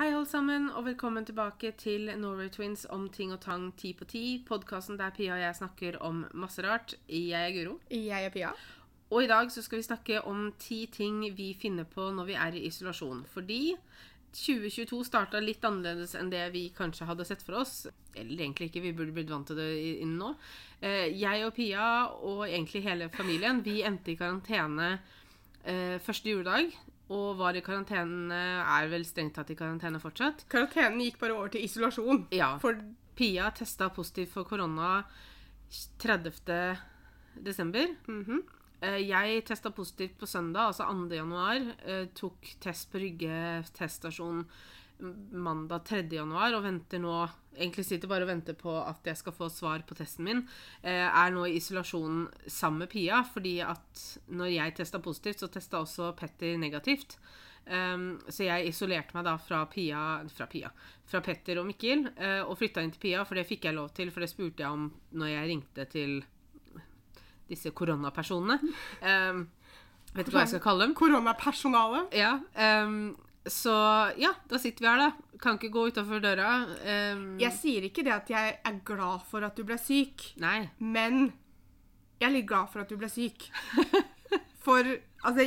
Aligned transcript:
Hei, 0.00 0.14
alle 0.16 0.24
sammen, 0.24 0.70
og 0.72 0.86
velkommen 0.86 1.26
tilbake 1.28 1.74
til 1.76 2.06
Norway 2.16 2.48
Twins 2.48 2.86
om 2.88 3.02
ting 3.12 3.34
og 3.34 3.42
tang 3.44 3.66
ti 3.76 3.90
på 3.92 4.06
ti. 4.08 4.22
Podkasten 4.48 4.96
der 4.96 5.10
Pia 5.12 5.34
og 5.34 5.42
jeg 5.42 5.58
snakker 5.58 5.98
om 6.00 6.22
masse 6.32 6.64
rart. 6.64 6.94
Jeg 7.04 7.36
er 7.36 7.52
Guro. 7.52 7.74
Jeg 7.92 8.24
er 8.24 8.32
Pia. 8.32 8.54
Og 9.10 9.26
i 9.26 9.28
dag 9.28 9.52
så 9.52 9.60
skal 9.60 9.76
vi 9.76 9.84
snakke 9.84 10.22
om 10.24 10.54
ti 10.56 10.86
ting 10.88 11.20
vi 11.36 11.50
finner 11.52 11.84
på 11.84 12.08
når 12.16 12.30
vi 12.30 12.38
er 12.46 12.56
i 12.56 12.64
isolasjon. 12.70 13.26
Fordi 13.28 13.74
2022 14.32 15.04
starta 15.04 15.44
litt 15.44 15.68
annerledes 15.68 16.16
enn 16.16 16.32
det 16.32 16.46
vi 16.56 16.70
kanskje 16.72 17.04
hadde 17.04 17.28
sett 17.28 17.44
for 17.44 17.60
oss. 17.60 17.82
Eller 18.14 18.46
egentlig 18.46 18.70
ikke, 18.70 18.86
vi 18.88 18.96
burde 18.96 19.12
blitt 19.18 19.28
vant 19.28 19.52
til 19.52 19.60
det 19.60 19.70
innen 19.98 20.16
nå. 20.16 20.32
Eh, 20.80 21.12
Jeg 21.12 21.44
og 21.44 21.52
Pia, 21.60 21.90
og 22.08 22.46
egentlig 22.48 22.86
hele 22.88 23.12
familien, 23.12 23.60
vi 23.68 23.82
endte 23.84 24.14
i 24.14 24.16
karantene 24.16 24.94
eh, 25.60 26.00
første 26.00 26.32
juledag. 26.32 26.72
Og 27.10 27.36
var 27.40 27.56
i 27.58 27.60
karantene, 27.66 28.38
er 28.62 28.88
vel 28.92 29.02
strengt 29.04 29.34
tatt 29.34 29.50
i 29.50 29.56
karantene 29.58 29.98
fortsatt. 29.98 30.44
Karantenen 30.52 31.00
gikk 31.02 31.18
bare 31.18 31.34
over 31.34 31.48
til 31.50 31.64
isolasjon. 31.66 32.26
Ja. 32.30 32.52
For 32.62 32.78
Pia 33.18 33.48
testa 33.50 33.88
positivt 33.92 34.30
for 34.32 34.44
korona 34.46 35.02
30. 35.98 36.78
desember. 37.42 37.86
Mhm. 38.06 38.42
Eh, 38.82 38.96
Jeg 39.10 39.44
testa 39.44 39.70
positivt 39.70 40.16
på 40.18 40.26
søndag, 40.26 40.68
altså 40.72 40.86
2. 40.88 41.14
januar. 41.14 41.74
Eh, 41.84 42.06
Tok 42.14 42.40
test 42.60 42.90
på 42.92 42.98
Rygge 43.02 43.64
teststasjon 43.74 44.46
mandag 45.00 45.84
3. 45.88 46.02
januar 46.12 46.56
og 46.58 46.64
venter 46.66 47.02
nå 47.02 47.14
Egentlig 47.60 47.82
sitter 47.84 48.08
bare 48.08 48.24
og 48.24 48.30
venter 48.30 48.54
på 48.56 48.72
at 48.78 49.04
jeg 49.04 49.18
skal 49.18 49.34
få 49.34 49.48
svar 49.52 49.82
på 49.84 49.96
testen 49.98 50.24
min. 50.24 50.38
Eh, 50.86 51.02
Er 51.02 51.32
nå 51.34 51.42
i 51.48 51.56
isolasjon 51.58 52.22
sammen 52.46 52.84
med 52.84 52.90
Pia, 52.92 53.18
fordi 53.26 53.56
at 53.60 54.04
når 54.30 54.52
jeg 54.54 54.74
testa 54.78 55.00
positivt, 55.02 55.42
så 55.42 55.48
testa 55.50 55.80
også 55.82 56.12
Petter 56.16 56.54
negativt. 56.56 57.18
Um, 57.66 58.20
så 58.30 58.46
jeg 58.46 58.70
isolerte 58.70 59.12
meg 59.14 59.26
da 59.26 59.34
fra 59.36 59.60
Pia 59.68 60.22
Fra 60.32 60.46
Pia 60.48 60.70
Fra 61.06 61.20
Petter 61.22 61.60
og 61.60 61.66
Mikkel 61.68 62.06
eh, 62.16 62.40
og 62.40 62.56
flytta 62.58 62.82
inn 62.82 62.94
til 62.94 63.02
Pia, 63.02 63.20
for 63.28 63.36
det 63.36 63.44
fikk 63.46 63.68
jeg 63.68 63.76
lov 63.76 63.90
til, 63.94 64.08
for 64.10 64.24
det 64.24 64.30
spurte 64.32 64.64
jeg 64.64 64.78
om 64.78 64.88
når 65.20 65.28
jeg 65.34 65.50
ringte 65.50 65.84
til 65.92 66.14
disse 67.50 67.70
koronapersonene. 67.74 68.56
Um, 69.02 69.44
vet 70.14 70.26
du 70.26 70.32
hva 70.32 70.46
jeg 70.46 70.54
skal 70.54 70.64
kalle 70.64 70.86
dem? 70.86 70.94
Koronapersonale. 70.98 72.06
Ja. 72.16 72.36
ehm, 72.54 73.16
så 73.48 73.72
ja, 74.20 74.34
da 74.50 74.58
sitter 74.60 74.84
vi 74.84 74.88
her, 74.90 75.00
da. 75.06 75.38
Kan 75.40 75.56
ikke 75.56 75.70
gå 75.72 75.86
utafor 75.88 76.20
døra. 76.20 76.50
Um, 77.14 77.38
Jeg 77.40 77.54
sier 77.56 77.86
ikke 77.88 78.04
det 78.04 78.12
at 78.12 78.28
jeg 78.30 78.58
er 78.60 78.80
glad 78.84 79.24
for 79.30 79.46
at 79.46 79.56
du 79.56 79.64
ble 79.64 79.78
syk, 79.80 80.32
Nei. 80.42 80.68
men 80.78 81.30
jeg 82.20 82.28
er 82.28 82.34
litt 82.36 82.48
glad 82.50 82.68
for 82.68 82.82
at 82.84 82.92
du 82.92 82.98
ble 83.00 83.08
syk. 83.08 83.48
For 84.60 84.84
altså 85.24 85.44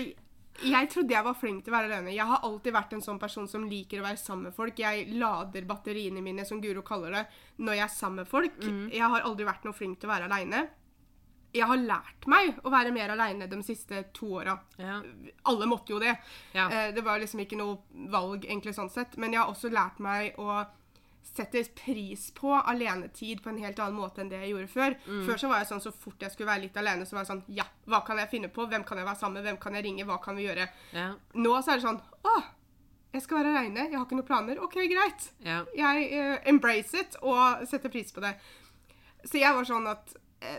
jeg 0.65 0.87
trodde 0.89 1.13
jeg 1.13 1.25
var 1.25 1.35
flink 1.37 1.63
til 1.63 1.69
å 1.69 1.75
være 1.75 1.85
alene. 1.91 2.15
Jeg 2.15 2.25
har 2.25 2.41
alltid 2.45 2.73
vært 2.73 2.95
en 2.95 3.01
sånn 3.05 3.19
person 3.21 3.45
som 3.49 3.67
liker 3.69 4.01
å 4.01 4.05
være 4.07 4.17
sammen 4.17 4.47
med 4.47 4.55
folk. 4.57 4.79
Jeg 4.81 5.05
lader 5.21 5.65
batteriene 5.69 6.21
mine, 6.25 6.45
som 6.49 6.61
Guro 6.61 6.81
kaller 6.85 7.13
det, 7.13 7.21
når 7.61 7.77
jeg 7.77 7.83
er 7.85 7.93
sammen 7.93 8.23
med 8.23 8.29
folk. 8.31 8.57
Jeg 8.89 9.05
har 9.13 9.25
aldri 9.25 9.45
vært 9.45 9.65
noe 9.67 9.77
flink 9.77 9.99
til 10.01 10.09
å 10.09 10.13
være 10.15 10.29
aleine. 10.29 10.63
Jeg 11.53 11.67
har 11.69 11.77
lært 11.77 12.25
meg 12.27 12.55
å 12.65 12.71
være 12.73 12.91
mer 12.95 13.11
aleine 13.13 13.47
de 13.49 13.59
siste 13.63 14.03
to 14.13 14.31
åra. 14.39 14.55
Ja. 14.81 15.01
Alle 15.51 15.67
måtte 15.69 15.93
jo 15.93 15.99
det. 16.01 16.15
Ja. 16.55 16.65
Eh, 16.69 16.91
Det 16.95 17.03
var 17.05 17.19
liksom 17.21 17.39
ikke 17.43 17.57
noe 17.59 17.77
valg, 18.09 18.45
egentlig, 18.45 18.73
sånn 18.73 18.89
sett. 18.89 19.17
Men 19.17 19.33
jeg 19.33 19.41
har 19.43 19.51
også 19.53 19.69
lært 19.69 19.99
meg 19.99 20.35
å 20.41 20.63
sette 21.33 21.61
pris 21.73 22.31
på 22.35 22.51
alenetid 22.53 23.39
på 23.41 23.49
en 23.49 23.57
helt 23.63 23.79
annen 23.79 23.95
måte 23.97 24.21
enn 24.21 24.29
det 24.29 24.41
jeg 24.43 24.51
gjorde 24.51 24.67
før. 24.73 24.95
Før 25.25 25.37
så 25.39 25.47
var 25.49 25.61
jeg 25.61 25.69
sånn 25.71 25.81
så 25.81 25.91
fort 25.95 26.19
jeg 26.21 26.31
skulle 26.33 26.49
være 26.51 26.61
litt 26.65 26.77
alene, 26.77 27.05
så 27.05 27.15
var 27.15 27.23
jeg 27.23 27.31
sånn 27.31 27.43
Ja, 27.55 27.63
hva 27.89 28.01
kan 28.05 28.17
jeg 28.21 28.29
finne 28.29 28.49
på? 28.53 28.65
Hvem 28.69 28.83
kan 28.85 28.97
jeg 28.99 29.05
være 29.07 29.17
sammen 29.21 29.39
med? 29.39 29.47
Hvem 29.47 29.57
kan 29.63 29.73
jeg 29.77 29.85
ringe? 29.85 30.05
Hva 30.05 30.17
kan 30.21 30.35
vi 30.35 30.45
gjøre? 30.49 30.67
Ja. 30.93 31.07
Nå 31.33 31.53
så 31.63 31.71
er 31.73 31.79
det 31.79 31.85
sånn 31.87 32.01
Å, 32.27 32.35
jeg 33.13 33.21
skal 33.21 33.39
være 33.39 33.53
aleine. 33.55 33.87
Jeg 33.89 33.97
har 33.97 34.05
ikke 34.05 34.17
noen 34.19 34.25
planer. 34.29 34.61
OK, 34.65 34.75
greit. 34.89 35.29
Ja. 35.45 35.63
Jeg 35.77 36.11
eh, 36.17 36.37
embrace 36.49 36.93
it 37.01 37.17
og 37.21 37.65
setter 37.69 37.89
pris 37.93 38.11
på 38.11 38.21
det. 38.25 38.33
Så 39.23 39.37
jeg 39.39 39.53
var 39.55 39.63
sånn 39.69 39.85
at 39.87 40.15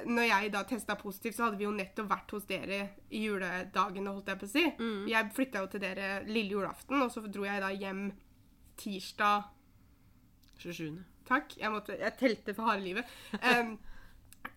når 0.09 0.29
jeg 0.29 0.53
da 0.55 0.63
testa 0.69 0.97
positivt, 1.01 1.37
så 1.37 1.47
hadde 1.47 1.59
vi 1.61 1.67
jo 1.67 1.73
nettopp 1.75 2.11
vært 2.11 2.35
hos 2.37 2.47
dere 2.49 2.79
i 3.11 3.25
juledagene, 3.27 4.13
holdt 4.13 4.31
jeg 4.33 4.41
på 4.41 4.49
å 4.49 4.53
si. 4.53 4.65
Jeg 5.11 5.33
flytta 5.37 5.65
jo 5.65 5.71
til 5.73 5.83
dere 5.83 6.13
lille 6.29 6.57
julaften, 6.57 7.03
og 7.03 7.11
så 7.13 7.25
dro 7.27 7.47
jeg 7.47 7.63
da 7.65 7.73
hjem 7.75 8.07
tirsdag 8.81 9.51
27. 10.63 11.03
Takk. 11.29 11.57
Jeg, 11.59 11.73
måtte, 11.73 11.97
jeg 12.01 12.17
telte 12.21 12.55
for 12.57 12.69
harde 12.69 12.85
livet. 12.85 13.11
Um, 13.41 13.75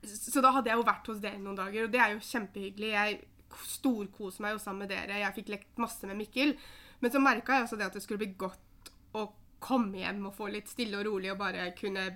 så 0.04 0.44
da 0.44 0.52
hadde 0.56 0.72
jeg 0.72 0.80
jo 0.80 0.88
vært 0.88 1.10
hos 1.12 1.24
dere 1.24 1.42
noen 1.42 1.58
dager, 1.58 1.88
og 1.88 1.94
det 1.94 2.02
er 2.04 2.14
jo 2.14 2.24
kjempehyggelig. 2.28 2.94
Jeg 2.94 3.66
storkoser 3.68 4.44
meg 4.44 4.56
jo 4.56 4.62
sammen 4.62 4.86
med 4.86 4.94
dere. 4.94 5.22
Jeg 5.24 5.36
fikk 5.40 5.52
lekt 5.56 5.82
masse 5.82 6.10
med 6.10 6.20
Mikkel. 6.20 6.56
Men 7.02 7.14
så 7.14 7.22
merka 7.22 7.56
jeg 7.56 7.68
også 7.68 7.80
det 7.80 7.88
at 7.88 7.98
det 7.98 8.04
skulle 8.04 8.24
bli 8.24 8.34
godt 8.40 8.92
å 9.18 9.28
komme 9.64 10.02
hjem 10.02 10.28
og 10.30 10.36
få 10.38 10.50
litt 10.54 10.70
stille 10.70 11.00
og 11.00 11.08
rolig 11.08 11.32
og 11.34 11.40
bare 11.40 11.72
kunne 11.78 12.10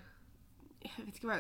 jeg 0.81 1.05
vet 1.05 1.17
ikke 1.19 1.29
hva, 1.29 1.37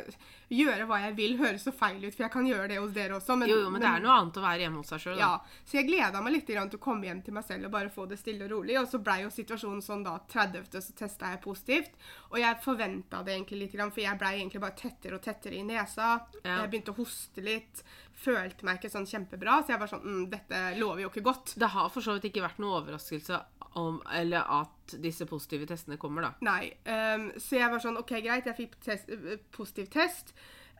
gjøre 0.53 0.85
hva 0.89 0.97
jeg 1.05 1.15
vil. 1.17 1.35
Høres 1.39 1.65
så 1.65 1.73
feil 1.75 1.99
ut, 2.03 2.13
for 2.13 2.25
jeg 2.25 2.33
kan 2.33 2.47
gjøre 2.47 2.67
det 2.71 2.77
hos 2.81 2.93
dere 2.95 3.15
også. 3.17 3.37
Men, 3.39 3.49
Jo, 3.49 3.57
jo, 3.63 3.69
men 3.73 3.81
det 3.83 3.89
er 3.89 4.03
noe 4.03 4.17
annet 4.19 4.37
å 4.37 4.43
være 4.45 4.65
hjemme 4.65 4.81
hos 4.81 4.91
seg 4.93 5.03
sjøl. 5.05 5.17
ja, 5.21 5.31
Så 5.65 5.79
jeg 5.79 5.87
gleda 5.89 6.21
meg 6.21 6.35
litt 6.35 6.45
til 6.49 6.59
å 6.61 6.81
komme 6.81 7.09
hjem 7.09 7.21
til 7.25 7.35
meg 7.37 7.47
selv 7.47 7.69
og 7.69 7.73
bare 7.75 7.93
få 7.93 8.05
det 8.11 8.19
stille 8.21 8.45
og 8.45 8.51
rolig. 8.53 8.77
Og 8.81 8.89
så 8.91 9.01
blei 9.03 9.21
jo 9.23 9.31
situasjonen 9.33 9.81
sånn 9.85 10.05
da 10.05 10.17
30., 10.31 10.69
så 10.81 10.95
testa 10.97 11.31
jeg 11.33 11.41
positivt. 11.43 11.97
Og 12.31 12.39
jeg 12.41 12.61
forventa 12.63 13.23
det 13.25 13.35
egentlig 13.37 13.63
litt, 13.65 13.75
grann, 13.77 13.91
for 13.91 14.03
jeg 14.05 14.19
blei 14.21 14.35
egentlig 14.39 14.61
bare 14.61 14.77
tettere 14.83 15.17
og 15.17 15.25
tettere 15.25 15.57
i 15.57 15.65
nesa. 15.65 16.13
Ja. 16.43 16.61
Jeg 16.61 16.71
begynte 16.71 16.93
å 16.93 16.99
hoste 17.01 17.45
litt. 17.45 17.83
Følte 18.21 18.67
meg 18.67 18.77
ikke 18.77 18.91
sånn 18.93 19.09
kjempebra. 19.09 19.61
Så 19.65 19.73
jeg 19.73 19.81
var 19.81 19.89
sånn 19.89 20.05
mm, 20.05 20.25
Dette 20.31 20.61
lover 20.77 21.05
jo 21.05 21.09
ikke 21.09 21.25
godt. 21.25 21.55
Det 21.57 21.71
har 21.73 21.89
for 21.89 22.05
så 22.05 22.17
vidt 22.17 22.29
ikke 22.29 22.45
vært 22.45 22.61
noen 22.61 22.81
overraskelse 22.83 23.39
om 23.79 24.01
Eller 24.11 24.47
at 24.51 24.95
disse 24.99 25.25
positive 25.25 25.67
testene 25.69 25.97
kommer, 25.97 26.25
da. 26.27 26.31
Nei. 26.43 26.73
Um, 26.83 27.29
så 27.39 27.59
jeg 27.59 27.71
var 27.71 27.83
sånn 27.83 27.99
OK, 28.01 28.17
greit, 28.23 28.49
jeg 28.49 28.57
fikk 28.57 28.75
test, 28.83 29.11
eh, 29.11 29.39
positiv 29.55 29.87
test. 29.93 30.33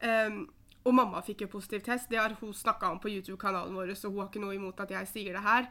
Um, 0.03 0.43
og 0.83 0.95
mamma 0.97 1.21
fikk 1.23 1.45
jo 1.45 1.51
positiv 1.53 1.85
test. 1.85 2.09
Det 2.11 2.19
har 2.19 2.35
hun 2.39 2.53
snakka 2.57 2.89
om 2.91 2.99
på 2.99 3.11
YouTube-kanalen 3.13 3.77
vår, 3.77 3.93
så 3.95 4.09
hun 4.09 4.23
har 4.23 4.31
ikke 4.31 4.43
noe 4.43 4.57
imot 4.57 4.79
at 4.83 4.91
jeg 4.91 5.11
sier 5.11 5.37
det 5.37 5.43
her. 5.45 5.69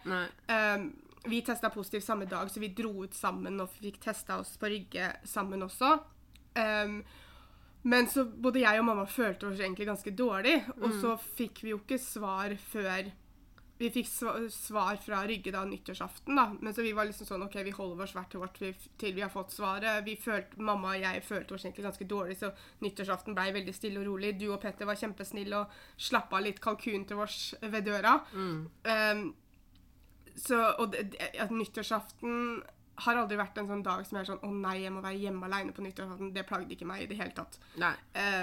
Um, 0.49 0.93
vi 1.27 1.43
testa 1.45 1.69
positivt 1.75 2.07
samme 2.07 2.29
dag, 2.31 2.49
så 2.49 2.63
vi 2.63 2.71
dro 2.73 2.95
ut 3.05 3.17
sammen 3.17 3.61
og 3.61 3.75
fikk 3.75 3.99
testa 4.01 4.39
oss 4.41 4.55
på 4.57 4.71
Rygge 4.73 5.11
sammen 5.29 5.67
også. 5.67 5.99
Men 7.83 8.09
så 8.09 8.25
både 8.25 8.63
jeg 8.63 8.81
og 8.81 8.87
mamma 8.89 9.05
følte 9.09 9.51
oss 9.51 9.61
egentlig 9.61 9.89
ganske 9.89 10.13
dårlig, 10.17 10.55
og 10.81 10.95
så 11.01 11.19
fikk 11.37 11.61
vi 11.65 11.75
jo 11.75 11.83
ikke 11.83 12.01
svar 12.01 12.55
før 12.71 13.11
Vi 13.81 13.89
fikk 13.89 14.09
svar 14.53 14.99
fra 15.01 15.23
Rygge 15.25 15.53
da 15.55 15.63
nyttårsaften, 15.65 16.37
da. 16.37 16.51
Men 16.61 16.75
så 16.77 16.83
vi 16.85 16.93
var 16.93 17.09
liksom 17.09 17.25
sånn 17.29 17.45
OK, 17.47 17.55
vi 17.65 17.73
holder 17.73 18.05
oss 18.05 18.13
hvert 18.13 18.29
til 18.33 18.43
vårt 18.43 18.59
til 19.01 19.15
vi 19.17 19.23
har 19.25 19.33
fått 19.33 19.55
svaret. 19.55 20.03
Vi 20.05 20.19
følte, 20.21 20.61
Mamma 20.61 20.91
og 20.93 21.01
jeg 21.01 21.23
følte 21.25 21.57
oss 21.57 21.65
egentlig 21.65 21.87
ganske 21.87 22.09
dårlig, 22.11 22.37
så 22.37 22.51
nyttårsaften 22.85 23.37
ble 23.39 23.47
veldig 23.57 23.73
stille 23.73 24.03
og 24.03 24.11
rolig. 24.11 24.35
Du 24.37 24.51
og 24.53 24.59
Petter 24.61 24.89
var 24.89 24.99
kjempesnille 25.01 25.63
og 25.63 25.79
slappa 25.97 26.43
litt 26.45 26.61
kalkun 26.61 27.07
til 27.09 27.23
oss 27.25 27.39
ved 27.63 27.89
døra. 27.89 28.19
Um, 28.37 29.23
så, 30.37 30.59
og 30.77 30.93
det, 30.93 31.17
at 31.41 31.51
nyttårsaften 31.53 32.61
har 33.01 33.17
aldri 33.17 33.39
vært 33.41 33.57
en 33.63 33.71
sånn 33.71 33.85
dag 33.85 34.05
som 34.05 34.19
jeg 34.19 34.27
er 34.27 34.29
sånn 34.29 34.45
Å 34.45 34.51
nei, 34.53 34.75
jeg 34.83 34.93
må 34.93 35.01
være 35.01 35.23
hjemme 35.23 35.49
alene 35.49 35.73
på 35.73 35.85
nyttårsaften. 35.87 36.35
Det 36.37 36.45
plagde 36.49 36.77
ikke 36.77 36.89
meg 36.89 37.07
i 37.07 37.09
det 37.09 37.17
hele 37.17 37.33
tatt. 37.37 37.57
Nei. 37.81 37.95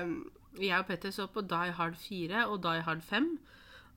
Um, 0.02 0.18
Jeg 0.58 0.80
og 0.80 0.90
Petter 0.90 1.14
så 1.14 1.28
på 1.30 1.46
Die 1.46 1.78
Hard 1.78 2.02
4 2.02 2.48
og 2.50 2.64
Die 2.66 2.82
Hard 2.90 3.06
5. 3.06 3.30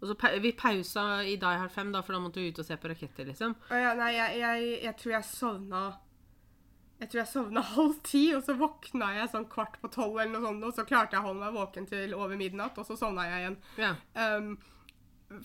Og 0.00 0.08
så 0.08 0.38
Vi 0.40 0.52
pausa 0.52 1.22
i 1.22 1.36
Die 1.36 1.56
Hard 1.62 1.72
5, 1.72 1.92
da, 1.92 2.02
for 2.02 2.16
da 2.16 2.22
måtte 2.24 2.40
vi 2.40 2.52
ut 2.52 2.60
og 2.62 2.66
se 2.66 2.76
på 2.80 2.88
raketter, 2.88 3.28
liksom. 3.28 3.52
Å 3.68 3.80
ja, 3.80 3.92
nei, 3.98 4.14
jeg, 4.16 4.38
jeg, 4.40 4.70
jeg 4.86 4.96
tror 5.02 5.14
jeg 5.16 5.28
sovna 5.28 5.82
Jeg 7.02 7.10
tror 7.10 7.20
jeg 7.20 7.32
sovna 7.34 7.64
halv 7.74 8.00
ti, 8.06 8.24
og 8.36 8.44
så 8.46 8.56
våkna 8.56 9.12
jeg 9.18 9.32
sånn 9.34 9.48
kvart 9.52 9.76
på 9.82 9.92
tolv, 9.92 10.16
eller 10.16 10.34
noe 10.36 10.46
sånt, 10.46 10.66
og 10.70 10.76
så 10.76 10.86
klarte 10.88 11.16
jeg 11.16 11.24
å 11.24 11.28
holde 11.28 11.44
meg 11.44 11.56
våken 11.56 11.88
til 11.90 12.16
over 12.16 12.40
midnatt, 12.40 12.80
og 12.80 12.88
så 12.88 12.96
sovna 12.96 13.28
jeg 13.28 13.44
igjen. 13.44 13.58
Ja. 13.80 13.94
Um, 14.16 14.54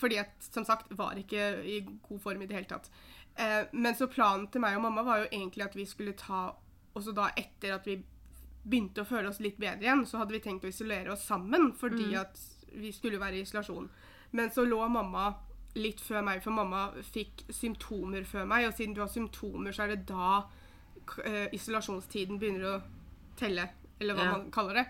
fordi 0.02 0.18
jeg 0.18 0.48
som 0.48 0.66
sagt 0.66 0.90
var 0.98 1.20
ikke 1.20 1.52
i 1.62 1.82
god 1.86 2.22
form 2.24 2.42
i 2.42 2.50
det 2.50 2.58
hele 2.58 2.72
tatt. 2.72 2.90
Uh, 3.36 3.68
men 3.76 3.96
så 3.98 4.08
planen 4.08 4.48
til 4.52 4.64
meg 4.64 4.78
og 4.80 4.86
mamma 4.88 5.04
var 5.06 5.24
jo 5.24 5.32
egentlig 5.32 5.66
at 5.66 5.74
vi 5.76 5.84
skulle 5.84 6.14
ta 6.16 6.54
Også 6.96 7.12
da 7.12 7.26
etter 7.36 7.74
at 7.76 7.84
vi 7.84 7.98
begynte 8.64 9.04
å 9.04 9.08
føle 9.10 9.28
oss 9.28 9.42
litt 9.44 9.58
bedre 9.60 9.84
igjen, 9.84 10.06
så 10.08 10.22
hadde 10.22 10.32
vi 10.32 10.40
tenkt 10.40 10.64
å 10.64 10.70
isolere 10.72 11.12
oss 11.12 11.26
sammen 11.28 11.74
fordi 11.76 12.14
at 12.16 12.40
vi 12.72 12.94
skulle 12.96 13.20
være 13.20 13.42
i 13.42 13.44
isolasjon. 13.44 13.90
Men 14.36 14.52
så 14.52 14.66
lå 14.68 14.82
mamma 14.92 15.30
litt 15.76 16.00
før 16.04 16.24
meg, 16.24 16.42
for 16.44 16.56
mamma 16.56 16.86
fikk 17.04 17.46
symptomer 17.56 18.24
før 18.28 18.46
meg. 18.48 18.68
Og 18.70 18.76
siden 18.78 18.94
du 18.96 19.02
har 19.04 19.12
symptomer, 19.12 19.72
så 19.76 19.84
er 19.86 19.96
det 19.96 20.06
da 20.10 20.44
eh, 21.26 21.48
isolasjonstiden 21.56 22.40
begynner 22.42 22.70
å 22.70 22.82
telle, 23.40 23.70
eller 24.00 24.16
hva 24.18 24.26
Ja. 24.26 24.32
man 24.38 24.50
kaller 24.52 24.80
det. 24.82 24.86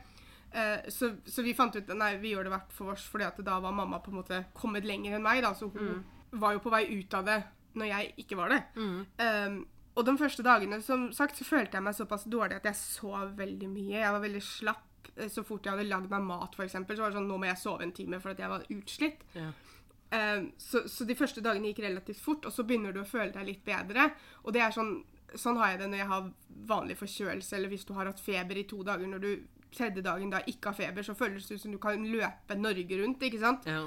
Eh, 0.55 0.89
så, 0.93 1.09
så 1.25 1.43
vi 1.43 1.53
fant 1.57 1.75
ut 1.75 1.87
nei, 1.97 2.13
vi 2.21 2.31
gjør 2.33 2.47
det 2.47 2.53
hvert 2.53 2.71
for 2.73 2.93
oss, 2.93 3.03
fordi 3.11 3.25
at 3.27 3.41
da 3.43 3.59
var 3.59 3.73
mamma 3.75 3.99
på 3.99 4.13
en 4.13 4.19
måte 4.21 4.43
kommet 4.55 4.85
lenger 4.87 5.17
enn 5.17 5.25
meg. 5.25 5.41
da, 5.43 5.53
Så 5.53 5.69
hun 5.73 6.03
var 6.31 6.53
jo 6.53 6.59
på 6.63 6.71
vei 6.73 6.85
ut 6.99 7.13
av 7.13 7.25
det 7.25 7.39
når 7.75 7.89
jeg 7.91 8.13
ikke 8.23 8.37
var 8.39 8.49
det. 8.53 8.61
Um, 8.77 9.65
og 9.95 10.05
de 10.05 10.17
første 10.19 10.43
dagene 10.43 10.81
som 10.83 11.09
sagt, 11.15 11.35
så 11.37 11.43
følte 11.47 11.75
jeg 11.77 11.83
meg 11.83 11.95
såpass 11.95 12.23
dårlig 12.27 12.55
at 12.61 12.65
jeg 12.69 12.75
sov 12.79 13.33
veldig 13.37 13.67
mye. 13.71 13.99
Jeg 13.99 14.11
var 14.15 14.21
veldig 14.23 14.41
slapp. 14.43 14.85
Eh, 15.15 15.29
Så 15.31 15.43
fort 15.47 15.65
jeg 15.65 15.75
hadde 15.75 15.87
lagd 15.89 16.09
meg 16.11 16.25
mat, 16.27 16.59
eksempel, 16.65 16.97
så 16.97 17.05
var 17.05 17.13
det 17.13 17.19
sånn 17.19 17.29
nå 17.29 17.39
må 17.41 17.49
jeg 17.49 17.61
sove 17.61 17.85
en 17.85 17.95
time 17.95 18.19
for 18.23 18.33
at 18.33 18.43
jeg 18.43 18.51
var 18.51 18.67
utslitt. 18.77 19.25
Ja. 19.35 19.49
Um, 20.15 20.51
så, 20.61 20.85
så 20.87 21.03
de 21.03 21.17
første 21.17 21.41
dagene 21.43 21.71
gikk 21.71 21.81
relativt 21.83 22.21
fort, 22.21 22.45
og 22.45 22.53
så 22.53 22.63
begynner 22.63 22.93
du 22.93 23.01
å 23.01 23.09
føle 23.09 23.33
deg 23.33 23.47
litt 23.47 23.65
bedre. 23.65 24.11
Og 24.45 24.53
det 24.55 24.61
er 24.63 24.75
sånn, 24.75 24.99
sånn 25.33 25.57
har 25.59 25.73
jeg 25.73 25.81
det 25.81 25.89
når 25.91 26.01
jeg 26.03 26.11
har 26.13 26.29
vanlig 26.69 26.97
forkjølelse, 27.01 27.57
eller 27.57 27.73
hvis 27.73 27.87
du 27.89 27.93
har 27.97 28.11
hatt 28.11 28.21
feber 28.21 28.61
i 28.61 28.67
to 28.69 28.83
dager 28.85 29.09
når 29.09 29.23
du 29.23 29.31
tredje 29.75 30.03
dagen 30.05 30.31
da 30.31 30.39
ikke 30.47 30.71
har 30.71 30.77
feber, 30.77 31.03
så 31.03 31.17
føles 31.17 31.47
det 31.47 31.57
ut 31.57 31.63
som 31.65 31.73
du 31.73 31.79
kan 31.81 32.05
løpe 32.07 32.55
Norge 32.55 32.99
rundt, 33.01 33.23
ikke 33.27 33.41
sant? 33.41 33.67
Ja. 33.67 33.83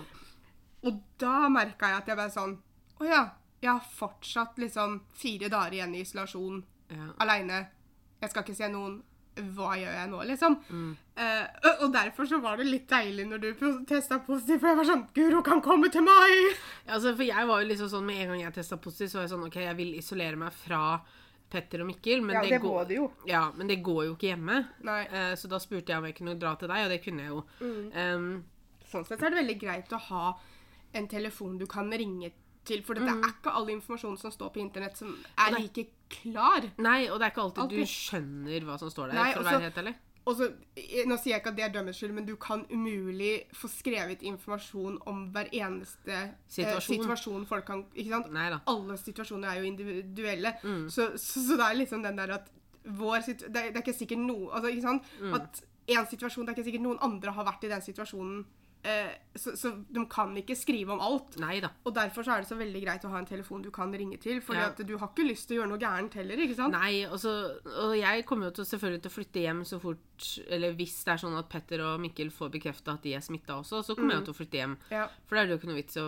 Og 0.86 1.00
da 1.20 1.48
merka 1.50 1.90
jeg 1.90 2.02
at 2.02 2.10
jeg 2.10 2.18
bare 2.20 2.30
sånn 2.30 2.52
Å 3.02 3.06
ja, 3.06 3.22
jeg 3.58 3.70
har 3.72 3.86
fortsatt 3.94 4.58
liksom 4.62 5.00
fire 5.18 5.48
dager 5.50 5.74
igjen 5.74 5.94
i 5.94 6.02
isolasjon 6.04 6.60
ja. 6.90 7.08
aleine. 7.22 7.60
Jeg 8.20 8.32
skal 8.32 8.44
ikke 8.44 8.56
se 8.58 8.68
noen. 8.72 9.00
Hva 9.54 9.76
gjør 9.78 9.94
jeg 9.94 10.10
nå, 10.10 10.22
liksom? 10.26 10.56
Mm. 10.66 10.94
Eh, 11.18 11.46
og- 11.82 11.92
derfor 11.92 12.28
så 12.30 12.40
var 12.40 12.56
det 12.60 12.66
litt 12.66 12.86
deilig 12.88 13.24
når 13.26 13.40
du 13.42 13.48
testa 13.86 14.20
positivt, 14.22 14.60
for 14.60 14.68
jeg 14.68 14.76
var 14.76 14.84
sånn 14.84 15.06
Guro 15.14 15.42
kan 15.42 15.60
komme 15.60 15.90
til 15.90 16.02
meg! 16.06 16.56
Ja, 16.86 16.94
altså, 16.94 17.14
for 17.16 17.24
jeg 17.26 17.46
var 17.48 17.62
jo 17.62 17.68
liksom 17.68 17.88
sånn, 17.90 18.06
Med 18.06 18.20
en 18.22 18.28
gang 18.28 18.40
jeg 18.44 18.54
testa 18.54 18.76
positivt, 18.76 19.10
så 19.10 19.18
var 19.18 19.26
jeg 19.26 19.32
sånn 19.32 19.46
OK, 19.48 19.56
jeg 19.64 19.76
vil 19.76 19.94
isolere 19.98 20.36
meg 20.38 20.52
fra 20.52 21.00
Petter 21.50 21.80
og 21.80 21.88
Mikkel. 21.88 22.22
Men 22.22 22.36
Ja, 22.36 22.42
det 22.42 22.50
det, 22.50 22.60
går, 22.62 22.84
det, 22.88 22.96
jo. 23.00 23.10
Ja, 23.26 23.50
men 23.56 23.66
det 23.66 23.82
går 23.82 24.04
jo 24.06 24.14
ikke 24.14 24.30
hjemme. 24.36 24.68
Eh, 24.84 25.34
så 25.34 25.48
da 25.48 25.58
spurte 25.58 25.86
jeg 25.88 25.98
om 25.98 26.04
jeg 26.04 26.14
kunne 26.20 26.38
dra 26.38 26.54
til 26.60 26.68
deg, 26.68 26.84
og 26.84 26.90
det 26.90 27.02
kunne 27.02 27.24
jeg 27.24 27.28
jo. 27.32 27.44
Mm. 27.60 27.96
Um, 27.96 28.44
Sånn 28.88 29.04
sett 29.06 29.18
så 29.20 29.26
er 29.26 29.30
det 29.34 29.40
veldig 29.46 29.60
greit 29.60 29.90
å 29.92 29.98
ha 30.00 30.38
en 30.94 31.08
telefon 31.08 31.58
du 31.58 31.66
kan 31.66 31.90
ringe 31.90 32.30
til, 32.64 32.80
for 32.82 32.94
det 32.94 33.02
er 33.08 33.20
ikke 33.28 33.52
all 33.52 33.66
informasjon 33.68 34.16
som 34.20 34.30
står 34.30 34.52
på 34.54 34.60
internett 34.62 34.96
som 34.96 35.10
er 35.36 35.56
like 35.58 35.86
klar. 36.08 36.70
nei, 36.78 37.08
og 37.08 37.18
det 37.18 37.26
er 37.26 37.32
ikke 37.32 37.42
alltid, 37.44 37.62
Alltid. 37.64 37.78
du 37.78 37.84
skjønner 37.84 38.64
hva 38.68 38.78
som 38.78 38.88
står 38.92 39.08
der, 39.10 39.14
Nei, 39.18 39.32
for 39.34 39.40
å 39.42 39.44
være 39.44 39.60
helt 39.68 39.80
ærlig. 39.82 39.94
Og 40.28 40.36
så, 40.36 40.48
eh, 40.76 41.06
Nå 41.08 41.16
sier 41.16 41.32
jeg 41.34 41.40
ikke 41.40 41.52
at 41.54 41.56
det 41.56 41.64
er 41.64 41.72
dømmens 41.72 41.96
skyld, 41.96 42.12
men 42.18 42.26
du 42.28 42.34
kan 42.36 42.66
umulig 42.68 43.46
få 43.56 43.70
skrevet 43.72 44.20
informasjon 44.28 44.98
om 45.08 45.22
hver 45.32 45.48
eneste 45.56 46.12
eh, 46.12 46.34
Situasjon. 46.52 46.98
situasjon 47.00 47.46
folk 47.48 47.64
kan 47.70 47.84
Ikke 47.94 48.10
sant? 48.12 48.28
Nei 48.34 48.50
da. 48.52 48.58
Alle 48.68 48.98
situasjoner 49.00 49.48
er 49.54 49.62
jo 49.62 49.70
individuelle. 49.70 50.52
Mm. 50.62 50.84
Så, 50.92 51.08
så, 51.16 51.40
så 51.46 51.56
det 51.56 51.64
er 51.70 51.80
liksom 51.80 52.02
den 52.04 52.20
der 52.20 52.34
at 52.36 52.50
vår 52.84 53.24
det, 53.26 53.40
er- 53.48 53.72
det 53.72 53.76
er 53.76 53.82
ikke 53.82 53.96
sikkert 53.96 54.20
noe 54.26 54.52
altså, 54.52 54.68
ikke 54.74 54.84
sant? 54.84 55.02
Mm. 55.22 55.34
At 55.40 55.62
en 55.88 56.06
situasjon, 56.06 56.44
Det 56.44 56.52
er 56.52 56.58
ikke 56.58 56.68
sikkert 56.70 56.84
noen 56.84 56.98
andre 57.00 57.32
har 57.32 57.44
vært 57.48 57.64
i 57.64 57.68
den 57.72 57.80
situasjonen. 57.80 58.44
Eh, 58.84 59.10
så, 59.38 59.52
så 59.58 59.70
de 59.90 60.02
kan 60.10 60.30
ikke 60.38 60.54
skrive 60.56 60.92
om 60.94 61.00
alt. 61.02 61.36
Neida. 61.42 61.68
Og 61.84 61.94
derfor 61.94 62.22
så 62.22 62.32
er 62.36 62.42
det 62.44 62.48
så 62.48 62.56
veldig 62.58 62.80
greit 62.84 63.04
å 63.04 63.10
ha 63.10 63.18
en 63.18 63.26
telefon 63.26 63.62
du 63.62 63.70
kan 63.74 63.90
ringe 63.92 64.16
til. 64.22 64.40
Fordi 64.40 64.58
Ja. 64.60 64.68
at 64.70 64.82
du 64.86 64.96
har 64.98 65.08
ikke 65.10 65.26
lyst 65.28 65.48
til 65.48 65.58
å 65.58 65.60
gjøre 65.62 65.70
noe 65.72 65.78
gærent 65.82 66.14
heller. 66.14 66.36
ikke 66.38 66.54
sant? 66.56 66.72
Nei, 66.72 67.04
og, 67.06 67.18
så, 67.18 67.32
og 67.66 67.96
jeg 67.98 68.24
kommer 68.26 68.46
jo 68.48 68.52
til, 68.60 68.64
selvfølgelig 68.70 69.02
til 69.02 69.10
å 69.10 69.14
flytte 69.16 69.42
hjem 69.44 69.64
så 69.66 69.80
fort 69.82 70.04
Eller 70.50 70.72
hvis 70.74 70.96
det 71.06 71.12
er 71.12 71.20
sånn 71.22 71.36
at 71.38 71.46
Petter 71.48 71.78
og 71.86 72.00
Mikkel 72.02 72.30
får 72.34 72.48
bekrefta 72.50 72.94
at 72.96 73.02
de 73.06 73.12
er 73.14 73.20
smitta 73.22 73.54
også, 73.60 73.84
så 73.86 73.94
kommer 73.94 74.14
jeg 74.16 74.22
jo 74.22 74.26
til 74.26 74.34
å 74.34 74.38
flytte 74.40 74.58
hjem. 74.58 74.72
Ja. 74.90 75.04
For 75.28 75.36
da 75.36 75.42
er 75.42 75.46
det 75.46 75.52
jo 75.54 75.58
ikke 75.60 75.70
noe 75.70 75.78
vits 75.78 75.96
å 76.02 76.06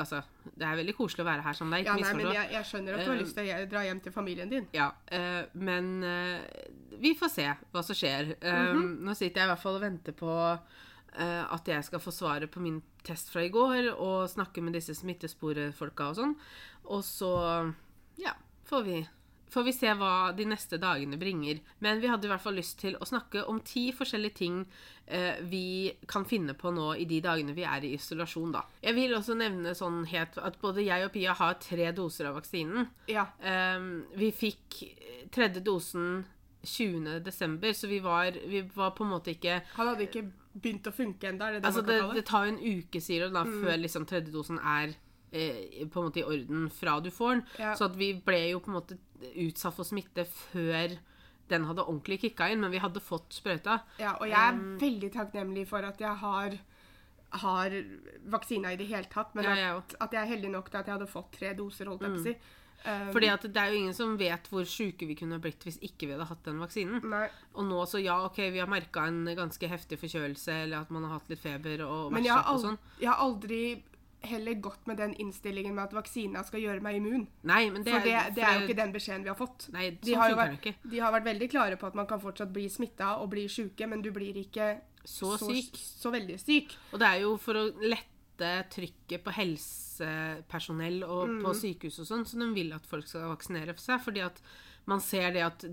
Altså, 0.00 0.22
det 0.56 0.64
er 0.68 0.78
veldig 0.80 0.94
koselig 0.96 1.20
å 1.24 1.28
være 1.28 1.42
her 1.44 1.52
sammen 1.58 1.70
med 1.74 1.84
deg. 1.84 1.90
Ja, 1.90 1.96
nei, 2.00 2.14
men 2.22 2.32
jeg, 2.32 2.48
jeg 2.52 2.64
skjønner 2.70 2.94
at 2.96 3.04
du 3.04 3.10
har 3.10 3.16
Eh, 3.18 3.22
lyst 3.24 3.36
til 3.36 3.50
å 3.52 3.66
dra 3.68 3.82
hjem 3.84 4.00
til 4.04 4.12
familien 4.12 4.48
din. 4.52 4.68
Ja, 4.72 4.90
eh, 5.12 5.42
men 5.54 5.90
eh, 6.02 6.40
vi 7.02 7.12
får 7.18 7.28
se 7.34 7.48
hva 7.72 7.82
som 7.84 7.94
skjer. 7.98 8.36
Eh, 8.40 8.72
Mhm. 8.72 9.00
Nå 9.04 9.14
sitter 9.16 9.42
jeg 9.42 9.48
i 9.48 9.52
hvert 9.52 9.60
fall 9.62 9.76
og 9.76 9.84
venter 9.84 10.12
på 10.16 10.32
eh, 10.32 10.58
at 11.12 11.68
jeg 11.68 11.84
skal 11.84 12.00
få 12.00 12.12
svaret 12.14 12.50
på 12.50 12.60
min 12.64 12.78
test 13.04 13.28
fra 13.32 13.42
i 13.44 13.50
går, 13.52 13.90
og 14.00 14.30
snakke 14.32 14.62
med 14.64 14.76
disse 14.78 14.94
smittesporefolka 14.96 16.08
og 16.08 16.16
sånn. 16.16 16.36
Og 16.88 17.02
så, 17.04 17.32
ja, 18.20 18.32
får 18.68 18.86
vi, 18.86 18.96
får 19.52 19.66
vi 19.66 19.74
se 19.76 19.92
hva 19.98 20.32
de 20.36 20.46
neste 20.48 20.78
dagene 20.80 21.18
bringer. 21.20 21.60
Men 21.84 22.00
vi 22.02 22.10
hadde 22.10 22.28
i 22.28 22.32
hvert 22.32 22.44
fall 22.44 22.56
lyst 22.58 22.78
til 22.82 22.96
å 22.96 23.08
snakke 23.08 23.44
om 23.50 23.60
ti 23.66 23.88
forskjellige 23.96 24.38
ting 24.40 24.62
eh, 25.06 25.40
vi 25.48 25.92
kan 26.08 26.26
finne 26.28 26.56
på 26.58 26.72
nå 26.74 26.92
i 26.96 27.06
de 27.08 27.20
dagene 27.24 27.56
vi 27.56 27.66
er 27.68 27.86
i 27.86 27.94
isolasjon, 27.98 28.54
da. 28.56 28.64
Jeg 28.84 28.96
vil 28.98 29.16
også 29.18 29.36
nevne 29.38 29.76
sånn 29.78 30.02
helt 30.12 30.38
at 30.40 30.60
både 30.62 30.86
jeg 30.86 31.08
og 31.08 31.12
Pia 31.14 31.36
har 31.38 31.58
tre 31.62 31.90
doser 31.96 32.30
av 32.30 32.38
vaksinen. 32.40 32.88
Ja. 33.12 33.28
Ehm, 33.44 34.06
vi 34.16 34.32
fikk 34.34 34.82
tredje 35.32 35.64
dosen 35.64 36.22
20. 36.62 37.20
desember, 37.24 37.72
så 37.72 37.88
vi 37.90 37.98
var, 38.02 38.36
vi 38.46 38.62
var 38.74 38.90
på 38.96 39.04
en 39.04 39.10
måte 39.10 39.34
ikke 39.34 39.60
Han 39.76 39.92
hadde 39.92 40.06
ikke 40.06 40.24
begynt 40.52 40.86
å 40.86 40.92
funke 40.94 41.30
ennå, 41.30 41.48
det 41.54 41.62
det 41.62 41.70
Altså, 41.70 41.82
det, 41.86 41.96
det 42.14 42.24
tar 42.28 42.46
jo 42.46 42.52
en 42.54 42.60
uke, 42.82 43.00
sier 43.00 43.26
du, 43.26 43.34
da, 43.34 43.44
før 43.44 43.80
liksom 43.80 44.06
tredje 44.06 44.34
dosen 44.34 44.60
er 44.60 44.92
eh, 45.32 45.86
på 45.88 46.00
en 46.00 46.10
måte 46.10 46.22
i 46.22 46.26
orden 46.26 46.68
fra 46.70 46.98
du 47.00 47.10
får 47.10 47.32
den. 47.34 47.46
Ja. 47.58 47.72
Så 47.78 47.88
vi 47.96 48.12
ble 48.14 48.42
jo 48.50 48.60
på 48.62 48.72
en 48.72 48.78
måte 48.78 48.98
utsatt 49.32 49.76
for 49.76 49.88
smitte 49.88 50.26
før 50.28 50.98
den 51.52 51.66
hadde 51.68 51.84
ordentlig 51.84 52.20
kicka 52.22 52.48
inn, 52.52 52.62
men 52.62 52.72
vi 52.72 52.80
hadde 52.82 53.02
fått 53.02 53.34
sprøyta. 53.36 53.80
Ja, 54.00 54.16
og 54.18 54.28
jeg 54.28 54.38
er 54.38 54.54
Um, 54.56 54.76
veldig 54.80 55.10
takknemlig 55.12 55.66
for 55.68 55.84
at 55.84 56.00
jeg 56.00 56.14
har 56.22 56.60
har 57.32 57.72
vaksina 58.28 58.74
i 58.74 58.76
det 58.76 58.90
hele 58.90 59.08
tatt, 59.08 59.34
men 59.34 59.44
Ja, 59.44 59.76
at, 59.78 59.94
at 60.04 60.12
jeg 60.12 60.20
er 60.20 60.30
heldig 60.34 60.50
nok 60.52 60.66
til 60.68 60.82
at 60.82 60.86
jeg 60.86 60.98
hadde 60.98 61.08
fått 61.08 61.30
tre 61.32 61.54
doser, 61.56 61.88
holdt 61.88 62.02
jeg 62.04 62.12
på 62.12 62.20
å 62.20 62.26
si. 62.26 62.34
Um, 62.84 63.12
Fordi 63.14 63.28
at 63.30 63.44
det 63.46 63.60
er 63.62 63.70
jo 63.70 63.78
ingen 63.78 63.94
som 63.94 64.16
vet 64.18 64.48
hvor 64.50 64.64
sjuke 64.66 65.06
vi 65.06 65.14
kunne 65.14 65.38
blitt 65.42 65.62
hvis 65.62 65.78
ikke 65.86 66.08
vi 66.08 66.16
hadde 66.16 66.26
hatt 66.26 66.42
den 66.48 66.58
vaksinen. 66.62 67.04
Nei, 67.12 67.28
Og 67.54 67.68
nå 67.68 67.84
så 67.86 68.00
ja, 68.02 68.16
ok, 68.26 68.40
vi 68.50 68.58
har 68.58 68.70
merka 68.70 69.04
en 69.06 69.24
ganske 69.38 69.68
heftig 69.70 70.00
forkjølelse, 70.02 70.56
eller 70.64 70.82
at 70.82 70.90
man 70.90 71.06
har 71.06 71.18
hatt 71.20 71.30
litt 71.30 71.42
feber 71.42 71.84
og 71.86 72.12
men 72.12 72.26
jeg 72.26 72.34
har, 72.34 72.48
og 72.50 72.60
sånn. 72.64 72.78
jeg 72.98 73.10
har 73.12 73.22
aldri 73.22 73.62
heller 74.22 74.54
gått 74.62 74.86
med 74.86 75.00
den 75.02 75.14
innstillingen 75.18 75.74
med 75.74 75.88
at 75.88 75.94
vaksina 75.96 76.44
skal 76.46 76.62
gjøre 76.62 76.82
meg 76.84 77.00
immun. 77.00 77.24
Nei, 77.42 77.64
men 77.74 77.82
det, 77.82 77.90
For 77.90 78.04
det, 78.06 78.18
det 78.36 78.44
er 78.46 78.58
jo 78.60 78.66
ikke 78.68 78.76
den 78.78 78.92
beskjeden 78.94 79.24
vi 79.26 79.30
har 79.32 79.38
fått. 79.38 79.66
Nei, 79.74 79.88
De 79.98 80.12
sånn 80.12 80.20
har, 80.20 80.30
jo 80.30 80.36
funker 80.38 80.76
vært, 80.76 80.86
de 80.92 81.00
har 81.02 81.14
vært 81.16 81.26
veldig 81.26 81.48
klare 81.50 81.78
på 81.80 81.88
at 81.90 81.98
man 81.98 82.06
kan 82.06 82.22
fortsatt 82.22 82.52
bli 82.54 82.68
smitta 82.70 83.16
og 83.22 83.32
bli 83.34 83.48
sjuke, 83.50 83.88
men 83.90 84.02
du 84.04 84.12
blir 84.14 84.38
ikke 84.44 84.76
Så 85.04 85.34
syk. 85.42 85.74
så 85.74 86.12
veldig 86.14 86.38
syk. 86.38 86.76
Og 86.92 87.02
det 87.02 87.08
er 87.08 87.24
jo 87.24 87.34
for 87.42 87.58
å 87.58 87.64
lette 87.82 88.11
trykket 88.38 89.22
på 89.24 89.30
helsepersonell 89.32 91.02
og 91.04 91.28
Mm. 91.28 91.42
på 91.44 91.54
sykehus 91.54 91.98
og 92.00 92.06
sånn, 92.06 92.24
så 92.26 92.38
de 92.38 92.52
vil 92.54 92.72
at 92.72 92.86
folk 92.86 93.06
skal 93.06 93.28
vaksinere 93.36 93.74
seg. 93.78 94.00
Fordi 94.00 94.20
at 94.24 94.40
man 94.86 95.00
ser 95.00 95.32
det 95.32 95.42
at 95.42 95.64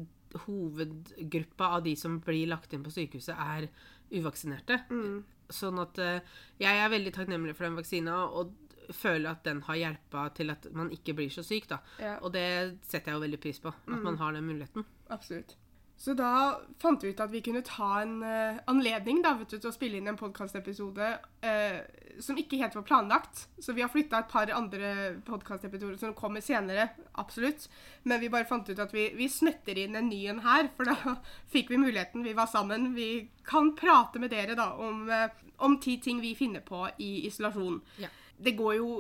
hovedgruppa 0.46 1.66
av 1.76 1.84
de 1.84 1.96
som 1.96 2.20
blir 2.20 2.48
lagt 2.48 2.74
inn 2.74 2.84
på 2.84 2.92
sykehuset, 2.92 3.36
er 3.38 3.70
uvaksinerte. 4.12 4.84
Mm. 4.90 5.24
Sånn 5.50 5.80
at 5.82 5.98
eh, 6.00 6.20
jeg 6.60 6.78
er 6.78 6.90
veldig 6.90 7.14
takknemlig 7.14 7.56
for 7.56 7.64
den 7.66 7.76
vaksina 7.76 8.30
og 8.30 8.54
føler 8.92 9.32
at 9.32 9.44
den 9.44 9.62
har 9.62 9.76
hjelpa 9.76 10.34
til 10.34 10.50
at 10.50 10.66
man 10.74 10.90
ikke 10.92 11.14
blir 11.16 11.30
så 11.30 11.44
syk, 11.46 11.68
da. 11.68 11.80
Ja. 12.00 12.18
Og 12.22 12.34
det 12.34 12.80
setter 12.88 13.12
jeg 13.12 13.20
jo 13.20 13.26
veldig 13.28 13.42
pris 13.42 13.60
på. 13.60 13.70
At 13.70 13.88
Mm. 13.88 14.04
man 14.04 14.18
har 14.18 14.32
den 14.34 14.46
muligheten. 14.48 14.86
Absolutt. 15.10 15.56
Så 16.00 16.14
da 16.16 16.62
fant 16.80 17.04
vi 17.04 17.12
ut 17.12 17.20
at 17.20 17.32
vi 17.32 17.42
kunne 17.44 17.60
ta 17.68 17.88
en 18.00 18.22
uh, 18.24 18.60
anledning 18.72 19.20
da, 19.20 19.34
vet 19.36 19.52
du, 19.52 19.58
til 19.58 19.68
å 19.68 19.76
spille 19.76 20.00
inn 20.00 20.08
en 20.08 20.20
podkastepisode 20.20 21.10
uh, 21.44 21.80
som 22.24 22.40
ikke 22.40 22.60
helt 22.62 22.78
var 22.78 22.86
planlagt. 22.88 23.42
Så 23.60 23.76
vi 23.76 23.84
har 23.84 23.92
flytta 23.92 24.22
et 24.22 24.32
par 24.32 24.52
andre 24.56 24.94
podkastepisoder 25.28 25.98
som 26.00 26.16
kommer 26.16 26.44
senere. 26.44 26.88
Absolutt. 27.20 27.68
Men 28.08 28.24
vi 28.24 28.32
bare 28.32 28.48
fant 28.48 28.72
ut 28.72 28.80
at 28.80 28.96
vi, 28.96 29.10
vi 29.20 29.28
smetter 29.28 29.84
inn 29.84 30.00
en 30.00 30.08
ny 30.08 30.22
en 30.32 30.40
her, 30.48 30.72
for 30.78 30.88
da 30.88 31.18
fikk 31.54 31.74
vi 31.74 31.82
muligheten. 31.84 32.24
Vi 32.24 32.38
var 32.38 32.48
sammen. 32.48 32.94
Vi 32.96 33.28
kan 33.44 33.74
prate 33.76 34.24
med 34.24 34.32
dere 34.32 34.56
da 34.56 34.72
om, 34.80 35.04
uh, 35.12 35.28
om 35.68 35.82
ti 35.84 35.98
ting 36.00 36.24
vi 36.24 36.32
finner 36.32 36.64
på 36.64 36.86
i 36.96 37.26
isolasjon. 37.28 37.82
Ja. 38.00 38.14
Det 38.40 38.56
går 38.56 38.80
jo 38.80 38.94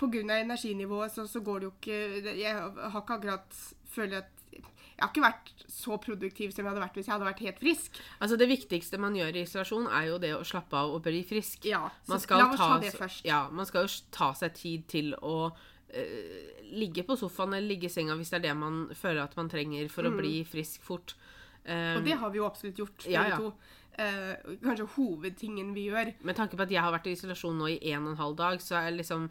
av 0.00 0.14
energinivået 0.14 1.12
så, 1.12 1.26
så 1.28 1.42
går 1.44 1.58
det 1.60 1.66
jo 1.66 1.72
ikke 1.74 2.36
Jeg 2.38 2.54
har 2.54 3.02
ikke 3.02 3.16
akkurat 3.18 3.58
føler 3.90 4.22
at 4.22 4.39
Jeg 5.00 5.06
har 5.06 5.14
ikke 5.14 5.24
vært 5.24 5.50
så 5.72 5.96
produktiv 5.96 6.50
som 6.52 6.60
jeg 6.60 6.68
hadde 6.68 6.82
vært 6.82 6.96
hvis 6.98 7.06
jeg 7.08 7.14
hadde 7.14 7.24
vært 7.30 7.42
helt 7.46 7.60
frisk. 7.62 7.98
Altså 8.20 8.36
Det 8.36 8.48
viktigste 8.50 8.98
man 9.00 9.14
gjør 9.16 9.38
i 9.38 9.44
isolasjon, 9.46 9.86
er 9.88 10.10
jo 10.10 10.18
det 10.20 10.34
å 10.36 10.44
slappe 10.44 10.76
av 10.76 10.92
og 10.92 11.00
bli 11.06 11.22
frisk. 11.24 11.64
Ja, 11.70 11.86
så 12.04 12.18
la 12.36 12.50
oss 12.50 12.60
ta, 12.60 12.70
det 12.82 12.92
først. 12.92 13.24
Ja, 13.24 13.46
man 13.48 13.68
skal 13.68 13.86
jo 13.88 13.94
ta 14.12 14.32
seg 14.36 14.52
tid 14.58 14.84
til 14.92 15.14
å 15.16 15.36
uh, 15.48 16.62
ligge 16.70 17.06
på 17.08 17.16
sofaen 17.16 17.56
eller 17.56 17.72
ligge 17.72 17.88
i 17.88 17.92
senga 17.92 18.14
hvis 18.18 18.34
det 18.34 18.42
er 18.42 18.48
det 18.50 18.56
man 18.60 18.82
føler 18.92 19.24
at 19.24 19.36
man 19.40 19.48
trenger 19.48 19.88
for 19.88 20.04
å 20.04 20.12
bli 20.20 20.42
frisk 20.44 20.84
fort. 20.84 21.16
Um, 21.16 21.30
Mm. 21.70 21.96
Og 21.98 22.04
det 22.06 22.14
har 22.16 22.30
vi 22.32 22.38
jo 22.38 22.46
absolutt 22.46 22.78
gjort, 22.80 23.04
Ja, 23.06 23.22
begge 23.22 23.30
ja. 23.30 23.36
to. 23.36 23.52
Uh, 24.00 24.56
kanskje 24.64 24.86
hovedtingen 24.94 25.74
vi 25.74 25.90
gjør. 25.90 26.14
med 26.24 26.36
tanke 26.36 26.56
på 26.56 26.62
at 26.62 26.70
jeg 26.72 26.80
har 26.80 26.92
vært 26.92 27.06
i 27.06 27.12
isolasjon 27.12 27.58
nå 27.58 27.68
i 27.68 27.92
en 27.92 28.06
og 28.06 28.12
en 28.14 28.16
halv 28.16 28.36
dag, 28.36 28.60
så 28.64 28.78
er 28.80 28.96
liksom 28.96 29.26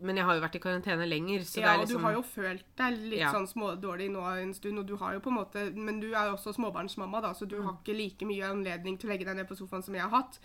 Men 0.00 0.16
jeg 0.16 0.24
har 0.28 0.36
jo 0.38 0.42
vært 0.44 0.54
i 0.54 0.60
karantene 0.62 1.06
lenger, 1.08 1.42
så 1.42 1.58
ja, 1.58 1.66
det 1.66 1.70
er 1.70 1.78
og 1.78 1.82
liksom 1.82 1.98
du 2.00 2.04
har 2.06 2.12
jo 2.14 2.22
følt 2.22 2.64
deg 2.78 2.98
litt 3.10 3.18
Ja. 3.18 3.32
sånn 3.34 3.48
smådårlig 3.50 4.10
nå 4.14 4.22
en 4.42 4.54
stund, 4.54 4.78
og 4.78 4.86
du 4.86 4.94
har 4.96 5.14
jo 5.16 5.20
på 5.20 5.30
en 5.32 5.38
måte 5.40 5.64
Men 5.74 5.98
du 6.00 6.12
er 6.12 6.28
jo 6.30 6.36
også 6.36 6.54
småbarnsmamma, 6.54 7.20
da, 7.22 7.32
så 7.34 7.48
du 7.48 7.60
har 7.62 7.74
ikke 7.82 7.96
like 7.96 8.26
mye 8.26 8.46
anledning 8.46 8.96
til 8.98 9.08
å 9.08 9.12
legge 9.12 9.24
deg 9.26 9.36
ned 9.36 9.48
på 9.48 9.56
sofaen 9.58 9.82
som 9.82 9.94
jeg 9.94 10.02
har 10.06 10.10
hatt. 10.14 10.38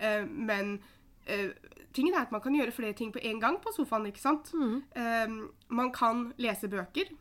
Eh, 0.00 0.24
men 0.26 0.80
eh, 1.26 1.50
tingen 1.92 2.14
er 2.14 2.22
at 2.26 2.32
man 2.32 2.40
kan 2.40 2.54
gjøre 2.54 2.72
flere 2.74 2.94
ting 2.94 3.12
på 3.12 3.22
en 3.22 3.40
gang 3.40 3.60
på 3.62 3.72
sofaen, 3.76 4.06
ikke 4.10 4.18
sant? 4.20 4.50
Mm. 4.52 4.82
Eh, 4.94 5.36
man 5.68 5.92
kan 5.92 6.32
lese 6.38 6.68
bøker. 6.68 7.14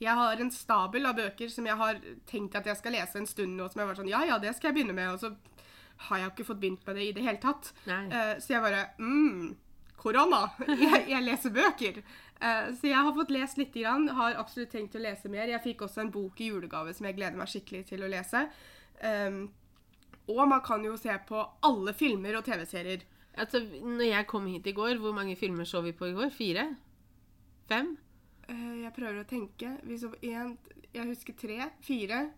Jeg 0.00 0.14
har 0.14 0.40
en 0.40 0.50
stabel 0.50 1.06
av 1.06 1.16
bøker 1.16 1.48
som 1.50 1.66
jeg 1.66 1.76
har 1.76 2.00
tenkt 2.26 2.54
at 2.54 2.64
jeg 2.66 2.76
skal 2.76 2.92
lese 2.92 3.16
en 3.18 3.26
stund 3.26 3.56
nå, 3.58 3.68
som 3.70 3.80
jeg 3.80 3.88
var 3.88 3.94
sånn 3.98 4.08
Ja, 4.08 4.24
ja, 4.24 4.38
det 4.38 4.54
skal 4.56 4.72
jeg 4.72 4.78
begynne 4.80 4.94
med, 4.94 5.08
og 5.12 5.18
så 5.20 5.36
har 6.08 6.18
jeg 6.18 6.30
ikke 6.30 6.44
fått 6.46 6.60
begynt 6.60 6.86
med 6.86 6.96
det 6.96 7.02
i 7.08 7.12
det 7.12 7.22
hele 7.24 7.38
tatt. 7.42 7.72
Eh, 7.86 8.38
så 8.38 8.48
jeg 8.54 8.62
bare 8.62 8.84
mm, 8.98 9.56
Korona! 9.98 10.46
Jeg, 10.68 11.04
jeg 11.10 11.24
leser 11.26 11.54
bøker. 11.54 12.02
Uh, 12.38 12.70
så 12.78 12.90
jeg 12.90 12.98
har 13.02 13.14
fått 13.16 13.32
lest 13.34 13.58
litt, 13.58 13.74
grann, 13.74 14.06
har 14.14 14.38
absolutt 14.38 14.70
tenkt 14.70 14.94
å 14.94 15.02
lese 15.02 15.30
mer. 15.32 15.50
Jeg 15.50 15.64
fikk 15.64 15.86
også 15.88 16.04
en 16.04 16.12
bok 16.14 16.38
i 16.40 16.52
julegave 16.52 16.94
som 16.94 17.08
jeg 17.08 17.16
gleder 17.18 17.38
meg 17.38 17.50
skikkelig 17.50 17.88
til 17.90 18.04
å 18.06 18.10
lese. 18.12 18.44
Um, 19.02 19.48
og 20.28 20.42
man 20.50 20.62
kan 20.64 20.84
jo 20.84 20.96
se 21.00 21.14
på 21.28 21.42
alle 21.66 21.94
filmer 21.96 22.38
og 22.38 22.44
TV-serier. 22.46 23.06
Altså, 23.38 23.62
når 23.62 24.10
jeg 24.10 24.28
kom 24.30 24.46
hit 24.50 24.66
i 24.68 24.74
går, 24.76 24.98
hvor 25.02 25.14
mange 25.16 25.36
filmer 25.38 25.66
så 25.68 25.82
vi 25.82 25.94
på 25.96 26.10
i 26.10 26.14
går? 26.16 26.30
Fire? 26.34 26.66
Fem? 27.70 27.94
Uh, 28.48 28.84
jeg 28.84 28.94
prøver 28.96 29.22
å 29.22 29.28
tenke. 29.28 29.74
Vi 29.86 29.98
så 29.98 30.12
på 30.12 30.20
én 30.26 30.54
Jeg 30.94 31.10
husker 31.10 31.34
tre. 31.36 31.72
Fire. 31.84 32.28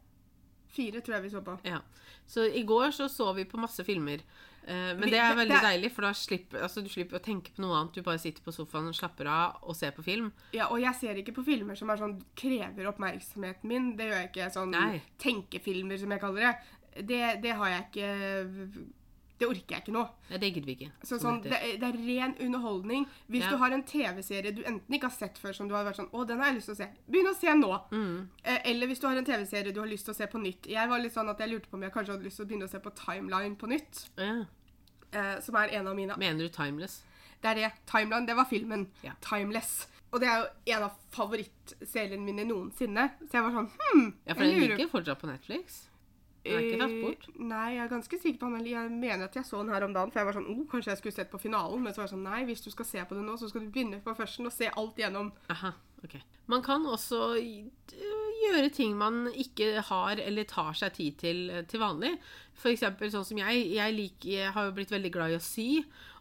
Fire 0.71 1.03
tror 1.03 1.19
jeg 1.19 1.27
vi 1.27 1.33
så 1.35 1.43
på. 1.45 1.57
Ja. 1.67 1.81
Så 2.27 2.47
i 2.47 2.63
går 2.67 2.93
så 2.95 3.09
så 3.11 3.33
vi 3.35 3.45
på 3.49 3.61
masse 3.61 3.85
filmer. 3.85 4.23
Eh, 4.67 4.93
men 4.99 5.09
det 5.09 5.19
er 5.19 5.37
veldig 5.39 5.61
deilig, 5.65 5.91
for 5.95 6.07
da 6.07 6.13
slipper 6.17 6.65
altså, 6.67 6.83
du 6.85 6.91
slipper 6.93 7.19
å 7.19 7.23
tenke 7.25 7.55
på 7.57 7.65
noe 7.65 7.79
annet. 7.79 7.97
Du 7.97 8.07
bare 8.07 8.21
sitter 8.23 8.45
på 8.45 8.55
sofaen 8.55 8.91
og 8.91 8.97
slapper 8.97 9.31
av 9.31 9.65
og 9.65 9.79
ser 9.79 9.95
på 9.97 10.05
film. 10.07 10.31
Ja, 10.57 10.69
og 10.69 10.83
jeg 10.83 10.95
ser 11.01 11.21
ikke 11.21 11.35
på 11.41 11.47
filmer 11.47 11.79
som 11.79 11.91
er 11.93 12.01
sånn, 12.01 12.19
krever 12.39 12.91
oppmerksomheten 12.93 13.71
min. 13.71 13.93
Det 13.99 14.11
gjør 14.11 14.23
jeg 14.23 14.31
ikke. 14.33 14.53
Sånn 14.55 14.77
Nei. 14.77 15.03
tenkefilmer, 15.23 16.01
som 16.01 16.15
jeg 16.15 16.23
kaller 16.23 16.49
det. 16.49 16.55
Det, 17.07 17.23
det 17.45 17.55
har 17.57 17.77
jeg 17.77 17.87
ikke 17.89 18.09
Det 19.41 19.49
orker 19.49 19.73
jeg 19.75 19.83
ikke 19.87 19.93
nå. 19.97 20.03
Nei, 20.31 20.39
det 20.43 20.49
gidder 20.53 20.67
vi 20.69 20.75
ikke. 20.77 20.91
Så 21.09 21.17
sånn, 21.19 21.39
det 21.43 21.51
det, 21.51 21.83
er- 21.83 21.97
ren 21.97 22.35
underholdning. 22.45 23.07
Hvis 23.31 23.43
Ja. 23.47 23.51
du 23.51 23.57
har 23.57 23.71
en 23.73 23.83
TV-serie 23.83 24.53
du 24.55 24.63
enten 24.63 24.95
ikke 24.95 25.09
har 25.09 25.17
sett 25.17 25.39
før, 25.41 25.55
som 25.57 25.67
du 25.69 25.75
har 25.75 25.85
vært 25.85 25.97
sånn 25.97 26.11
Å, 26.13 26.27
den 26.29 26.39
har 26.39 26.47
jeg 26.53 26.57
lyst 26.57 26.67
til 26.69 26.75
å 26.75 26.77
se. 26.77 26.89
Begynn 27.11 27.31
å 27.33 27.35
se 27.41 27.55
nå. 27.57 27.73
Mm. 27.91 28.29
Eh, 28.45 28.59
Eller 28.71 28.87
hvis 28.87 29.01
du 29.01 29.07
har 29.09 29.17
en 29.17 29.25
TV-serie 29.25 29.73
du 29.73 29.81
har 29.81 29.89
lyst 29.89 30.05
til 30.05 30.13
å 30.15 30.17
se 30.17 30.27
på 30.27 30.39
nytt. 30.43 30.67
Jeg 30.67 30.89
var 30.89 30.99
litt 31.01 31.13
sånn 31.15 31.29
at 31.31 31.39
jeg 31.39 31.49
lurte 31.49 31.69
på 31.71 31.75
om 31.75 31.83
jeg 31.83 31.93
kanskje 31.93 32.13
hadde 32.13 32.25
lyst 32.25 32.37
til 32.37 32.45
å 32.45 32.49
begynne 32.49 32.69
å 32.69 32.71
se 32.71 32.79
på 32.79 32.95
Timeline 32.95 33.57
på 33.57 33.67
nytt. 33.67 34.09
ja. 34.19 34.45
Eh, 35.13 35.41
som 35.41 35.57
er 35.57 35.69
en 35.75 35.89
av 35.89 35.97
mine 35.97 36.15
Mener 36.17 36.39
du 36.47 36.49
Timeless? 36.51 37.03
Det 37.43 37.49
er 37.51 37.55
det. 37.55 37.73
Timeline, 37.87 38.27
det 38.27 38.37
var 38.37 38.45
filmen. 38.45 38.87
Ja. 39.03 39.13
Timeless. 39.21 39.89
Og 40.13 40.21
det 40.21 40.29
er 40.29 40.39
jo 40.45 40.77
en 40.77 40.83
av 40.85 40.93
favorittseriene 41.11 42.23
mine 42.23 42.45
noensinne. 42.47 43.11
Så 43.29 43.33
jeg 43.39 43.43
var 43.43 43.51
sånn 43.51 43.71
Hm. 43.93 44.15
Ja, 44.27 44.35
for 44.35 44.43
jeg 44.45 44.61
den 44.61 44.77
ligger 44.79 44.89
fortsatt 44.89 45.19
på 45.21 45.27
Netflix. 45.27 45.89
Den 46.45 46.57
er 46.57 46.65
ikke 46.65 46.81
tatt 46.81 46.97
bort. 47.03 47.27
Eh, 47.29 47.41
Nei, 47.51 47.67
jeg 47.75 47.83
er 47.85 47.93
ganske 47.93 48.19
sikker 48.23 48.41
på 48.41 48.49
han. 48.49 48.67
Jeg 48.67 48.93
mener 48.95 49.27
at 49.27 49.37
jeg 49.37 49.45
så 49.45 49.61
den 49.61 49.73
her 49.75 49.85
om 49.85 49.93
dagen, 49.97 50.13
for 50.13 50.23
jeg 50.23 50.29
var 50.31 50.39
sånn 50.39 50.49
oh, 50.49 50.63
Kanskje 50.71 50.95
jeg 50.95 51.01
skulle 51.03 51.17
sett 51.19 51.33
på 51.33 51.41
finalen, 51.43 51.83
men 51.85 51.93
så 51.93 52.01
var 52.01 52.09
jeg 52.09 52.15
sånn 52.15 52.27
Nei, 52.27 52.41
hvis 52.49 52.65
du 52.65 52.71
skal 52.73 52.89
se 52.89 53.05
på 53.05 53.19
det 53.19 53.25
nå, 53.27 53.37
så 53.37 53.51
skal 53.51 53.67
du 53.67 53.73
begynne 53.75 54.01
på 54.05 54.15
førsten 54.17 54.49
og 54.49 54.55
se 54.55 54.71
alt 54.71 55.01
gjennom. 55.03 55.29
Aha, 55.53 55.75
ok. 56.05 56.17
Man 56.51 56.65
kan 56.65 56.87
også 56.89 57.35
gjøre 58.41 58.71
ting 58.75 58.97
man 58.99 59.27
ikke 59.31 59.85
har 59.91 60.23
eller 60.23 60.49
tar 60.49 60.73
seg 60.79 60.97
tid 60.97 61.21
til 61.21 61.43
eh, 61.53 61.67
til 61.69 61.85
vanlig. 61.85 62.15
For 62.57 62.73
eksempel 62.73 63.13
sånn 63.13 63.29
som 63.29 63.43
jeg. 63.43 63.69
Jeg, 63.77 63.97
liker, 63.99 64.33
jeg 64.39 64.57
har 64.57 64.69
jo 64.69 64.75
blitt 64.81 64.97
veldig 64.97 65.13
glad 65.13 65.35
i 65.35 65.39
å 65.39 65.45
sy, 65.45 65.69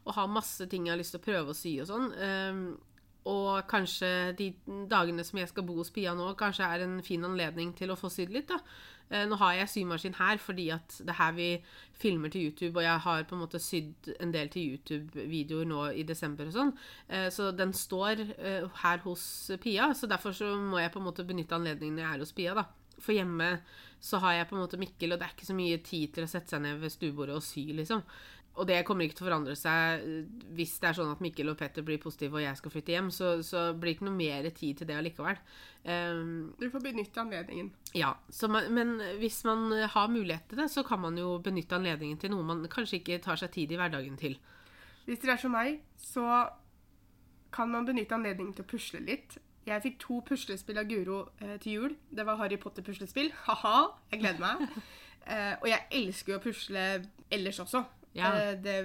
og 0.04 0.14
har 0.20 0.32
masse 0.32 0.68
ting 0.72 0.88
jeg 0.88 0.96
har 0.96 1.00
lyst 1.00 1.16
til 1.16 1.24
å 1.24 1.28
prøve 1.30 1.56
å 1.56 1.58
sy 1.58 1.78
og 1.80 1.90
sånn. 1.90 2.12
Um, 2.20 2.64
og 3.30 3.66
kanskje 3.70 4.10
de 4.40 4.54
dagene 4.90 5.26
som 5.28 5.42
jeg 5.42 5.52
skal 5.52 5.66
bo 5.68 5.76
hos 5.82 5.92
Pia 5.94 6.14
nå, 6.18 6.32
kanskje 6.40 6.66
er 6.66 6.86
en 6.86 7.00
fin 7.06 7.26
anledning 7.28 7.74
til 7.78 7.92
å 7.92 7.98
få 8.00 8.12
sydd 8.14 8.32
litt, 8.34 8.48
da. 8.50 8.60
Eh, 9.12 9.26
Nå 9.30 9.36
har 9.42 9.54
jeg 9.58 9.70
symaskin 9.74 10.14
her 10.20 10.38
fordi 10.38 10.70
at 10.76 11.00
det 11.00 11.10
er 11.10 11.20
her 11.20 11.32
vi 11.38 11.50
filmer 12.00 12.30
til 12.30 12.46
YouTube, 12.50 12.78
og 12.78 12.84
jeg 12.86 13.00
har 13.06 13.24
på 13.28 13.36
en 13.36 13.42
måte 13.44 13.60
sydd 13.60 14.12
en 14.20 14.32
del 14.32 14.50
til 14.54 14.76
YouTube-videoer 14.78 15.66
nå 15.68 15.82
i 16.00 16.04
desember 16.08 16.48
og 16.48 16.56
sånn. 16.56 16.74
Eh, 17.10 17.30
Så 17.34 17.52
den 17.56 17.74
står 17.74 18.22
eh, 18.38 18.68
her 18.84 18.98
hos 19.04 19.52
Pia, 19.62 19.92
så 19.94 20.08
derfor 20.08 20.32
så 20.38 20.54
må 20.56 20.80
jeg 20.80 20.92
på 20.94 21.00
en 21.02 21.10
måte 21.10 21.26
benytte 21.28 21.56
anledningen 21.58 21.96
når 22.00 22.06
jeg 22.06 22.14
er 22.14 22.26
hos 22.26 22.36
Pia, 22.38 22.54
da. 22.54 22.66
For 23.00 23.16
hjemme 23.16 23.60
så 24.04 24.20
har 24.20 24.34
jeg 24.36 24.48
på 24.50 24.56
en 24.56 24.62
måte 24.64 24.80
Mikkel, 24.80 25.14
og 25.14 25.20
det 25.20 25.28
er 25.28 25.34
ikke 25.36 25.48
så 25.48 25.56
mye 25.56 25.78
tid 25.84 26.14
til 26.16 26.24
å 26.26 26.30
sette 26.32 26.52
seg 26.52 26.62
ned 26.64 26.80
ved 26.82 26.92
stuebordet 26.92 27.36
og 27.36 27.44
sy, 27.44 27.66
liksom. 27.76 28.04
Og 28.60 28.68
det 28.68 28.82
kommer 28.88 29.08
ikke 29.08 29.16
til 29.18 29.26
å 29.26 29.30
forandre 29.30 29.56
seg 29.56 30.04
eh, 30.04 30.30
hvis 30.58 30.74
det 30.84 30.90
er 30.90 30.98
sånn 30.98 31.14
at 31.14 31.22
Mikkel 31.24 31.52
og 31.52 31.58
Petter 31.60 31.86
blir 31.88 32.02
positive 32.04 32.36
og 32.38 32.44
jeg 32.44 32.60
skal 32.60 32.74
flytte 32.74 32.94
hjem, 32.96 33.10
så, 33.16 33.32
så 33.46 33.70
blir 33.74 33.94
det 33.94 33.98
ikke 33.98 34.08
noe 34.10 34.18
mer 34.20 34.50
tid 34.52 34.82
til 34.82 34.90
det 34.90 34.98
allikevel. 35.00 35.40
Um, 35.88 36.54
Du 36.60 36.68
får 36.74 36.84
benytte 36.84 37.22
anledningen. 37.24 37.72
ja, 37.96 38.14
så 38.30 38.50
man, 38.52 38.68
men 38.76 38.98
hvis 39.22 39.42
man 39.48 39.72
har 39.96 40.12
mulighet 40.12 40.50
til 40.52 40.60
det, 40.60 40.70
så 40.74 40.84
kan 40.84 41.00
man 41.00 41.18
jo 41.18 41.38
benytte 41.44 41.78
anledningen 41.80 42.20
til 42.20 42.34
noe 42.36 42.44
man 42.44 42.66
kanskje 42.70 43.00
ikke 43.00 43.22
tar 43.24 43.40
seg 43.40 43.54
tid 43.56 43.72
i 43.72 43.80
hverdagen 43.80 44.18
til. 44.20 44.36
Hvis 45.08 45.24
dere 45.24 45.38
er 45.38 45.42
som 45.42 45.56
meg, 45.56 45.80
så 45.98 46.26
kan 47.56 47.72
man 47.72 47.88
benytte 47.88 48.14
anledningen 48.18 48.54
til 48.58 48.66
å 48.68 48.70
pusle 48.70 49.00
litt. 49.02 49.40
Jeg 49.66 49.82
fikk 49.84 49.98
to 50.02 50.20
puslespill 50.26 50.78
av 50.82 50.88
Guro 50.90 51.20
eh, 51.42 51.56
til 51.62 51.74
jul. 51.74 51.96
Det 52.10 52.26
var 52.26 52.38
Harry 52.42 52.58
Potter-puslespill. 52.62 53.32
Ha-ha, 53.48 53.78
jeg 54.12 54.26
gleder 54.26 54.44
meg. 54.44 54.68
Eh, 55.30 55.52
og 55.62 55.68
jeg 55.68 55.84
elsker 55.94 56.32
jo 56.32 56.38
å 56.40 56.42
pusle 56.42 56.84
ellers 57.30 57.60
også. 57.62 57.84
Ja. 58.18 58.32
Eh, 58.34 58.54
det, 58.58 58.76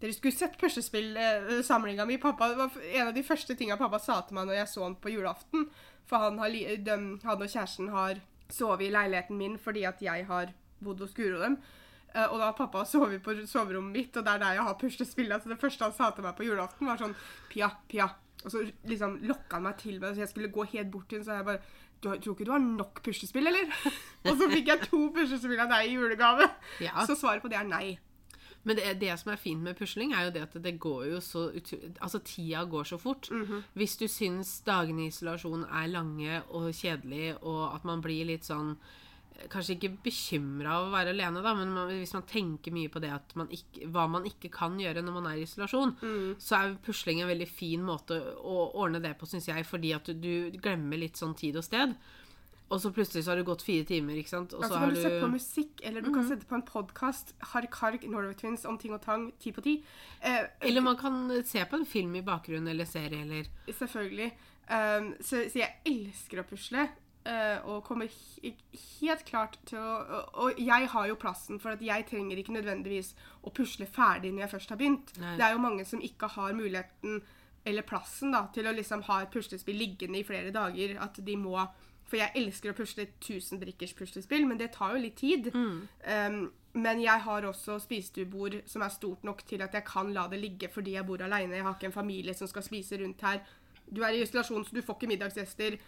dere 0.00 0.14
skulle 0.16 0.34
sett 0.34 0.58
puslespillsamlinga 0.60 2.06
mi. 2.08 2.18
Pappa, 2.22 2.50
det 2.50 2.58
var 2.58 2.78
en 2.92 3.10
av 3.10 3.14
de 3.14 3.24
første 3.26 3.56
tinga 3.58 3.78
pappa 3.80 4.00
sa 4.02 4.20
til 4.26 4.38
meg 4.38 4.48
når 4.48 4.62
jeg 4.62 4.72
så 4.74 4.86
han 4.86 4.98
på 4.98 5.12
julaften. 5.14 5.68
For 6.08 6.24
han, 6.24 6.38
har, 6.40 6.54
de, 6.54 6.94
han 7.24 7.42
og 7.42 7.48
kjæresten 7.48 7.92
har 7.92 8.22
sovet 8.52 8.86
i 8.86 8.94
leiligheten 8.94 9.36
min 9.36 9.58
fordi 9.60 9.84
at 9.84 10.00
jeg 10.02 10.24
har 10.28 10.54
bodd 10.84 11.02
hos 11.04 11.14
Guro 11.16 11.42
dem. 11.42 11.58
Eh, 12.14 12.24
og 12.24 12.38
da 12.38 12.48
har 12.48 12.56
pappa 12.56 12.84
sovet 12.88 13.22
på 13.24 13.34
soverommet 13.46 13.94
mitt, 13.94 14.16
og 14.16 14.24
det 14.24 14.34
er 14.34 14.44
der 14.44 14.56
jeg 14.58 14.68
har 14.70 14.78
puslespill. 14.80 15.34
Altså 15.34 15.52
det 15.52 15.60
første 15.60 15.84
han 15.84 15.96
sa 15.96 16.10
til 16.14 16.26
meg 16.26 16.38
på 16.38 16.48
julaften, 16.48 16.88
var 16.88 17.00
sånn 17.00 17.16
Pia, 17.52 17.70
Pia. 17.90 18.08
Og 18.44 18.54
så 18.54 18.62
liksom 18.86 19.18
lokka 19.26 19.58
han 19.58 19.66
meg 19.66 19.78
til 19.80 19.98
meg, 19.98 20.14
så 20.14 20.24
jeg 20.24 20.32
skulle 20.32 20.54
gå 20.54 20.64
helt 20.72 20.90
bort 20.94 21.08
til 21.10 21.18
henne. 21.18 21.28
så 21.28 21.38
jeg 21.40 21.48
bare 21.48 21.62
du, 21.98 22.12
Tror 22.22 22.34
ikke 22.36 22.46
du 22.46 22.52
har 22.54 22.62
nok 22.62 23.00
puslespill, 23.02 23.50
eller? 23.50 23.72
og 24.28 24.34
så 24.38 24.50
fikk 24.52 24.70
jeg 24.70 24.84
to 24.86 25.00
puslespill 25.14 25.64
av 25.64 25.72
deg 25.74 25.88
i 25.88 25.96
julegave. 25.96 26.46
Ja. 26.84 27.02
Så 27.08 27.18
svaret 27.18 27.42
på 27.42 27.50
det 27.50 27.58
er 27.58 27.66
nei. 27.66 27.98
Men 28.64 28.76
det, 28.76 29.00
det 29.00 29.14
som 29.20 29.30
er 29.32 29.36
fint 29.40 29.62
med 29.62 29.76
pusling, 29.78 30.12
er 30.12 30.26
jo 30.26 30.32
det 30.34 30.42
at 30.42 30.56
det 30.62 30.74
går 30.82 31.04
jo 31.12 31.20
så 31.24 31.46
Altså, 32.02 32.18
tida 32.24 32.64
går 32.64 32.84
så 32.84 32.98
fort. 32.98 33.28
Hvis 33.78 33.96
du 33.96 34.08
syns 34.08 34.60
dagene 34.66 35.06
i 35.06 35.12
isolasjon 35.12 35.64
er 35.70 35.86
lange 35.92 36.42
og 36.50 36.72
kjedelige, 36.74 37.36
og 37.42 37.74
at 37.74 37.84
man 37.84 38.02
blir 38.04 38.24
litt 38.26 38.44
sånn 38.44 38.76
Kanskje 39.52 39.76
ikke 39.76 40.00
bekymra 40.02 40.72
av 40.80 40.88
å 40.88 40.90
være 40.90 41.12
alene, 41.14 41.38
da, 41.44 41.52
men 41.54 41.68
man, 41.70 41.92
hvis 41.94 42.10
man 42.16 42.24
tenker 42.26 42.72
mye 42.74 42.90
på 42.90 42.98
det 42.98 43.12
at 43.14 43.36
man 43.38 43.46
ikke, 43.54 43.86
hva 43.94 44.08
man 44.10 44.24
ikke 44.26 44.48
kan 44.50 44.74
gjøre 44.82 44.98
når 45.06 45.14
man 45.14 45.28
er 45.30 45.36
i 45.38 45.44
isolasjon, 45.46 45.92
så 46.42 46.56
er 46.58 46.72
pusling 46.82 47.20
en 47.22 47.30
veldig 47.30 47.46
fin 47.46 47.84
måte 47.86 48.18
å 48.18 48.56
ordne 48.82 48.98
det 48.98 49.12
på, 49.20 49.28
syns 49.30 49.46
jeg, 49.46 49.62
fordi 49.64 49.92
at 49.94 50.10
du, 50.10 50.50
du 50.50 50.58
glemmer 50.58 50.98
litt 50.98 51.16
sånn 51.22 51.36
tid 51.38 51.54
og 51.54 51.62
sted. 51.68 51.94
Og 52.68 52.80
så 52.82 52.90
plutselig 52.92 53.24
så 53.24 53.32
har 53.32 53.40
det 53.40 53.46
gått 53.48 53.64
fire 53.64 53.86
timer, 53.88 54.18
ikke 54.20 54.32
sant. 54.34 54.52
Og 54.52 54.60
Og 54.60 54.66
så 54.66 54.74
så 54.74 54.78
har 54.78 54.86
kan 54.86 54.94
du 54.94 55.00
sette 55.00 55.20
på 55.22 55.30
musikk, 55.32 55.80
eller 55.88 56.04
du 56.04 56.10
kan 56.12 56.28
sette 56.28 56.48
på 56.48 56.58
en 56.58 56.66
podkast. 56.68 57.34
Hark 57.54 57.74
Hark, 57.80 58.04
Norway 58.04 58.36
Twins 58.36 58.66
om 58.68 58.78
ting 58.78 58.92
og 58.92 59.00
tang, 59.04 59.30
ti 59.40 59.52
på 59.56 59.64
ti. 59.64 59.84
Eh, 60.20 60.44
Eller 60.60 60.84
man 60.84 60.96
kan 60.96 61.30
se 61.44 61.64
på 61.64 61.76
en 61.76 61.86
film 61.86 62.14
i 62.16 62.22
bakgrunnen, 62.22 62.68
eller 62.68 62.84
serie, 62.84 63.22
eller 63.22 63.48
Selvfølgelig. 63.72 64.32
Um, 64.68 65.14
så, 65.20 65.46
så 65.48 65.62
jeg 65.62 65.76
elsker 65.88 66.42
å 66.42 66.48
pusle. 66.48 66.88
Uh, 67.28 67.58
og 67.68 67.84
kommer 67.84 68.08
helt 68.08 69.24
klart 69.28 69.58
til 69.68 69.76
å 69.76 69.96
og, 70.00 70.28
og 70.38 70.60
jeg 70.60 70.86
har 70.88 71.08
jo 71.08 71.16
plassen, 71.20 71.58
for 71.60 71.74
at 71.74 71.82
jeg 71.84 72.06
trenger 72.08 72.38
ikke 72.40 72.54
nødvendigvis 72.54 73.10
å 73.44 73.52
pusle 73.52 73.88
ferdig 73.90 74.30
når 74.32 74.46
jeg 74.46 74.52
først 74.54 74.72
har 74.72 74.80
begynt. 74.80 75.12
Nei. 75.20 75.34
Det 75.40 75.44
er 75.44 75.56
jo 75.56 75.64
mange 75.64 75.84
som 75.88 76.00
ikke 76.04 76.30
har 76.36 76.56
muligheten 76.56 77.20
eller 77.68 77.84
plassen 77.84 78.32
da, 78.32 78.46
til 78.54 78.68
å 78.68 78.72
liksom 78.72 79.02
ha 79.08 79.22
et 79.22 79.32
puslespill 79.32 79.76
liggende 79.76 80.20
i 80.20 80.24
flere 80.24 80.52
dager. 80.54 80.94
At 81.04 81.18
de 81.24 81.36
må 81.36 81.56
For 82.08 82.20
jeg 82.20 82.32
elsker 82.40 82.72
å 82.72 82.78
pusle 82.78 83.04
1000 83.10 83.60
brikkers 83.60 83.92
puslespill, 83.98 84.46
men 84.48 84.60
det 84.60 84.72
tar 84.76 84.94
jo 84.96 85.02
litt 85.02 85.18
tid. 85.20 85.50
Um, 85.52 86.48
men 86.78 87.00
jeg 87.02 87.24
har 87.24 87.46
også 87.48 87.78
spisestuebord 87.82 88.60
som 88.68 88.84
er 88.84 88.92
stort 88.94 89.24
nok 89.26 89.42
til 89.48 89.62
at 89.64 89.74
jeg 89.74 89.86
kan 89.88 90.12
la 90.14 90.26
det 90.30 90.40
ligge 90.40 90.68
fordi 90.72 90.94
jeg 90.96 91.06
bor 91.08 91.22
aleine. 91.24 91.56
Jeg 91.56 91.66
har 91.66 91.76
ikke 91.76 91.90
en 91.90 91.96
familie 91.96 92.34
som 92.36 92.48
skal 92.50 92.64
spise 92.64 93.00
rundt 93.00 93.24
her. 93.26 93.42
Du 93.88 94.02
er 94.04 94.12
i 94.12 94.20
isolasjon, 94.20 94.66
så 94.68 94.76
du 94.76 94.82
får 94.84 94.98
ikke 94.98 95.08
middagsgjester. 95.14 95.78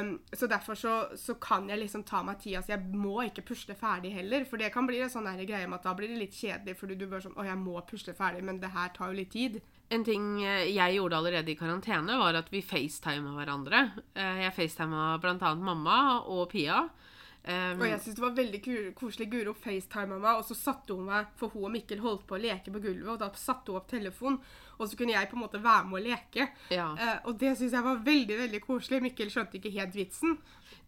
Um, 0.00 0.14
så 0.32 0.48
derfor 0.48 0.78
så, 0.80 0.94
så 1.20 1.36
kan 1.40 1.68
jeg 1.68 1.82
liksom 1.82 2.04
ta 2.08 2.22
meg 2.24 2.40
tida. 2.40 2.62
Så 2.64 2.72
jeg 2.72 2.96
må 2.96 3.18
ikke 3.26 3.44
pusle 3.52 3.76
ferdig 3.76 4.14
heller. 4.16 4.46
For 4.48 4.60
det 4.60 4.72
kan 4.72 4.88
bli 4.88 5.02
en 5.04 5.12
sånn 5.12 5.28
greie 5.44 5.68
med 5.68 5.78
at 5.78 5.88
da 5.88 5.92
blir 5.96 6.12
det 6.12 6.22
litt 6.22 6.38
kjedelig. 6.38 6.76
Fordi 6.80 6.96
du 6.96 7.06
bare 7.06 7.26
sånn 7.26 7.36
Å, 7.36 7.44
jeg 7.44 7.60
må 7.60 7.76
pusle 7.88 8.16
ferdig, 8.16 8.44
men 8.48 8.60
det 8.62 8.72
her 8.72 8.92
tar 8.96 9.12
jo 9.12 9.20
litt 9.20 9.32
tid. 9.36 9.60
En 9.92 10.04
ting 10.04 10.42
eh, 10.42 10.70
jeg 10.72 10.96
gjorde 10.96 11.16
allerede 11.18 11.52
i 11.52 11.56
karantene, 11.58 12.16
var 12.18 12.34
at 12.40 12.48
vi 12.50 12.62
facetima 12.64 13.34
hverandre. 13.36 13.90
Eh, 14.16 14.40
Jeg 14.46 14.54
facetima 14.56 15.18
bl.a. 15.20 15.54
mamma 15.54 15.98
og 16.24 16.48
Pia. 16.50 16.86
Um, 17.44 17.76
Og 17.76 17.84
jeg 17.84 17.98
syns 18.00 18.16
det 18.16 18.22
var 18.24 18.36
veldig 18.38 18.60
koselig. 18.96 19.26
Guro 19.30 19.52
facetima 19.52 20.16
meg, 20.16 20.38
og 20.40 20.46
så 20.48 20.54
satte 20.56 20.94
hun 20.96 21.04
meg 21.10 21.26
For 21.36 21.52
hun 21.52 21.66
og 21.68 21.74
Mikkel 21.74 22.00
holdt 22.00 22.22
på 22.24 22.38
å 22.38 22.40
leke 22.40 22.72
på 22.72 22.80
gulvet, 22.80 23.10
og 23.12 23.18
da 23.20 23.28
satte 23.36 23.68
hun 23.70 23.82
opp 23.82 23.90
telefonen. 23.90 24.38
Og 24.78 24.88
så 24.88 24.96
kunne 24.96 25.12
jeg 25.12 25.28
på 25.28 25.36
en 25.36 25.42
måte 25.44 25.60
være 25.62 25.84
med 25.90 26.00
å 26.00 26.04
leke. 26.08 26.48
ja. 26.72 26.88
Uh, 26.96 27.28
og 27.28 27.36
det 27.38 27.52
syns 27.60 27.76
jeg 27.76 27.84
var 27.84 28.00
veldig 28.06 28.38
veldig 28.46 28.62
koselig. 28.64 29.02
Mikkel 29.04 29.28
skjønte 29.30 29.60
ikke 29.60 29.74
helt 29.76 29.94
vitsen. 29.94 30.38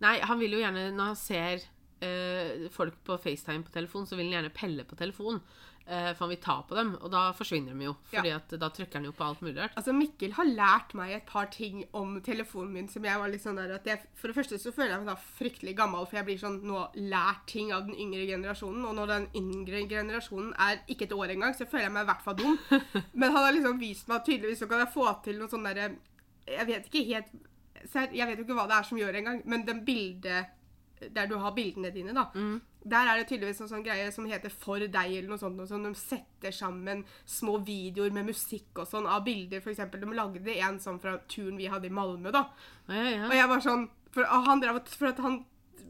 Nei, 0.00 0.17
han 0.25 0.41
vil 0.41 0.57
jo 0.57 0.62
gjerne, 0.65 0.88
når 0.97 1.12
han 1.12 1.21
ser 1.21 1.69
uh, 2.00 2.67
folk 2.73 2.97
på 3.05 3.21
FaceTime 3.21 3.62
på 3.69 3.76
telefon, 3.76 4.09
så 4.09 4.17
vil 4.17 4.31
han 4.31 4.38
gjerne 4.41 4.57
pelle 4.57 4.88
på 4.88 4.97
telefon. 4.97 5.43
Eh, 5.87 6.11
for 6.12 6.25
han 6.25 6.33
vil 6.33 6.40
ta 6.43 6.57
på 6.66 6.76
dem, 6.78 6.93
og 7.00 7.11
da 7.12 7.23
forsvinner 7.37 7.76
de 7.76 7.87
jo. 7.87 7.95
Fordi 8.11 8.33
at 8.35 8.55
da 8.61 8.69
trykker 8.75 8.99
han 8.99 9.09
jo 9.09 9.14
på 9.16 9.25
alt 9.26 9.43
mulig 9.45 9.57
rart. 9.59 9.76
Altså, 9.78 9.95
Mikkel 9.97 10.35
har 10.37 10.49
lært 10.50 10.95
meg 10.99 11.14
et 11.16 11.26
par 11.28 11.49
ting 11.55 11.85
om 11.97 12.16
telefonen 12.26 12.73
min 12.75 12.90
som 12.93 13.07
jeg 13.07 13.23
var 13.23 13.33
litt 13.33 13.45
sånn 13.45 13.61
der 13.61 13.76
at 13.78 13.88
jeg, 13.88 14.02
For 14.19 14.31
det 14.31 14.38
første 14.38 14.61
så 14.62 14.73
føler 14.75 14.95
jeg 14.95 15.05
meg 15.05 15.11
da 15.12 15.16
fryktelig 15.38 15.76
gammel, 15.78 16.07
for 16.07 16.21
jeg 16.21 16.28
blir 16.28 16.43
sånn 16.43 16.61
nå 16.66 16.83
lært 17.12 17.47
ting 17.52 17.73
av 17.76 17.87
den 17.88 17.99
yngre 18.07 18.26
generasjonen. 18.33 18.85
Og 18.88 18.99
når 18.99 19.14
den 19.14 19.28
yngre 19.43 19.85
generasjonen 19.90 20.52
er 20.69 20.83
ikke 20.87 21.09
et 21.09 21.16
år 21.16 21.37
engang, 21.37 21.57
så 21.57 21.69
føler 21.69 21.88
jeg 21.88 21.97
meg 21.97 22.07
i 22.07 22.11
hvert 22.12 22.26
fall 22.26 22.38
dum. 22.43 22.59
Men 23.21 23.31
han 23.31 23.43
har 23.43 23.57
liksom 23.57 23.81
vist 23.83 24.11
meg 24.11 24.21
at 24.21 24.28
tydeligvis 24.31 24.64
så 24.64 24.71
kan 24.71 24.85
jeg 24.85 24.95
få 24.95 25.09
til 25.25 25.40
noe 25.40 25.52
sånn 25.52 25.66
derre 25.66 25.90
Jeg 26.47 26.66
vet 26.69 26.87
ikke 26.90 27.07
helt 27.09 27.33
Jeg 27.95 28.26
vet 28.28 28.38
jo 28.38 28.45
ikke 28.45 28.59
hva 28.59 28.69
det 28.71 28.76
er 28.78 28.87
som 28.88 28.99
gjør 28.99 29.19
engang, 29.21 29.43
men 29.47 29.64
den 29.66 29.85
bildet 29.87 30.52
der 31.12 31.26
du 31.28 31.37
har 31.37 31.52
bildene 31.52 31.90
dine, 31.93 32.14
da. 32.16 32.31
Mm. 32.35 32.61
Der 32.87 33.11
er 33.11 33.19
det 33.19 33.26
tydeligvis 33.31 33.64
en 33.64 33.71
sånn 33.71 33.85
greie 33.87 34.11
som 34.14 34.28
heter 34.31 34.52
For 34.52 34.83
deg, 34.83 35.16
eller 35.16 35.33
noe 35.33 35.40
sånt. 35.40 35.59
Noe 35.59 35.66
sånt. 35.71 35.88
De 35.88 35.99
setter 35.99 36.55
sammen 36.55 37.02
små 37.26 37.59
videoer 37.66 38.14
med 38.14 38.28
musikk 38.31 38.83
og 38.83 38.88
sånn 38.90 39.09
av 39.11 39.25
bilder. 39.26 39.62
For 39.64 39.75
eksempel, 39.75 40.05
de 40.05 40.16
lagde 40.16 40.57
en 40.61 40.81
sånn 40.83 41.00
fra 41.02 41.16
turen 41.31 41.59
vi 41.59 41.71
hadde 41.73 41.90
i 41.90 41.95
Malmö, 41.95 42.33
da. 42.35 42.47
Ja, 42.87 43.05
ja, 43.11 43.26
Og 43.26 43.37
jeg 43.37 43.50
var 43.50 43.64
sånn 43.64 43.88
For 44.14 44.25
han, 44.47 44.62
drev, 44.62 44.81
for 44.88 45.11
at 45.11 45.21
han 45.21 45.43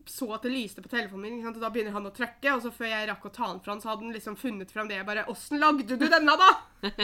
så 0.06 0.28
at 0.34 0.44
det 0.46 0.52
lyste 0.54 0.82
på 0.82 0.90
telefonen 0.90 1.24
min, 1.24 1.46
og 1.48 1.58
da 1.58 1.70
begynner 1.72 1.94
han 1.96 2.06
å 2.06 2.14
trykke. 2.14 2.54
Og 2.54 2.62
så 2.64 2.72
før 2.74 2.90
jeg 2.90 3.08
rakk 3.10 3.26
å 3.26 3.32
ta 3.34 3.50
den 3.50 3.60
fra 3.62 3.74
han, 3.74 3.82
så 3.82 3.90
hadde 3.90 4.06
han 4.06 4.14
liksom 4.14 4.38
funnet 4.38 4.72
fram 4.72 4.90
det. 4.90 5.00
Jeg 5.00 5.08
bare 5.08 5.26
Åssen 5.32 5.60
lagde 5.62 5.98
du 5.98 6.06
denne, 6.06 6.36
da? 6.38 6.50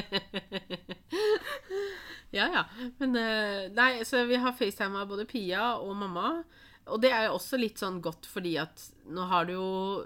ja, 2.38 2.46
ja. 2.46 2.64
Men 3.00 3.18
eh, 3.18 3.70
Nei, 3.74 3.92
så 4.08 4.24
vi 4.30 4.38
har 4.42 4.54
facetima 4.58 5.06
både 5.08 5.26
Pia 5.30 5.74
og 5.82 5.96
mamma. 5.98 6.42
Og 6.90 6.98
det 7.02 7.12
er 7.14 7.28
jo 7.28 7.36
også 7.36 7.58
litt 7.60 7.78
sånn 7.78 8.00
godt 8.02 8.26
fordi 8.26 8.56
at 8.58 8.80
nå 9.12 9.26
har 9.30 9.46
det 9.46 9.54
jo 9.54 10.02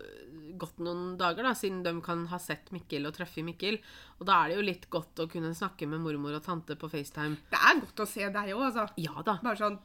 gått 0.60 0.80
noen 0.84 1.14
dager 1.20 1.46
da, 1.46 1.54
siden 1.56 1.82
de 1.84 1.92
kan 2.04 2.26
ha 2.30 2.38
sett 2.40 2.68
Mikkel 2.74 3.08
og 3.08 3.14
treffe 3.16 3.44
Mikkel. 3.44 3.78
Og 4.20 4.28
da 4.28 4.42
er 4.42 4.52
det 4.52 4.58
jo 4.58 4.66
litt 4.66 4.86
godt 4.92 5.24
å 5.24 5.28
kunne 5.30 5.54
snakke 5.56 5.88
med 5.88 6.02
mormor 6.04 6.36
og 6.36 6.44
tante 6.44 6.76
på 6.78 6.90
FaceTime. 6.92 7.38
Det 7.52 7.60
er 7.60 7.80
godt 7.82 8.04
å 8.04 8.08
se 8.08 8.28
deg 8.28 8.52
òg, 8.54 8.66
altså. 8.68 8.86
Ja 9.00 9.24
da. 9.24 9.38
Bare 9.44 9.60
sånn 9.60 9.78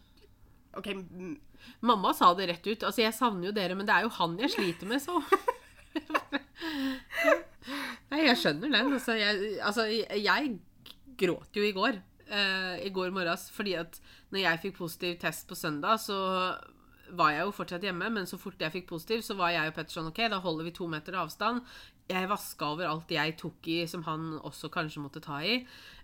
OK 0.79 0.88
mm, 0.95 1.33
Mamma 1.88 2.13
sa 2.15 2.31
det 2.38 2.48
rett 2.50 2.67
ut. 2.67 2.86
Altså, 2.88 3.03
jeg 3.03 3.15
savner 3.15 3.50
jo 3.50 3.55
dere, 3.55 3.75
men 3.77 3.88
det 3.88 3.95
er 3.95 4.07
jo 4.07 4.15
han 4.17 4.38
jeg 4.39 4.53
sliter 4.55 4.89
med, 4.89 5.03
så. 5.03 5.19
Nei, 8.12 8.21
jeg 8.25 8.39
skjønner 8.39 8.71
den. 8.71 8.95
Altså, 8.95 9.15
jeg, 9.19 9.51
altså, 9.63 9.86
jeg 9.88 10.55
gråt 11.21 11.60
jo 11.60 11.67
i 11.67 11.75
går. 11.75 12.00
Uh, 12.31 12.79
I 12.81 12.89
går 12.93 13.12
morges. 13.13 13.50
Fordi 13.53 13.75
at 13.79 14.00
når 14.31 14.45
jeg 14.45 14.62
fikk 14.65 14.79
positiv 14.79 15.19
test 15.21 15.48
på 15.50 15.60
søndag, 15.60 16.01
så 16.01 16.17
var 17.18 17.34
jeg 17.36 17.46
jo 17.46 17.53
fortsatt 17.56 17.86
hjemme. 17.86 18.10
Men 18.13 18.27
så 18.30 18.39
fort 18.41 18.62
jeg 18.62 18.74
fikk 18.74 18.89
positiv, 18.91 19.24
så 19.25 19.36
var 19.39 19.53
jeg 19.56 19.72
og 19.72 19.77
Petter 19.77 19.98
sånn 19.98 20.10
OK, 20.12 20.22
da 20.32 20.41
holder 20.44 20.68
vi 20.68 20.75
to 20.75 20.88
meter 20.91 21.18
avstand. 21.22 21.63
Jeg 22.12 22.30
vaska 22.32 22.74
over 22.74 22.89
alt 22.89 23.12
jeg 23.13 23.38
tok 23.39 23.68
i 23.72 23.80
som 23.88 24.03
han 24.08 24.34
også 24.41 24.72
kanskje 24.74 25.03
måtte 25.03 25.24
ta 25.24 25.41
i. 25.44 25.62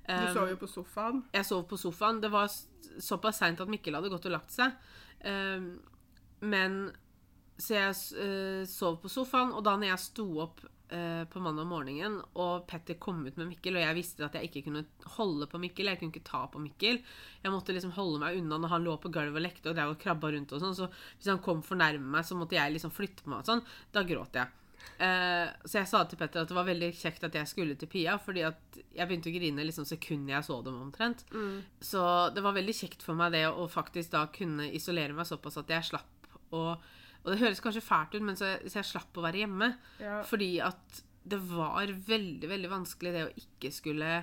Du 0.07 0.13
Um, 0.13 0.29
sov 0.31 0.47
jo 0.47 0.55
på 0.55 0.67
sofaen. 0.71 1.17
jeg 1.35 1.43
sov 1.43 1.65
på 1.67 1.75
sofaen. 1.75 2.21
Det 2.23 2.29
var 2.31 2.47
såpass 3.03 3.41
seint 3.41 3.59
at 3.59 3.67
Mikkel 3.67 3.97
hadde 3.97 4.11
gått 4.13 4.27
og 4.29 4.37
lagt 4.37 4.53
seg. 4.55 4.71
Um, 5.25 5.81
men 6.39 6.77
Så 7.59 7.73
jeg 7.73 7.95
eh, 8.21 8.65
sov 8.69 8.99
på 9.01 9.09
sofaen, 9.09 9.49
og 9.51 9.63
da 9.65 9.73
når 9.75 9.89
jeg 9.89 9.99
sto 10.03 10.25
opp 10.43 10.61
eh, 10.93 11.23
på 11.29 11.41
mandag 11.43 11.67
morgenen, 11.69 12.19
og 12.39 12.67
Petter 12.69 12.97
kom 13.01 13.23
ut 13.25 13.39
med 13.39 13.49
Mikkel, 13.51 13.77
og 13.77 13.83
jeg 13.83 13.97
visste 13.97 14.25
at 14.27 14.37
jeg 14.37 14.49
ikke 14.49 14.67
kunne 14.67 14.83
holde 15.17 15.47
på 15.51 15.61
Mikkel, 15.61 15.91
jeg 15.91 16.01
kunne 16.01 16.15
ikke 16.15 16.29
ta 16.29 16.43
på 16.51 16.61
Mikkel 16.63 16.99
Jeg 17.43 17.53
måtte 17.53 17.75
liksom 17.75 17.95
holde 17.97 18.21
meg 18.23 18.37
unna 18.39 18.59
når 18.61 18.73
han 18.75 18.85
lå 18.85 18.95
på 19.01 19.11
gulvet 19.13 19.39
og 19.39 19.45
lekte 19.45 19.71
og 19.71 19.77
drev 19.77 19.95
og 19.95 19.99
krabba 20.01 20.31
rundt 20.33 20.53
og 20.55 20.63
sånn, 20.63 20.77
så 20.77 20.89
hvis 20.89 21.31
han 21.31 21.43
kom 21.43 21.63
for 21.65 21.79
nærme 21.79 22.17
meg, 22.17 22.27
så 22.27 22.37
måtte 22.39 22.59
jeg 22.59 22.75
liksom 22.75 22.93
flytte 22.95 23.25
på 23.25 23.33
meg 23.33 23.43
og 23.43 23.51
sånn. 23.51 23.65
Da 23.93 24.05
gråt 24.07 24.39
jeg. 24.39 24.53
Uh, 24.97 25.51
så 25.67 25.81
jeg 25.81 25.89
sa 25.89 26.03
til 26.07 26.17
Petter 26.17 26.41
at 26.41 26.49
det 26.49 26.55
var 26.57 26.67
veldig 26.67 26.89
kjekt 26.95 27.25
at 27.27 27.35
jeg 27.37 27.49
skulle 27.49 27.75
til 27.77 27.89
Pia, 27.91 28.15
fordi 28.21 28.45
at 28.47 28.77
jeg 28.79 29.09
begynte 29.09 29.29
å 29.29 29.35
grine 29.35 29.65
liksom 29.67 29.85
sekundet 29.89 30.37
jeg 30.37 30.47
så 30.47 30.59
dem 30.65 30.77
omtrent. 30.81 31.25
Så 31.83 32.03
det 32.33 32.43
var 32.45 32.55
veldig 32.57 32.77
kjekt 32.77 33.05
for 33.05 33.17
meg 33.19 33.35
det 33.35 33.45
å 33.49 33.67
faktisk 33.71 34.15
da 34.15 34.25
kunne 34.33 34.69
isolere 34.77 35.17
meg 35.17 35.29
såpass 35.29 35.59
at 35.61 35.73
jeg 35.75 35.91
slapp 35.91 36.31
å 36.55 36.63
Og 37.27 37.33
det 37.33 37.41
høres 37.43 37.59
kanskje 37.63 37.83
fælt 37.83 38.15
ut, 38.15 38.23
men 38.23 38.39
så 38.39 38.55
så 38.63 38.79
jeg 38.79 38.87
slapp 38.93 39.19
å 39.19 39.25
være 39.25 39.43
hjemme. 39.43 39.73
Ja. 39.99 40.21
Fordi 40.25 40.53
at 40.63 41.03
det 41.27 41.39
var 41.43 41.91
veldig, 42.07 42.47
veldig 42.47 42.69
vanskelig 42.71 43.11
det 43.11 43.25
å 43.27 43.33
ikke 43.35 43.73
skulle 43.75 44.21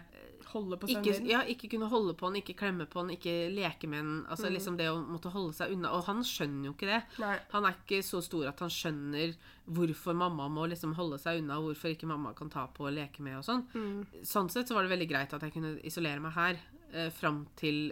Holde 0.55 0.77
på 0.79 0.87
sønnen 0.87 1.03
din. 1.09 1.27
ja, 1.33 1.41
ikke 1.51 1.67
kunne 1.73 1.89
holde 1.91 2.13
på 2.15 2.29
den, 2.29 2.37
ikke 2.39 2.55
klemme 2.55 2.85
på 2.87 3.03
den, 3.03 3.17
ikke 3.17 3.33
leke 3.51 3.89
med 3.91 4.05
den. 4.05 4.19
Altså 4.31 4.51
liksom 4.53 4.77
det 4.79 4.87
å 4.87 5.01
måtte 5.03 5.33
holde 5.35 5.55
seg 5.57 5.73
unna. 5.75 5.91
Og 5.97 6.05
han 6.07 6.21
skjønner 6.23 6.69
jo 6.69 6.75
ikke 6.77 6.91
det. 6.93 7.01
Nei. 7.19 7.33
Han 7.51 7.67
er 7.67 7.75
ikke 7.81 7.99
så 8.07 8.21
stor 8.23 8.47
at 8.53 8.63
han 8.63 8.71
skjønner 8.71 9.35
hvorfor 9.65 10.15
mamma 10.15 10.47
må 10.53 10.69
liksom 10.71 10.95
holde 10.95 11.19
seg 11.19 11.41
unna, 11.43 11.59
og 11.59 11.73
hvorfor 11.73 11.97
ikke 11.97 12.07
mamma 12.07 12.37
kan 12.39 12.53
ta 12.53 12.69
på 12.71 12.87
og 12.87 12.95
leke 12.95 13.25
med 13.25 13.41
og 13.41 13.47
sånn. 13.49 13.65
Mm. 13.75 14.23
Sånn 14.23 14.53
sett 14.53 14.71
så 14.71 14.77
var 14.79 14.87
det 14.87 14.95
veldig 14.95 15.11
greit 15.11 15.35
at 15.35 15.43
jeg 15.43 15.57
kunne 15.57 15.75
isolere 15.83 16.23
meg 16.23 16.37
her. 16.39 16.63
Eh, 16.95 17.11
fram 17.11 17.41
til 17.59 17.89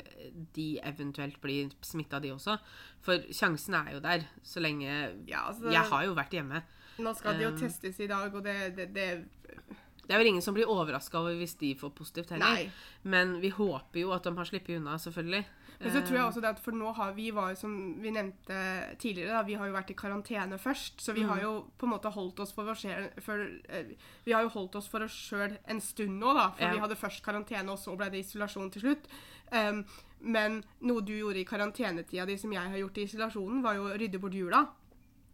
de 0.55 0.77
eventuelt 0.87 1.41
blir 1.43 1.73
smitta, 1.83 2.21
de 2.23 2.31
også. 2.31 2.55
For 3.03 3.25
sjansen 3.35 3.75
er 3.75 3.97
jo 3.97 4.03
der, 4.05 4.29
så 4.47 4.63
lenge 4.63 4.87
Ja, 5.27 5.49
altså, 5.49 5.73
Jeg 5.73 5.83
har 5.91 6.05
jo 6.07 6.15
vært 6.15 6.37
hjemme. 6.37 6.63
Nå 7.03 7.15
skal 7.19 7.35
de 7.39 7.49
jo 7.49 7.51
Um, 7.51 7.59
testes 7.59 7.99
i 7.99 8.07
dag, 8.07 8.35
og 8.35 8.45
det, 8.45 8.77
det, 8.77 8.87
det 8.95 9.25
Det 10.07 10.15
er 10.15 10.19
vel 10.19 10.31
ingen 10.31 10.43
som 10.43 10.55
blir 10.55 10.71
overraska 10.71 11.19
over 11.19 11.35
hvis 11.35 11.57
de 11.59 11.75
får 11.75 11.91
positivt 11.99 12.31
heller. 12.31 12.47
Nei. 12.47 12.71
Men 13.03 13.41
vi 13.41 13.51
håper 13.51 14.01
jo 14.01 14.13
at 14.13 14.23
de 14.23 14.37
har 14.37 14.45
sluppet 14.45 14.79
unna, 14.79 14.99
selvfølgelig. 14.99 15.45
Men 15.83 15.91
så 15.93 16.01
tror 16.07 16.15
jeg 16.15 16.21
Eh, 16.23 16.29
også 16.31 16.41
det 16.41 16.51
at 16.51 16.61
for 16.63 16.73
nå 16.73 16.93
har 16.95 17.13
vi 17.17 17.31
var 17.35 17.55
som 17.59 18.01
vi 18.01 18.11
nevnte 18.15 18.97
tidligere, 18.99 19.33
da, 19.35 19.43
vi 19.43 19.55
har 19.55 19.67
jo 19.67 19.73
vært 19.75 19.91
i 19.91 19.95
karantene 19.99 20.59
først. 20.59 21.01
Så 21.01 21.13
vi 21.15 21.23
har 21.23 21.37
Mm. 21.37 21.43
jo 21.43 21.53
på 21.79 21.87
en 21.87 21.93
måte 21.93 22.13
holdt 22.13 22.39
oss 22.41 22.53
for 22.53 22.69
oss 22.71 22.85
eh, 22.85 23.85
Vi 24.25 24.33
har 24.33 24.43
jo 24.43 24.49
holdt 24.49 24.77
oss 24.77 24.87
for 24.89 25.03
oss 25.03 25.13
sjøl 25.13 25.59
en 25.67 25.81
stund 25.81 26.19
nå, 26.21 26.35
da. 26.35 26.51
For 26.51 26.63
Ja. 26.65 26.73
vi 26.73 26.79
hadde 26.79 26.97
først 26.97 27.23
karantene, 27.23 27.69
og 27.71 27.79
så 27.79 27.97
ble 27.97 28.11
det 28.11 28.25
isolasjon 28.25 28.71
til 28.73 28.83
slutt. 28.83 29.07
Um, 29.53 29.85
men 30.21 30.65
noe 30.81 31.01
du 31.03 31.13
gjorde 31.19 31.41
i 31.41 31.45
karantenetida 31.45 32.25
di 32.27 32.37
som 32.39 32.51
jeg 32.53 32.63
har 32.71 32.79
gjort 32.79 32.97
i 32.99 33.05
isolasjonen, 33.05 33.63
var 33.63 33.75
jo 33.75 33.89
å 33.89 33.99
rydde 33.99 34.21
bort 34.21 34.33
jula. 34.33 34.69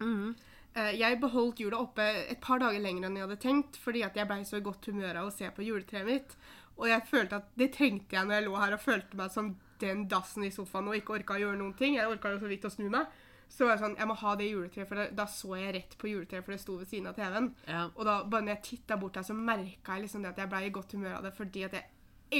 Mm. 0.01 0.35
Eh, 0.75 0.91
Jeg 0.97 1.19
beholdt 1.21 1.59
jula 1.59 1.77
oppe 1.77 2.01
et 2.29 2.41
par 2.41 2.59
dager 2.59 2.79
lenger 2.79 3.05
enn 3.05 3.15
jeg 3.15 3.27
hadde 3.27 3.39
tenkt, 3.41 3.77
fordi 3.77 4.03
at 4.03 4.15
jeg 4.15 4.27
blei 4.27 4.41
så 4.43 4.57
i 4.57 4.61
godt 4.61 4.85
humør 4.87 5.15
av 5.17 5.27
å 5.27 5.31
se 5.33 5.49
på 5.49 5.63
juletreet 5.65 6.05
mitt. 6.05 6.35
Og 6.77 6.87
jeg 6.87 7.01
følte 7.07 7.35
at 7.35 7.47
det 7.57 7.73
trengte 7.73 8.11
jeg 8.15 8.25
når 8.25 8.33
jeg 8.41 8.45
lå 8.45 8.55
her 8.57 8.73
og 8.73 8.79
følte 8.79 9.15
meg 9.17 9.31
som 9.31 9.55
den 9.81 10.07
dassen 10.11 10.43
i 10.47 10.51
sofaen 10.51 10.87
og 10.91 10.95
ikke 10.99 11.17
orka 11.19 11.37
å 11.37 11.41
gjøre 11.43 11.57
noen 11.59 11.73
ting. 11.79 11.95
Jeg 11.99 12.07
orka 12.11 12.31
jo 12.35 12.39
så 12.41 12.49
vidt 12.51 12.65
å 12.67 12.71
snu 12.73 12.87
meg. 12.93 13.07
Så 13.49 13.65
var 13.65 13.73
jeg 13.73 13.81
sånn, 13.81 13.95
jeg 13.97 14.05
må 14.05 14.13
ha 14.21 14.31
det 14.37 14.45
juletreet, 14.51 14.85
for 14.87 14.99
det, 15.01 15.07
da 15.17 15.23
så 15.25 15.55
jeg 15.57 15.71
rett 15.73 15.95
på 15.97 16.09
juletreet, 16.11 16.43
for 16.45 16.53
det 16.53 16.59
sto 16.61 16.75
ved 16.77 16.89
siden 16.91 17.07
av 17.09 17.15
TV-en. 17.17 17.47
Ja. 17.65 17.87
Og 17.95 18.05
da, 18.05 18.19
bare 18.29 18.45
når 18.45 18.53
jeg 18.59 18.65
titta 18.67 18.97
bort 19.01 19.15
der, 19.17 19.25
så 19.25 19.33
merka 19.33 19.95
jeg 19.97 20.03
liksom 20.05 20.21
det 20.21 20.29
at 20.35 20.43
jeg 20.43 20.51
blei 20.51 20.67
i 20.67 20.75
godt 20.75 20.93
humør 20.93 21.15
av 21.17 21.25
det, 21.25 21.31
fordi 21.33 21.63
at 21.65 21.73
jeg 21.79 21.89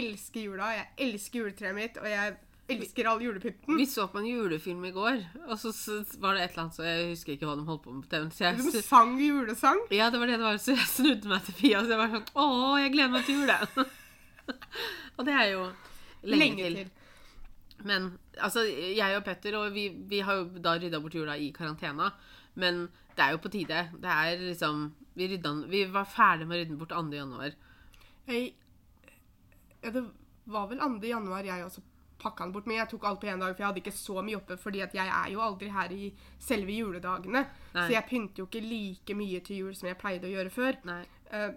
elsker 0.04 0.46
jula, 0.46 0.68
jeg 0.78 0.86
elsker 1.08 1.42
juletreet 1.42 1.74
mitt, 1.80 1.98
og 1.98 2.06
jeg 2.12 2.36
elsker 2.70 3.10
all 3.10 3.24
julepynten. 3.26 3.80
Vi 3.82 3.88
så 3.90 4.06
på 4.14 4.22
en 4.22 4.28
julefilm 4.30 4.86
i 4.86 4.92
går, 4.94 5.24
og 5.48 5.56
så 5.58 5.72
var 6.22 6.38
det 6.38 6.44
et 6.46 6.52
eller 6.54 6.68
annet 6.68 6.78
så 6.78 6.86
Jeg 6.86 7.08
husker 7.16 7.34
ikke 7.34 7.50
hva 7.50 7.56
de 7.58 7.66
holdt 7.72 7.82
på 7.88 7.96
med 7.96 8.06
på 8.06 8.12
TV-en. 8.14 8.62
Så 8.62 8.76
De 8.78 8.84
sang 8.86 9.16
julesang. 9.18 9.82
ja, 9.90 10.12
det 10.14 10.22
var 10.22 10.30
det 10.30 10.38
det 10.38 10.46
var. 10.46 10.62
Så 10.62 10.76
jeg 10.78 10.86
snudde 10.94 11.32
meg 11.34 11.42
til 11.50 11.58
Pia, 11.58 11.82
så 11.82 11.96
jeg 11.96 12.04
var 12.04 12.14
sånn 12.14 12.30
Å, 12.38 12.46
jeg 12.84 12.94
gleder 12.94 13.16
meg 13.18 13.26
til 13.26 13.42
jule! 13.42 13.58
og 15.18 15.26
det 15.26 15.34
er 15.34 15.52
jo 15.56 15.64
lenge, 16.22 16.38
Lenge 16.38 16.64
til. 16.70 16.78
til. 16.84 16.96
Men 17.88 18.10
altså, 18.38 18.66
jeg 18.68 19.16
og 19.18 19.24
Petter, 19.24 19.56
og 19.60 19.72
vi, 19.74 19.88
vi 20.10 20.20
har 20.26 20.36
jo 20.42 20.48
da 20.60 20.74
rydda 20.80 21.00
bort 21.04 21.16
jula 21.16 21.38
i 21.40 21.52
karantena. 21.56 22.10
Men 22.60 22.88
det 23.16 23.24
er 23.26 23.36
jo 23.36 23.42
på 23.44 23.52
tide. 23.54 23.86
Det 24.00 24.10
er 24.16 24.42
liksom 24.50 24.90
Vi, 25.16 25.28
rydda, 25.34 25.52
vi 25.68 25.84
var 25.92 26.06
ferdig 26.08 26.48
med 26.48 26.58
å 26.58 26.64
rydde 26.64 26.80
bort 26.80 26.92
2. 26.96 27.04
januar. 27.16 27.56
Hey, 28.28 28.54
ja, 29.82 29.92
det 29.92 30.04
var 30.50 30.68
vel 30.72 30.80
2. 30.80 31.00
januar 31.10 31.44
jeg 31.48 31.66
også 31.66 31.82
pakka 32.20 32.44
den 32.46 32.52
bort, 32.56 32.66
men 32.68 32.78
jeg 32.82 32.90
tok 32.92 33.06
alt 33.08 33.20
på 33.22 33.28
én 33.32 33.40
dag, 33.40 33.54
for 33.56 33.64
jeg 33.64 33.70
hadde 33.70 33.80
ikke 33.80 33.96
så 33.96 34.22
mye 34.28 34.36
oppe, 34.42 34.58
fordi 34.60 34.82
jeg 34.84 35.08
er 35.08 35.30
jo 35.32 35.40
aldri 35.44 35.70
her 35.72 35.92
i 35.96 36.10
selve 36.44 36.76
juledagene. 36.76 37.46
Nei. 37.76 37.86
Så 37.88 37.94
jeg 37.96 38.08
pynter 38.10 38.44
jo 38.44 38.48
ikke 38.50 38.64
like 38.66 39.16
mye 39.16 39.40
til 39.48 39.62
jul 39.64 39.76
som 39.80 39.88
jeg 39.88 40.00
pleide 40.02 40.28
å 40.28 40.34
gjøre 40.34 40.52
før. 40.52 40.80
Eh, 41.32 41.52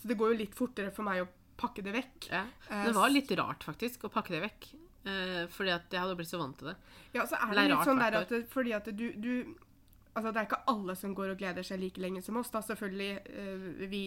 så 0.00 0.08
det 0.08 0.16
går 0.20 0.32
jo 0.32 0.38
litt 0.40 0.56
fortere 0.56 0.92
for 0.96 1.04
meg 1.04 1.24
å 1.24 1.28
pakke 1.60 1.84
det 1.84 1.92
vekk. 1.94 2.30
Ja. 2.32 2.46
Eh, 2.70 2.86
Det 2.88 2.94
var 2.96 3.12
litt 3.12 3.30
rart, 3.38 3.64
faktisk, 3.68 4.08
å 4.08 4.12
pakke 4.12 4.32
det 4.38 4.40
vekk. 4.46 4.70
Eh, 5.02 5.46
fordi 5.50 5.72
at 5.74 5.90
jeg 5.90 5.98
hadde 5.98 6.14
blitt 6.18 6.30
så 6.30 6.38
vant 6.38 6.58
til 6.58 6.70
det. 6.70 6.76
Ja, 7.16 7.24
så 7.26 7.38
er 7.40 7.54
Det 7.56 7.68
litt 7.72 7.88
sånn 7.88 8.02
der 8.02 8.16
at 8.20 8.34
fordi 8.52 8.74
at 8.76 8.90
du, 8.94 9.06
du 9.18 9.32
Altså, 10.12 10.28
det 10.28 10.42
er 10.42 10.44
ikke 10.44 10.64
alle 10.68 10.94
som 10.94 11.14
går 11.16 11.30
og 11.32 11.38
gleder 11.40 11.64
seg 11.64 11.80
like 11.80 12.00
lenge 12.02 12.20
som 12.20 12.36
oss, 12.36 12.50
da. 12.52 12.60
Selvfølgelig, 12.60 13.12
eh, 13.32 13.86
vi 13.88 14.02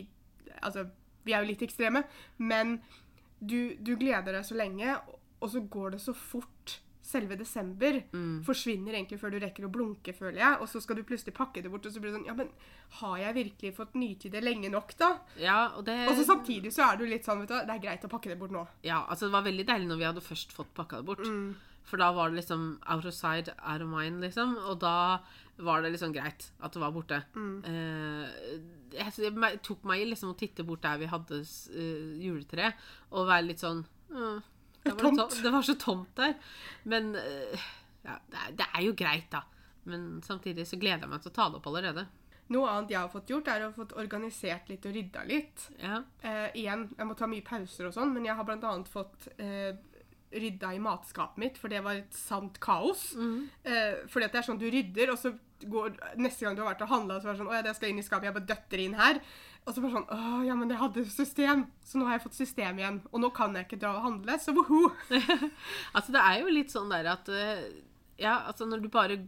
Altså, 0.62 0.86
vi 1.26 1.34
er 1.34 1.42
jo 1.42 1.50
litt 1.50 1.64
ekstreme, 1.66 2.04
men 2.38 2.78
du, 3.42 3.74
du 3.82 3.96
gleder 3.98 4.38
deg 4.38 4.46
så 4.46 4.56
lenge, 4.56 4.94
og 5.42 5.50
så 5.50 5.64
går 5.74 5.96
det 5.96 6.02
så 6.04 6.14
fort. 6.14 6.76
Selve 7.06 7.36
desember 7.38 8.00
Mm. 8.16 8.40
forsvinner 8.44 8.96
egentlig 8.98 9.20
før 9.22 9.36
du 9.36 9.40
rekker 9.44 9.68
å 9.68 9.70
blunke, 9.72 10.14
føler 10.18 10.40
jeg. 10.42 10.58
Og 10.64 10.68
så 10.72 10.82
skal 10.82 10.96
du 10.98 11.04
plutselig 11.06 11.36
pakke 11.38 11.62
det 11.62 11.70
bort, 11.70 11.86
og 11.86 11.94
så 11.94 12.02
blir 12.02 12.10
det 12.12 12.18
sånn 12.18 12.26
Ja, 12.26 12.34
men 12.34 12.50
har 13.00 13.18
jeg 13.22 13.36
virkelig 13.36 13.74
fått 13.78 13.94
nyte 13.94 14.32
det 14.34 14.42
lenge 14.44 14.72
nok, 14.74 14.96
da? 14.98 15.12
Ja, 15.38 15.60
og 15.78 15.86
det 15.86 16.00
Og 16.10 16.16
så 16.18 16.26
samtidig 16.26 16.74
så 16.74 16.88
er 16.92 16.98
du 16.98 17.06
litt 17.06 17.24
sånn, 17.28 17.44
vet 17.46 17.50
du, 17.54 17.60
det 17.62 17.76
er 17.76 17.84
greit 17.84 18.04
å 18.08 18.10
pakke 18.10 18.30
det 18.34 18.40
bort 18.40 18.52
nå. 18.56 18.66
Ja, 18.84 19.04
altså 19.06 19.28
det 19.30 19.34
var 19.38 19.46
veldig 19.46 19.66
deilig 19.70 19.88
når 19.92 19.98
vi 20.02 20.10
hadde 20.10 20.26
først 20.26 20.52
fått 20.58 20.74
pakka 20.74 20.98
det 21.04 21.06
bort. 21.06 21.20
Mm. 21.30 21.56
For 21.86 21.98
da 22.02 22.12
var 22.12 22.32
det 22.32 22.40
liksom 22.42 22.80
out 22.90 23.06
of 23.06 23.14
sight, 23.14 23.50
out 23.62 23.82
of 23.86 23.88
mind, 23.88 24.20
liksom. 24.26 24.56
Og 24.66 24.80
da 24.82 25.20
var 25.60 25.84
det 25.84 25.92
liksom 25.94 26.12
greit 26.16 26.50
at 26.60 26.74
det 26.74 26.82
var 26.82 26.92
borte. 26.92 27.22
Mm. 27.36 27.62
Eh, 27.64 28.58
jeg, 28.98 29.14
jeg 29.22 29.62
tok 29.62 29.84
meg 29.86 30.02
i 30.02 30.10
liksom 30.10 30.34
å 30.34 30.38
titte 30.40 30.66
bort 30.66 30.82
der 30.82 30.98
vi 30.98 31.06
hadde 31.12 31.44
eh, 31.44 32.18
juletre, 32.26 32.74
og 33.12 33.28
være 33.30 33.46
litt 33.52 33.62
sånn 33.62 33.86
«Åh, 34.16 34.40
det, 34.42 34.55
var 34.94 35.02
Tomt. 35.02 35.20
to- 35.20 35.42
det 35.44 35.52
var 35.52 35.66
så 35.66 35.76
tomt 35.80 36.12
der. 36.16 36.36
Men 36.84 37.16
eh, 37.16 37.66
ja, 38.06 38.20
det, 38.30 38.68
er, 38.68 38.82
jo 38.86 38.94
greit, 38.98 39.30
da. 39.32 39.42
Men 39.90 40.22
samtidig 40.26 40.68
så 40.68 40.78
gleder 40.82 41.06
jeg 41.06 41.10
meg 41.10 41.24
til 41.24 41.32
å 41.34 41.36
ta 41.36 41.50
det 41.50 41.60
opp 41.60 41.68
allerede. 41.72 42.06
Noe 42.54 42.70
annet 42.70 42.94
jeg 42.94 43.00
har 43.02 43.10
fått 43.10 43.32
gjort, 43.34 43.48
er 43.50 43.66
å 43.66 43.74
fått 43.74 43.96
organisert 43.98 44.70
litt 44.70 44.86
og 44.86 44.94
rydda 44.94 45.24
litt. 45.26 45.66
Ja. 45.82 46.04
Eh, 46.22 46.48
igjen, 46.62 46.88
jeg 46.94 47.10
må 47.10 47.18
ta 47.18 47.30
mye 47.30 47.46
pauser 47.46 47.90
og 47.90 47.96
sånn, 47.96 48.14
men 48.14 48.28
jeg 48.28 48.38
har 48.38 48.52
annet 48.54 48.92
fått 48.92 49.28
eh, 49.42 49.74
rydda 50.36 50.74
i 50.76 50.82
matskapet 50.84 51.42
mitt, 51.42 51.58
for 51.58 51.74
det 51.74 51.82
var 51.86 51.98
et 51.98 52.14
sant 52.18 52.60
kaos. 52.62 53.08
Mm. 53.18 53.50
Eh, 53.64 54.06
fordi 54.12 54.28
at 54.28 54.36
det 54.36 54.42
er 54.44 54.48
sånn 54.50 54.62
du 54.62 54.68
rydder, 54.70 55.14
og 55.14 55.18
så 55.22 55.34
går 55.66 55.96
neste 56.22 56.46
gang 56.46 56.58
du 56.58 56.62
har 56.62 56.74
vært 56.74 56.84
og 56.86 56.92
handla, 56.92 57.18
så 57.20 57.30
er 57.30 57.34
det 57.34 57.42
sånn 57.42 57.50
Å 57.50 57.58
ja, 57.58 57.66
det 57.66 57.76
skal 57.78 57.90
inn 57.92 58.02
i 58.02 58.06
skapet. 58.06 58.30
Jeg 58.30 58.38
bare 58.38 58.50
døtter 58.54 58.84
inn 58.84 58.98
her. 59.00 59.22
Og 59.66 59.74
så 59.74 59.82
bare 59.82 59.96
sånn 59.96 60.12
Å 60.14 60.44
ja, 60.46 60.56
men 60.58 60.70
jeg 60.70 60.78
hadde 60.82 61.06
system. 61.10 61.66
Så 61.86 61.98
nå 61.98 62.06
har 62.06 62.18
jeg 62.20 62.26
fått 62.28 62.38
system 62.38 62.80
igjen. 62.82 63.02
Og 63.12 63.22
nå 63.24 63.32
kan 63.36 63.56
jeg 63.58 63.68
ikke 63.68 63.82
dra 63.82 63.96
og 63.98 64.06
handle, 64.06 64.38
så 64.42 64.54
woho! 64.56 64.92
Altså, 65.96 66.14
det 66.14 66.22
er 66.22 66.40
jo 66.44 66.54
litt 66.54 66.74
sånn 66.74 66.94
der 66.94 67.12
at 67.16 67.30
eh, 67.34 67.68
Ja, 68.22 68.44
altså 68.46 68.70
når 68.70 68.86
du 68.86 68.90
bare 68.94 69.20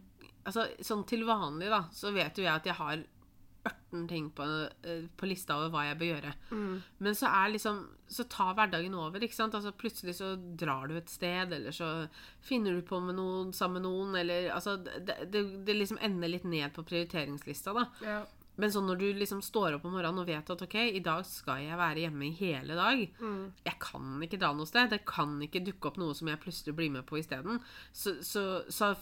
Altså, 0.48 0.64
sånn 0.80 1.02
til 1.04 1.26
vanlig, 1.28 1.68
da, 1.68 1.82
så 1.92 2.08
vet 2.14 2.38
jo 2.38 2.46
jeg 2.46 2.54
at 2.54 2.66
jeg 2.70 2.78
har 2.78 3.02
18 3.68 4.06
ting 4.08 4.30
på, 4.32 4.44
eh, 4.86 5.02
på 5.18 5.28
lista 5.28 5.58
over 5.58 5.72
hva 5.74 5.82
jeg 5.88 5.98
bør 6.00 6.08
gjøre. 6.14 6.30
Men 7.04 7.16
så 7.18 7.28
er 7.28 7.50
liksom 7.52 7.82
Så 8.08 8.24
tar 8.32 8.54
hverdagen 8.56 8.94
over, 8.96 9.20
ikke 9.20 9.36
sant. 9.36 9.52
Altså 9.58 9.74
plutselig 9.76 10.14
så 10.16 10.30
drar 10.56 10.88
du 10.88 10.96
et 10.96 11.10
sted, 11.12 11.52
eller 11.52 11.74
så 11.76 12.08
finner 12.40 12.78
du 12.78 12.80
på 12.86 13.00
med 13.04 13.18
noen 13.18 13.52
sammen 13.52 13.82
med 13.82 13.90
noen, 13.90 14.14
eller 14.22 14.48
Altså, 14.54 14.78
det, 14.78 15.18
det, 15.28 15.42
det 15.66 15.76
liksom 15.76 16.00
ender 16.00 16.32
litt 16.32 16.46
ned 16.48 16.72
på 16.72 16.86
prioriteringslista, 16.88 17.74
da. 17.76 17.84
Ja. 18.06 18.22
Men 18.58 18.72
sånn 18.74 18.88
når 18.90 18.98
du 18.98 19.06
liksom 19.20 19.40
står 19.44 19.76
opp 19.76 19.84
om 19.86 19.92
morgenen 19.94 20.18
og 20.18 20.26
vet 20.26 20.50
at 20.50 20.62
ok, 20.66 20.74
i 20.98 21.02
dag 21.04 21.22
skal 21.28 21.62
jeg 21.62 21.78
være 21.78 22.02
hjemme 22.04 22.26
i 22.26 22.34
hele 22.40 22.74
dag 22.74 23.04
Jeg 23.64 23.76
kan 23.80 24.18
ikke 24.26 24.40
dra 24.42 24.50
noe 24.52 24.66
sted. 24.66 24.90
Det 24.90 25.04
kan 25.06 25.36
ikke 25.46 25.62
dukke 25.64 25.92
opp 25.92 25.98
noe 26.02 26.14
som 26.18 26.26
jeg 26.28 26.40
plutselig 26.42 26.74
blir 26.74 26.90
med 26.90 27.06
på 27.06 27.20
isteden. 27.20 27.60
Så, 27.92 28.16
så, 28.26 28.44
så 28.68 28.92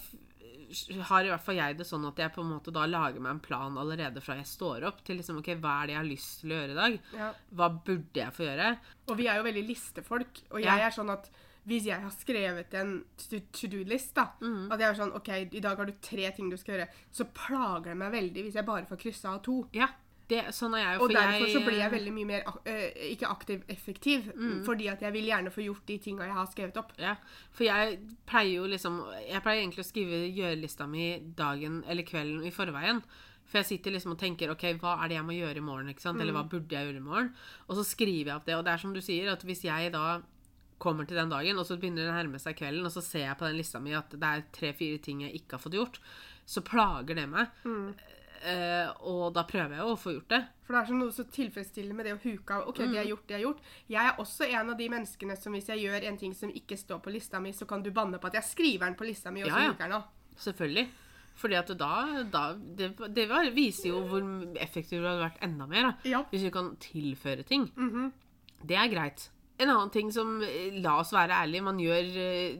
har 1.09 1.25
i 1.25 1.31
hvert 1.31 1.45
fall 1.45 1.59
jeg 1.61 1.77
det 1.79 1.87
sånn 1.87 2.05
at 2.09 2.19
jeg 2.19 2.33
på 2.35 2.43
en 2.43 2.51
måte 2.57 2.73
da 2.75 2.87
lager 2.91 3.23
meg 3.23 3.37
en 3.37 3.43
plan 3.45 3.77
allerede 3.79 4.21
fra 4.25 4.37
jeg 4.41 4.49
står 4.51 4.87
opp, 4.89 5.03
til 5.07 5.21
liksom 5.21 5.39
ok, 5.41 5.53
hva 5.63 5.75
er 5.83 5.87
det 5.87 5.95
jeg 5.95 6.01
har 6.03 6.09
lyst 6.11 6.41
til 6.43 6.53
å 6.53 6.59
gjøre 6.61 6.75
i 6.75 6.79
dag? 6.81 6.97
Ja. 7.17 7.29
Hva 7.61 7.69
burde 7.87 8.23
jeg 8.23 8.35
få 8.37 8.47
gjøre? 8.49 8.71
Og 9.07 9.19
vi 9.21 9.29
er 9.31 9.39
jo 9.41 9.47
veldig 9.47 9.67
listefolk. 9.69 10.41
Og 10.51 10.61
Ja. 10.61 10.77
jeg 10.77 10.87
er 10.89 10.97
sånn 10.97 11.13
at 11.15 11.31
hvis 11.67 11.85
jeg 11.89 12.01
har 12.01 12.11
skrevet 12.15 12.75
en 12.79 13.05
to- 13.19 13.41
to-do-list, 13.53 14.15
da, 14.15 14.29
Mm. 14.41 14.71
at 14.73 14.79
jeg 14.81 14.89
er 14.91 14.95
sånn 14.95 15.15
OK, 15.17 15.29
i 15.53 15.61
dag 15.61 15.77
har 15.77 15.85
du 15.87 15.93
tre 16.01 16.31
ting 16.31 16.49
du 16.51 16.57
skal 16.57 16.77
gjøre, 16.79 16.89
så 17.13 17.25
plager 17.35 17.85
det 17.91 17.97
meg 17.97 18.13
veldig 18.13 18.43
hvis 18.45 18.55
jeg 18.55 18.65
bare 18.67 18.87
får 18.87 18.97
kryssa 19.03 19.35
av 19.35 19.43
to. 19.43 19.69
Ja, 19.73 19.89
det, 20.29 20.45
sånn 20.55 20.75
er 20.75 20.83
jeg. 20.93 21.01
Og 21.01 21.07
for 21.11 21.15
derfor 21.15 21.47
jeg, 21.47 21.55
så 21.55 21.61
blir 21.67 21.79
jeg 21.79 21.91
veldig 21.93 22.13
mye 22.13 22.27
mer 22.27 22.43
øh, 22.67 22.91
ikke 23.13 23.29
aktiv, 23.31 23.63
effektiv. 23.69 24.33
Mm. 24.35 24.65
Fordi 24.65 24.89
at 24.91 25.01
jeg 25.03 25.13
vil 25.13 25.25
gjerne 25.27 25.51
få 25.55 25.63
gjort 25.67 25.87
de 25.87 25.99
tinga 25.99 26.25
jeg 26.27 26.33
har 26.35 26.47
skrevet 26.47 26.77
opp. 26.77 26.93
Ja, 26.99 27.17
for 27.53 27.65
jeg 27.65 27.99
pleier 28.27 28.57
jo 28.57 28.67
liksom 28.67 29.05
Jeg 29.29 29.43
pleier 29.43 29.63
egentlig 29.63 29.85
å 29.85 29.91
skrive 29.93 30.35
gjørelista 30.35 30.89
mi 30.89 31.19
dagen 31.37 31.85
eller 31.87 32.03
kvelden 32.03 32.45
i 32.47 32.51
forveien. 32.51 33.03
For 33.47 33.59
jeg 33.63 33.67
sitter 33.79 33.93
liksom 33.93 34.11
og 34.13 34.19
tenker 34.19 34.51
OK, 34.51 34.63
hva 34.83 34.97
er 35.05 35.09
det 35.09 35.15
jeg 35.19 35.25
må 35.25 35.35
gjøre 35.39 35.57
i 35.59 35.61
morgen? 35.63 35.89
ikke 35.89 36.01
sant? 36.03 36.21
Eller 36.21 36.33
hva 36.35 36.43
burde 36.49 36.69
jeg 36.75 36.87
gjøre 36.89 36.97
i 36.97 37.07
morgen? 37.07 37.33
Og 37.69 37.77
så 37.77 37.85
skriver 37.87 38.27
jeg 38.33 38.35
opp 38.37 38.45
det. 38.47 38.57
Og 38.57 38.65
det 38.65 38.73
er 38.75 38.79
som 38.83 38.93
du 38.93 39.01
sier, 39.01 39.31
at 39.31 39.43
hvis 39.47 39.63
jeg 39.63 39.93
da 39.93 40.21
kommer 40.79 41.07
til 41.09 41.17
den 41.17 41.31
dagen, 41.33 41.59
og 41.59 41.67
så 41.67 41.77
begynner 41.81 42.05
det 42.05 42.11
å 42.13 42.17
nærme 42.19 42.39
seg 42.43 42.57
kvelden, 42.59 42.85
og 42.87 42.93
så 42.93 43.03
ser 43.05 43.27
jeg 43.29 43.39
på 43.41 43.47
den 43.49 43.57
lista 43.57 43.81
mi 43.81 43.95
at 43.97 44.11
det 44.13 44.23
er 44.29 44.45
tre-fire 44.53 44.99
ting 45.03 45.23
jeg 45.25 45.35
ikke 45.41 45.57
har 45.57 45.63
fått 45.65 45.79
gjort, 45.79 46.01
så 46.47 46.61
plager 46.63 47.15
det 47.17 47.29
meg. 47.33 47.49
Eh, 48.47 48.91
og 49.09 49.33
da 49.35 49.43
prøver 49.49 49.73
jeg 49.75 49.81
jo 49.83 49.95
å 49.95 49.99
få 49.99 50.13
gjort 50.13 50.29
det. 50.35 50.41
For 50.67 50.77
det 50.77 50.81
er 50.83 50.91
sånn 50.91 51.01
noe 51.01 51.15
så 51.17 51.25
tilfredsstillende 51.33 51.97
med 51.97 52.07
det 52.07 52.13
å 52.15 52.21
huke 52.23 52.53
av. 52.59 52.67
OK, 52.71 52.83
det 52.93 53.01
er 53.01 53.09
gjort, 53.09 53.25
det 53.31 53.35
er 53.39 53.43
gjort. 53.47 53.63
Jeg 53.91 54.03
er 54.11 54.21
også 54.23 54.47
en 54.51 54.71
av 54.75 54.77
de 54.79 54.89
menneskene 54.93 55.37
som 55.41 55.57
hvis 55.57 55.71
jeg 55.73 55.83
gjør 55.87 56.07
en 56.11 56.19
ting 56.21 56.35
som 56.37 56.53
ikke 56.53 56.77
står 56.79 57.01
på 57.03 57.15
lista 57.15 57.41
mi, 57.43 57.55
så 57.57 57.67
kan 57.67 57.83
du 57.83 57.91
banne 57.97 58.21
på 58.23 58.29
at 58.29 58.37
jeg 58.39 58.49
skriver 58.53 58.85
den 58.87 58.99
på 59.01 59.09
lista 59.09 59.33
mi, 59.35 59.43
og 59.43 59.51
så 59.51 59.57
Ja, 59.57 59.65
ja. 59.65 59.73
huker 59.73 59.85
den 59.89 59.97
av. 59.99 60.05
Selvfølgelig. 60.45 60.87
Fordi 61.37 61.55
at 61.59 61.73
da, 61.81 61.91
da 62.33 62.43
Det, 62.55 62.91
det 63.17 63.27
var, 63.29 63.49
viser 63.57 63.89
jo 63.91 64.05
hvor 64.09 64.23
effektiv 64.63 65.01
du 65.03 65.09
hadde 65.09 65.25
vært 65.25 65.43
enda 65.45 65.67
mer. 65.69 65.83
da. 65.91 66.09
Ja. 66.09 66.23
Hvis 66.31 66.45
du 66.47 66.51
kan 66.55 66.77
tilføre 66.81 67.43
ting. 67.45 67.67
Mhm. 67.75 68.13
Det 68.67 68.77
er 68.77 68.89
greit. 68.89 69.31
En 69.59 69.71
annen 69.73 69.91
ting 69.91 70.13
som, 70.13 70.43
eh, 70.45 70.75
la 70.85 70.99
oss 71.01 71.15
være 71.17 71.33
ærlige, 71.33 71.65
man 71.65 71.79
gjør 71.81 72.17
eh, 72.21 72.59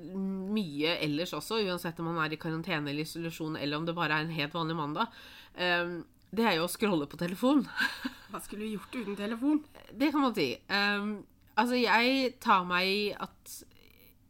mye 0.57 0.97
ellers 1.05 1.35
også, 1.37 1.61
uansett 1.69 1.99
om 2.01 2.09
man 2.09 2.23
er 2.25 2.33
i 2.33 2.41
karantene 2.41 2.89
eller 2.91 3.05
isolasjon, 3.05 3.59
eller 3.61 3.77
om 3.77 3.85
det 3.85 3.95
bare 3.97 4.17
er 4.17 4.25
en 4.25 4.33
helt 4.33 4.55
vanlig 4.57 4.77
mandag, 4.79 5.13
eh, 5.61 5.99
det 6.37 6.45
er 6.45 6.57
jo 6.57 6.65
å 6.67 6.73
scrolle 6.73 7.09
på 7.09 7.21
telefon. 7.21 7.67
Hva 8.31 8.41
skulle 8.43 8.65
du 8.65 8.77
gjort 8.77 8.97
uten 8.97 9.17
telefon? 9.17 9.63
Det 9.93 10.11
kan 10.13 10.25
man 10.25 10.35
si. 10.37 10.51
Um, 10.69 11.25
altså, 11.55 11.79
jeg 11.79 12.35
tar 12.43 12.67
meg 12.69 12.91
i 12.91 13.03
at 13.15 13.57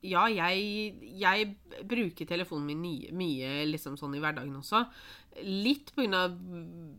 Ja, 0.07 0.27
jeg, 0.31 0.93
jeg 1.19 1.47
bruker 1.89 2.29
telefonen 2.29 2.67
min 2.69 2.83
mye, 2.83 3.15
mye 3.17 3.65
liksom 3.67 3.97
sånn 3.99 4.15
i 4.15 4.21
hverdagen 4.23 4.55
også. 4.61 4.85
Litt 5.45 5.93
av 6.17 6.37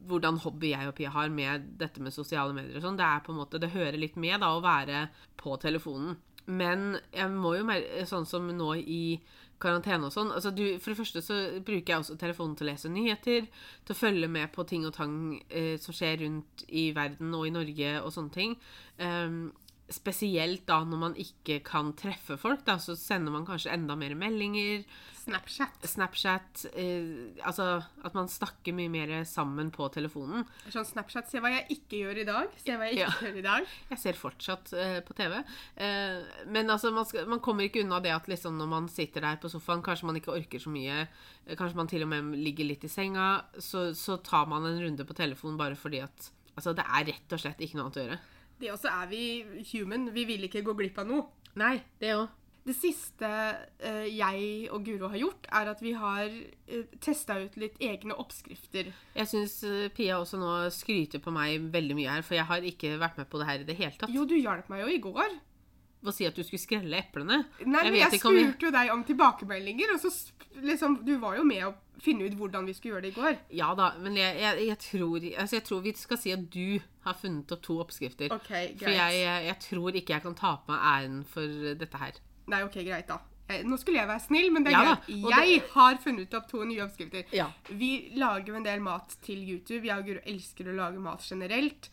hvordan 0.07 0.39
hobby 0.43 0.71
jeg 0.71 0.89
og 0.89 0.95
Pia 0.97 1.11
har 1.13 1.31
med 1.33 1.73
dette 1.79 2.01
med 2.03 2.13
sosiale 2.15 2.53
medier 2.55 2.77
og 2.77 2.85
sånn. 2.85 2.99
Det 2.99 3.07
er 3.07 3.25
på 3.25 3.33
en 3.33 3.41
måte, 3.41 3.61
det 3.61 3.73
hører 3.73 3.97
litt 3.99 4.17
med 4.19 4.41
da 4.43 4.53
å 4.55 4.63
være 4.63 5.07
på 5.39 5.57
telefonen. 5.61 6.17
Men 6.47 6.95
jeg 7.11 7.27
må 7.33 7.57
jo 7.57 7.65
mer, 7.67 7.83
sånn 8.07 8.27
som 8.27 8.47
nå 8.47 8.71
i 8.79 9.19
karantene 9.61 10.07
og 10.07 10.13
sånn 10.13 10.29
altså 10.35 10.51
du, 10.53 10.63
For 10.77 10.93
det 10.93 10.99
første 10.99 11.21
så 11.25 11.37
bruker 11.65 11.91
jeg 11.91 12.01
også 12.03 12.17
telefonen 12.21 12.55
til 12.57 12.67
å 12.67 12.69
lese 12.69 12.91
nyheter, 12.93 13.47
til 13.85 13.95
å 13.95 13.97
følge 13.97 14.29
med 14.31 14.51
på 14.53 14.65
ting 14.69 14.85
og 14.87 14.93
tang 14.95 15.15
eh, 15.49 15.75
som 15.81 15.95
skjer 15.97 16.21
rundt 16.23 16.67
i 16.69 16.91
verden 16.95 17.33
og 17.35 17.47
i 17.47 17.53
Norge 17.55 17.95
og 18.03 18.13
sånne 18.13 18.35
ting. 18.35 18.53
Ehm, 19.01 19.49
spesielt 19.93 20.65
da 20.67 20.81
når 20.83 20.99
man 20.99 21.13
ikke 21.19 21.59
kan 21.65 21.93
treffe 21.97 22.35
folk, 22.39 22.65
da, 22.67 22.75
så 22.81 22.95
sender 22.99 23.31
man 23.31 23.45
kanskje 23.47 23.71
enda 23.71 23.95
mer 23.95 24.15
meldinger. 24.19 24.83
Snapchat. 25.27 25.83
Snapchat 25.83 26.61
eh, 26.79 27.35
Altså 27.43 27.65
at 28.07 28.13
man 28.15 28.29
snakker 28.31 28.71
mye 28.75 28.87
mer 28.91 29.11
sammen 29.27 29.67
på 29.75 29.89
telefonen. 29.91 30.45
Sånn 30.71 30.87
Snapchat. 30.87 31.27
Se 31.31 31.41
hva 31.43 31.51
jeg 31.51 31.65
ikke 31.75 31.99
gjør 32.03 32.21
i 32.21 32.27
dag. 32.29 32.53
Se 32.63 32.77
hva 32.79 32.87
jeg 32.87 32.95
ikke 32.95 33.03
Ja. 33.03 33.15
gjør 33.27 33.39
i 33.41 33.43
dag. 33.47 33.73
Jeg 33.91 33.99
ser 34.03 34.19
fortsatt 34.19 34.71
eh, 34.79 34.99
på 35.07 35.15
TV. 35.19 35.35
Eh, 35.83 36.21
men 36.47 36.71
altså, 36.71 36.93
man, 36.95 37.07
skal, 37.09 37.27
man 37.27 37.43
kommer 37.43 37.67
ikke 37.67 37.83
unna 37.83 37.99
det 38.03 38.15
at 38.15 38.29
liksom 38.31 38.55
når 38.59 38.71
man 38.71 38.87
sitter 38.91 39.23
der 39.27 39.39
på 39.43 39.51
sofaen, 39.51 39.83
kanskje 39.83 40.07
man 40.07 40.19
ikke 40.21 40.31
orker 40.35 40.63
så 40.63 40.71
mye, 40.71 41.01
eh, 41.45 41.55
kanskje 41.59 41.75
man 41.81 41.91
til 41.91 42.07
og 42.07 42.11
med 42.15 42.31
ligger 42.39 42.67
litt 42.71 42.87
i 42.87 42.91
senga, 42.91 43.27
så, 43.59 43.89
så 43.95 44.15
tar 44.23 44.47
man 44.47 44.63
en 44.67 44.79
runde 44.83 45.03
på 45.07 45.15
telefonen 45.15 45.59
bare 45.59 45.75
fordi 45.79 46.03
at 46.07 46.31
Altså, 46.57 46.71
det 46.73 46.87
er 46.89 47.03
rett 47.05 47.33
og 47.35 47.37
slett 47.37 47.59
ikke 47.61 47.77
noe 47.77 47.83
annet 47.85 47.97
å 47.99 48.01
gjøre. 48.01 48.15
Det 48.57 48.73
også 48.73 48.89
er 48.91 49.07
vi 49.11 49.21
human. 49.71 50.09
Vi 50.15 50.25
vil 50.29 50.47
ikke 50.47 50.65
gå 50.65 50.75
glipp 50.77 50.99
av 51.01 51.09
noe. 51.09 51.29
Nei, 51.57 51.77
det 52.01 52.15
òg. 52.17 52.27
Det 52.67 52.73
siste 52.75 53.27
eh, 53.79 54.09
jeg 54.11 54.67
og 54.75 54.81
Guro 54.83 55.07
har 55.13 55.21
gjort, 55.21 55.45
er 55.55 55.69
at 55.71 55.79
vi 55.79 55.93
har 55.95 56.25
uh, 56.27 56.97
testa 56.99 57.37
ut 57.39 57.55
litt 57.55 57.77
egne 57.79 58.17
oppskrifter. 58.19 58.89
Jeg 59.15 59.29
syns 59.31 59.61
Pia 59.95 60.17
også 60.19 60.35
nå 60.41 60.49
skryter 60.75 61.23
på 61.23 61.31
meg 61.31 61.69
veldig 61.71 61.95
mye 61.95 62.17
her, 62.17 62.25
for 62.27 62.35
jeg 62.35 62.49
har 62.49 62.67
ikke 62.67 62.97
vært 62.99 63.21
med 63.21 63.29
på 63.31 63.39
det 63.39 63.47
her 63.47 63.63
i 63.63 63.69
det 63.69 63.77
hele 63.79 63.95
tatt. 63.95 64.11
Jo, 64.11 64.27
du 64.27 64.35
hjalp 64.35 64.67
meg 64.73 64.83
jo 64.83 64.91
i 64.91 64.99
går. 64.99 65.37
Å 66.07 66.13
si 66.15 66.25
at 66.25 66.35
du 66.37 66.43
skulle 66.47 66.61
skrelle 66.63 67.01
eplene. 67.03 67.41
Nei, 67.65 67.83
Jeg 67.83 67.91
men 67.91 67.99
jeg 67.99 68.11
vi- 68.13 68.19
spurte 68.21 68.65
jo 68.67 68.71
deg 68.71 68.91
om 68.93 69.03
tilbakemeldinger, 69.03 69.93
og 69.93 69.99
så 69.99 70.11
liksom 70.63 71.03
Du 71.05 71.17
var 71.19 71.35
jo 71.37 71.43
med 71.43 71.63
å 71.67 71.73
finne 72.01 72.25
ut 72.25 72.33
hvordan 72.37 72.65
vi 72.65 72.73
skulle 72.73 72.95
gjøre 72.95 73.01
det 73.07 73.11
i 73.11 73.19
går. 73.21 73.37
Ja 73.57 73.73
da, 73.75 73.91
men 73.99 74.15
jeg, 74.15 74.37
jeg, 74.39 74.67
jeg, 74.67 74.77
tror, 74.79 75.17
altså 75.41 75.55
jeg 75.57 75.63
tror 75.67 75.81
vi 75.83 75.93
skal 75.97 76.17
si 76.21 76.31
at 76.31 76.49
du 76.53 76.79
har 77.05 77.13
funnet 77.19 77.51
opp 77.51 77.61
to 77.65 77.79
oppskrifter. 77.83 78.31
OK, 78.31 78.47
greit. 78.49 78.79
For 78.79 78.89
jeg, 78.93 79.57
tror 79.65 79.91
ikke 79.99 80.13
jeg 80.15 80.21
kan 80.23 80.35
ta 80.37 80.55
på 80.57 80.71
meg 80.71 80.79
æren 80.93 81.23
for 81.25 81.73
dette 81.75 81.97
her. 81.97 82.13
Nei, 82.47 82.61
ok, 82.63 82.77
greit, 82.85 83.07
da. 83.07 83.19
Eh, 83.49 83.63
Nå 83.63 83.77
skulle 83.79 83.97
jeg 84.01 84.07
være 84.09 84.23
snill, 84.25 84.51
men 84.51 84.63
det 84.63 84.73
er 84.73 84.77
Ja 84.83 84.95
greit. 84.95 85.07
Jeg 85.07 85.49
Jeg 85.49 85.61
har 85.73 85.97
funnet 86.03 86.33
opp 86.35 86.47
to 86.51 86.63
nye 86.65 86.83
oppskrifter. 86.85 87.23
Ja. 87.33 87.49
Vi 87.69 87.91
lager 88.15 88.47
jo 88.53 88.55
en 88.55 88.63
del 88.63 88.79
mat 88.79 89.15
til 89.23 89.39
YouTube. 89.43 89.83
Jeg 89.87 89.97
og 89.97 90.05
Guro 90.05 90.19
elsker 90.25 90.67
å 90.71 90.75
lage 90.75 90.99
mat 90.99 91.21
generelt. 91.27 91.89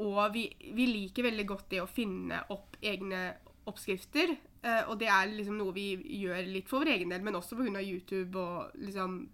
Og 0.00 0.32
vi, 0.34 0.48
vi 0.74 0.86
liker 0.90 1.22
veldig 1.28 1.46
godt 1.46 1.68
det 1.70 1.80
å 1.82 1.86
finne 1.86 2.40
opp 2.50 2.76
egne 2.82 3.34
oppskrifter. 3.70 4.34
Eh, 4.64 4.82
og 4.88 4.98
det 5.00 5.08
er 5.12 5.32
liksom 5.32 5.58
noe 5.60 5.74
vi 5.76 5.92
gjør 6.22 6.44
litt 6.48 6.68
for 6.70 6.84
vår 6.84 6.94
egen 6.96 7.14
del, 7.14 7.24
men 7.24 7.38
også 7.38 7.58
pga. 7.58 7.82
YouTube 7.84 8.38
og 8.40 8.76
liksom 8.80 9.24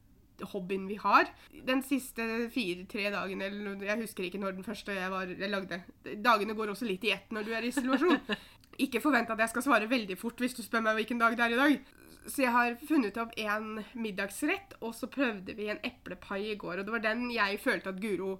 hobbyen 0.52 0.86
vi 0.88 0.96
har. 1.00 1.28
Den 1.66 1.82
siste 1.84 2.24
fire-tre 2.52 3.10
dagene, 3.12 3.50
eller 3.50 3.84
jeg 3.84 4.02
husker 4.04 4.26
ikke 4.26 4.40
når 4.40 4.56
den 4.58 4.66
første 4.66 4.96
jeg, 4.96 5.10
var, 5.12 5.28
jeg 5.28 5.52
lagde 5.52 5.82
Dagene 6.24 6.56
går 6.56 6.72
også 6.72 6.88
litt 6.88 7.04
i 7.04 7.12
ett 7.14 7.32
når 7.34 7.46
du 7.46 7.54
er 7.54 7.66
i 7.66 7.72
isolasjon. 7.72 8.20
Ikke 8.84 9.02
forvent 9.04 9.28
at 9.28 9.40
jeg 9.42 9.52
skal 9.52 9.64
svare 9.66 9.88
veldig 9.90 10.16
fort 10.16 10.38
hvis 10.40 10.54
du 10.56 10.62
spør 10.64 10.86
meg 10.86 10.96
hvilken 10.96 11.18
dag 11.20 11.34
det 11.36 11.44
er 11.44 11.52
i 11.52 11.58
dag. 11.58 11.90
Så 12.24 12.44
jeg 12.46 12.52
har 12.54 12.78
funnet 12.88 13.18
opp 13.20 13.34
en 13.40 13.82
middagsrett, 13.92 14.78
og 14.80 14.94
så 14.96 15.08
prøvde 15.10 15.52
vi 15.58 15.68
en 15.72 15.80
eplepai 15.84 16.52
i 16.52 16.56
går. 16.56 16.80
Og 16.80 16.86
det 16.86 16.94
var 16.94 17.04
den 17.04 17.26
jeg 17.34 17.60
følte 17.60 17.92
at 17.92 18.00
Guro 18.00 18.38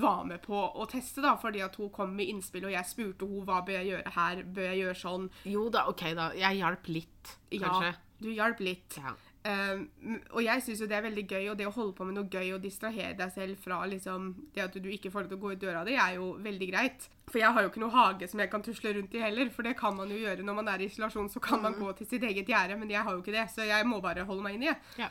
var 0.00 0.22
med 0.28 0.40
på 0.44 0.56
å 0.56 0.86
teste, 0.90 1.22
da, 1.24 1.34
fordi 1.40 1.62
at 1.64 1.76
hun 1.80 1.90
kom 1.94 2.14
med 2.16 2.30
innspill, 2.32 2.68
og 2.68 2.74
jeg 2.74 2.88
spurte 2.88 3.28
henne 3.28 3.44
hva 3.48 3.60
bør 3.66 3.80
jeg 3.80 3.90
gjøre 3.90 4.14
her, 4.16 4.46
bør 4.56 4.70
jeg 4.70 4.80
gjøre 4.84 5.00
sånn. 5.02 5.28
Jo 5.52 5.66
da, 5.72 5.84
OK 5.92 6.06
da. 6.18 6.30
Jeg 6.38 6.62
hjalp 6.62 6.88
litt, 6.92 7.36
kanskje. 7.52 7.92
Ja, 7.92 8.16
du 8.22 8.32
hjalp 8.32 8.64
litt. 8.64 8.98
Ja. 9.02 9.14
Um, 9.42 9.88
og 10.36 10.44
jeg 10.44 10.62
syns 10.62 10.78
jo 10.84 10.86
det 10.86 10.94
er 10.94 11.02
veldig 11.08 11.24
gøy, 11.26 11.48
og 11.50 11.56
det 11.58 11.66
å 11.66 11.72
holde 11.74 11.96
på 11.98 12.04
med 12.06 12.14
noe 12.14 12.30
gøy 12.30 12.52
og 12.54 12.62
distrahere 12.62 13.16
deg 13.18 13.32
selv 13.34 13.58
fra 13.64 13.80
liksom, 13.90 14.28
det 14.54 14.62
at 14.68 14.76
du 14.78 14.86
ikke 14.86 15.10
får 15.10 15.24
lov 15.24 15.32
til 15.32 15.40
å 15.40 15.42
gå 15.42 15.50
ut 15.50 15.64
døra 15.64 15.82
di, 15.88 15.96
er 15.98 16.14
jo 16.20 16.28
veldig 16.44 16.68
greit. 16.70 17.08
For 17.26 17.40
jeg 17.42 17.50
har 17.56 17.64
jo 17.64 17.72
ikke 17.72 17.82
noe 17.82 17.96
hage 17.96 18.28
som 18.30 18.42
jeg 18.42 18.52
kan 18.52 18.62
tusle 18.62 18.92
rundt 18.94 19.16
i 19.18 19.24
heller, 19.24 19.50
for 19.50 19.66
det 19.66 19.74
kan 19.80 19.96
man 19.98 20.12
jo 20.14 20.20
gjøre 20.20 20.46
når 20.46 20.58
man 20.60 20.70
er 20.70 20.84
i 20.84 20.88
isolasjon. 20.90 21.30
Så 21.32 21.42
kan 21.42 21.62
man 21.64 21.74
gå 21.80 21.90
til 21.98 22.06
sitt 22.12 22.26
eget 22.28 22.54
gjerde, 22.54 22.78
men 22.78 22.92
jeg 22.92 23.02
har 23.02 23.16
jo 23.16 23.24
ikke 23.24 23.34
det, 23.34 23.48
så 23.50 23.66
jeg 23.66 23.88
må 23.88 23.98
bare 24.04 24.26
holde 24.28 24.46
meg 24.46 24.60
inne. 24.60 24.70
jeg. 24.70 25.02
Ja. 25.02 25.10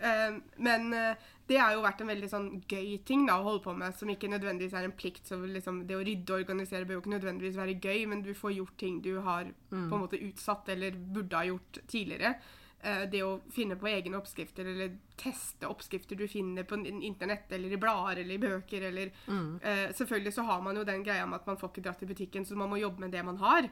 Um, 0.00 0.38
men 0.64 0.94
eh, 0.96 1.30
det 1.50 1.58
har 1.58 1.74
jo 1.74 1.82
vært 1.82 2.04
en 2.04 2.10
veldig 2.12 2.28
sånn 2.30 2.48
gøy 2.70 3.00
ting 3.06 3.26
da, 3.26 3.40
å 3.40 3.46
holde 3.48 3.64
på 3.64 3.74
med, 3.74 3.96
som 3.98 4.10
ikke 4.12 4.30
nødvendigvis 4.30 4.76
er 4.78 4.86
en 4.86 4.94
plikt. 4.94 5.24
Så 5.26 5.40
liksom, 5.42 5.82
det 5.88 5.98
å 5.98 6.04
rydde 6.06 6.36
og 6.36 6.44
organisere 6.44 6.86
bør 6.86 6.98
jo 6.98 7.02
ikke 7.02 7.16
nødvendigvis 7.16 7.58
være 7.58 7.76
gøy, 7.82 8.06
men 8.12 8.22
du 8.26 8.30
får 8.38 8.54
gjort 8.54 8.76
ting 8.78 9.00
du 9.02 9.16
har 9.26 9.50
på 9.70 9.82
en 9.82 10.04
måte 10.04 10.20
utsatt 10.22 10.70
eller 10.70 10.94
burde 10.94 11.38
ha 11.38 11.48
gjort 11.48 11.82
tidligere. 11.90 12.36
Eh, 12.82 13.02
det 13.12 13.20
å 13.20 13.34
finne 13.52 13.76
på 13.76 13.88
egne 13.90 14.16
oppskrifter 14.16 14.64
eller 14.64 14.94
teste 15.20 15.68
oppskrifter 15.68 16.16
du 16.16 16.24
finner 16.30 16.64
på 16.64 16.78
internett 16.80 17.52
eller 17.52 17.74
i 17.74 17.78
blader 17.80 18.22
eller 18.22 18.38
i 18.38 18.40
bøker 18.40 18.86
eller 18.88 19.10
eh, 19.28 19.90
Selvfølgelig 19.96 20.32
så 20.32 20.46
har 20.48 20.62
man 20.64 20.80
jo 20.80 20.84
den 20.88 21.04
greia 21.04 21.26
med 21.28 21.42
at 21.42 21.50
man 21.50 21.58
får 21.60 21.74
ikke 21.74 21.84
dratt 21.84 22.04
i 22.06 22.08
butikken, 22.08 22.46
så 22.48 22.56
man 22.56 22.72
må 22.72 22.80
jobbe 22.80 23.04
med 23.04 23.12
det 23.12 23.24
man 23.26 23.40
har. 23.42 23.68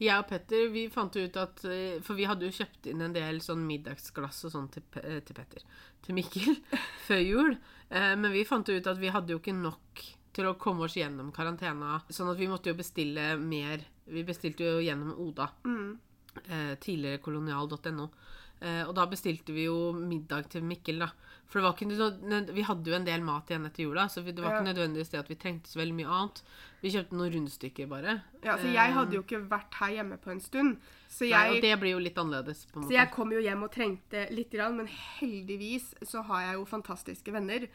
Jeg 0.00 0.16
og 0.16 0.30
Petter 0.30 0.72
vi 0.72 0.86
fant 0.92 1.16
ut 1.18 1.36
at 1.36 1.64
eh, 1.68 1.98
For 2.04 2.16
vi 2.16 2.28
hadde 2.30 2.48
jo 2.48 2.56
kjøpt 2.60 2.88
inn 2.88 3.04
en 3.04 3.16
del 3.16 3.42
sånn 3.44 3.66
middagsglass 3.68 4.46
og 4.48 4.54
sånn 4.54 4.70
til, 4.72 4.86
til 4.96 5.36
Petter. 5.36 5.66
Til 6.06 6.16
Mikkel. 6.16 6.56
før 7.08 7.24
jul. 7.24 7.58
Uh, 7.88 8.14
men 8.20 8.32
vi 8.32 8.46
fant 8.48 8.68
ut 8.68 8.88
at 8.88 9.00
vi 9.00 9.12
hadde 9.12 9.32
jo 9.32 9.42
ikke 9.42 9.56
nok 9.56 10.02
til 10.38 10.48
å 10.48 10.56
komme 10.60 10.86
oss 10.86 10.96
gjennom 10.96 11.32
karantena. 11.34 11.98
Sånn 12.08 12.30
at 12.30 12.38
vi 12.38 12.48
måtte 12.50 12.70
jo 12.70 12.78
bestille 12.78 13.32
mer. 13.40 13.82
Vi 14.08 14.22
bestilte 14.24 14.64
jo 14.64 14.82
gjennom 14.84 15.16
Oda. 15.24 15.50
Eh, 15.66 15.88
tidligere 16.80 17.18
kolonial.no. 17.22 18.08
Eh, 18.60 18.82
og 18.88 18.94
da 18.96 19.04
bestilte 19.06 19.52
vi 19.54 19.64
jo 19.68 19.92
middag 19.94 20.48
til 20.50 20.62
Mikkel, 20.66 20.98
da. 20.98 21.06
For 21.48 21.60
det 21.60 21.64
var 21.64 21.74
ikke 21.76 21.86
nød- 21.88 22.24
nød- 22.28 22.50
vi 22.52 22.62
hadde 22.66 22.90
jo 22.90 22.94
en 22.96 23.04
del 23.06 23.22
mat 23.22 23.46
igjen 23.48 23.64
etter 23.66 23.84
jula, 23.84 24.04
så 24.08 24.20
det 24.24 24.36
var 24.42 24.58
ikke 24.58 24.74
nødvendigvis 24.74 25.10
det 25.10 25.20
at 25.20 25.28
vi 25.28 25.34
trengte 25.36 25.70
så 25.70 25.78
veldig 25.78 25.94
mye 25.94 26.10
annet. 26.10 26.42
Vi 26.82 26.90
kjøpte 26.90 27.12
noen 27.16 27.32
rundstykker, 27.32 27.88
bare. 27.88 28.22
Ja, 28.44 28.56
så 28.58 28.66
Jeg 28.72 28.92
hadde 28.92 29.12
jo 29.14 29.22
ikke 29.22 29.48
vært 29.48 29.72
her 29.78 29.88
hjemme 29.94 30.18
på 30.18 30.30
en 30.30 30.40
stund, 30.40 30.76
så 31.08 31.24
jeg, 31.24 31.30
Nei, 31.30 31.56
og 31.56 31.62
det 31.62 31.80
blir 31.80 31.90
jo 31.94 31.98
litt 31.98 32.16
annerledes, 32.18 32.66
på 32.66 32.82
en 32.82 32.88
Så 32.88 32.90
jeg 32.92 33.10
kom 33.12 33.30
jo 33.32 33.38
hjem 33.40 33.62
og 33.62 33.70
trengte 33.72 34.30
litt, 34.30 34.50
grann, 34.50 34.76
men 34.76 34.86
heldigvis 34.88 35.94
så 36.04 36.22
har 36.26 36.40
jeg 36.48 36.54
jo 36.58 36.64
fantastiske 36.66 37.32
venner. 37.32 37.68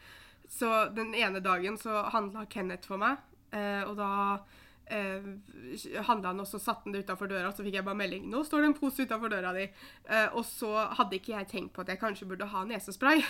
Så 0.48 0.94
den 0.94 1.14
ene 1.14 1.40
dagen 1.40 1.76
så 1.80 2.04
handla 2.12 2.44
Kenneth 2.48 2.86
for 2.86 2.98
meg, 2.98 3.18
eh, 3.52 3.82
og 3.88 3.96
da 3.96 4.38
eh, 4.86 6.02
handla 6.08 6.32
han 6.32 6.42
også, 6.44 6.60
satte 6.62 6.88
han 6.88 6.94
det 6.94 7.04
utafor 7.04 7.30
døra, 7.30 7.52
så 7.52 7.64
fikk 7.64 7.78
jeg 7.78 7.86
bare 7.86 7.98
melding 7.98 8.28
'Nå 8.30 8.44
står 8.44 8.60
det 8.60 8.70
en 8.70 8.78
pose 8.78 9.06
utafor 9.06 9.32
døra 9.32 9.52
di'. 9.56 9.68
Eh, 10.08 10.28
og 10.32 10.44
så 10.44 10.70
hadde 10.98 11.18
ikke 11.18 11.36
jeg 11.36 11.48
tenkt 11.48 11.74
på 11.74 11.82
at 11.82 11.88
jeg 11.88 12.00
kanskje 12.00 12.28
burde 12.28 12.46
ha 12.46 12.64
nesespray. 12.64 13.22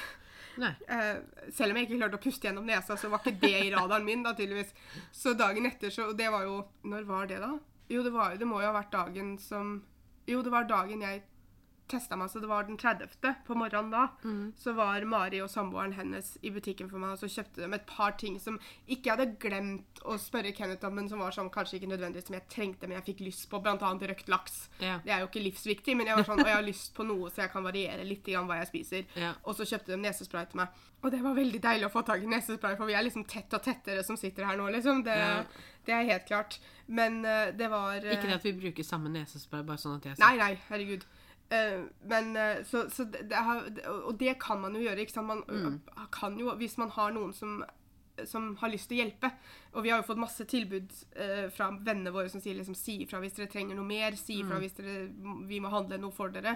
Nei. 0.56 0.72
Eh, 0.88 1.16
selv 1.50 1.72
om 1.72 1.76
jeg 1.76 1.88
ikke 1.88 1.98
klarte 1.98 2.18
å 2.18 2.22
puste 2.22 2.46
gjennom 2.46 2.66
nesa, 2.66 2.96
så 2.96 3.10
var 3.10 3.22
ikke 3.22 3.40
det 3.40 3.54
i 3.66 3.72
radaren 3.74 4.04
min, 4.06 4.22
da, 4.22 4.34
tydeligvis. 4.34 4.74
Så 5.12 5.34
dagen 5.34 5.66
etter, 5.66 5.90
så 5.90 6.10
og 6.10 6.16
Det 6.16 6.30
var 6.30 6.44
jo 6.44 6.64
Når 6.84 7.06
var 7.08 7.26
det, 7.26 7.40
da? 7.40 7.58
Jo, 7.88 8.02
det, 8.02 8.12
var, 8.12 8.36
det 8.36 8.46
må 8.46 8.60
jo 8.60 8.70
ha 8.70 8.76
vært 8.76 8.92
dagen 8.92 9.38
som 9.38 9.82
Jo, 10.26 10.42
det 10.42 10.52
var 10.52 10.64
dagen 10.64 11.02
jeg 11.02 11.22
testa 11.88 12.16
meg, 12.16 12.30
så 12.32 12.40
det 12.40 12.48
var 12.48 12.64
den 12.68 12.78
30. 12.80 13.08
på 13.46 13.54
morgenen 13.58 13.90
da. 13.92 14.04
Så 14.56 14.72
var 14.76 15.04
Mari 15.04 15.40
og 15.44 15.50
samboeren 15.52 15.92
hennes 15.98 16.34
i 16.42 16.50
butikken 16.54 16.88
for 16.90 16.98
meg, 17.02 17.12
og 17.14 17.20
så 17.20 17.28
kjøpte 17.28 17.60
de 17.62 17.68
et 17.76 17.86
par 17.86 18.14
ting 18.20 18.38
som 18.40 18.56
ikke 18.86 19.10
jeg 19.10 19.16
hadde 19.18 19.36
glemt 19.42 20.00
å 20.08 20.16
spørre 20.20 20.52
Kenneth 20.56 20.86
om, 20.88 20.94
men 20.96 21.08
som 21.10 21.20
var 21.20 21.34
sånn 21.36 21.50
kanskje 21.52 21.76
ikke 21.80 21.90
nødvendigvis 21.92 22.26
som 22.30 22.38
jeg 22.38 22.48
trengte, 22.52 22.88
men 22.88 22.96
jeg 23.00 23.06
fikk 23.10 23.20
lyst 23.26 23.48
på, 23.52 23.60
blant 23.64 23.82
annet 23.84 24.08
røkt 24.14 24.28
laks. 24.32 24.56
Ja. 24.80 24.98
Det 25.04 25.12
er 25.12 25.20
jo 25.24 25.28
ikke 25.28 25.44
livsviktig, 25.44 25.96
men 25.96 26.08
jeg 26.08 26.16
var 26.20 26.28
sånn, 26.30 26.40
og 26.40 26.48
jeg 26.50 26.58
har 26.60 26.66
lyst 26.66 26.94
på 26.96 27.04
noe 27.08 27.28
så 27.30 27.44
jeg 27.44 27.52
kan 27.52 27.64
variere 27.66 28.04
litt 28.08 28.24
grann 28.24 28.48
hva 28.48 28.58
jeg 28.62 28.70
spiser. 28.72 29.06
Ja. 29.20 29.34
Og 29.44 29.56
så 29.58 29.68
kjøpte 29.68 29.92
de 29.94 30.00
nesespray 30.04 30.48
til 30.50 30.62
meg. 30.62 30.82
Og 31.04 31.10
det 31.12 31.20
var 31.20 31.34
veldig 31.36 31.60
deilig 31.60 31.84
å 31.84 31.92
få 31.92 32.00
tak 32.08 32.22
i 32.24 32.28
nesespray, 32.30 32.78
for 32.80 32.88
vi 32.88 32.94
er 32.96 33.04
liksom 33.04 33.26
tett 33.28 33.52
og 33.52 33.60
tettere 33.66 34.00
som 34.06 34.16
sitter 34.16 34.46
her 34.48 34.56
nå, 34.56 34.70
liksom. 34.72 35.02
Det, 35.04 35.12
Ja. 35.20 35.42
det 35.84 35.92
er 35.92 36.06
helt 36.08 36.24
klart. 36.30 36.56
Men 36.86 37.20
uh, 37.24 37.50
det 37.56 37.68
var 37.68 37.96
uh, 38.00 38.12
Ikke 38.12 38.28
det 38.30 38.38
at 38.38 38.44
vi 38.44 38.52
bruker 38.56 38.84
samme 38.84 39.12
nesespray, 39.12 39.62
bare 39.68 39.80
sånn 39.80 39.98
at 39.98 40.08
jeg 40.08 40.18
Nei, 40.20 40.34
nei, 40.40 40.54
herregud. 40.70 41.04
Eh, 41.50 41.83
men 42.09 42.37
eh, 42.37 42.62
så, 42.64 42.87
så 42.90 43.04
det, 43.04 43.33
har, 43.37 43.66
Og 44.07 44.16
det 44.18 44.38
kan 44.40 44.61
man 44.61 44.74
jo 44.74 44.80
gjøre, 44.87 45.04
ikke 45.04 45.12
sant. 45.12 45.26
Man 45.28 45.42
Mm. 45.48 45.80
kan 46.11 46.38
jo, 46.38 46.50
hvis 46.57 46.78
man 46.78 46.90
har 46.90 47.12
noen 47.12 47.33
som 47.33 47.62
som 48.30 48.52
har 48.61 48.68
lyst 48.70 48.87
til 48.88 49.00
å 49.00 49.02
hjelpe. 49.02 49.26
Og 49.74 49.83
vi 49.83 49.90
har 49.90 49.98
jo 49.98 50.07
fått 50.07 50.20
masse 50.22 50.44
tilbud 50.46 50.92
eh, 51.16 51.48
fra 51.50 51.66
vennene 51.83 52.12
våre 52.14 52.28
som 52.30 52.38
sier 52.40 52.54
liksom 52.54 52.76
si 52.78 53.00
ifra 53.02 53.18
hvis 53.18 53.35
dere 53.35 53.48
trenger 53.50 53.74
noe 53.74 53.85
mer, 53.88 54.14
si 54.14 54.37
Mm. 54.40 54.52
hvis 54.62 54.76
dere, 54.76 55.09
vi 55.48 55.59
må 55.59 55.68
handle 55.68 55.98
noe 55.98 56.12
for 56.14 56.28
dere. 56.30 56.52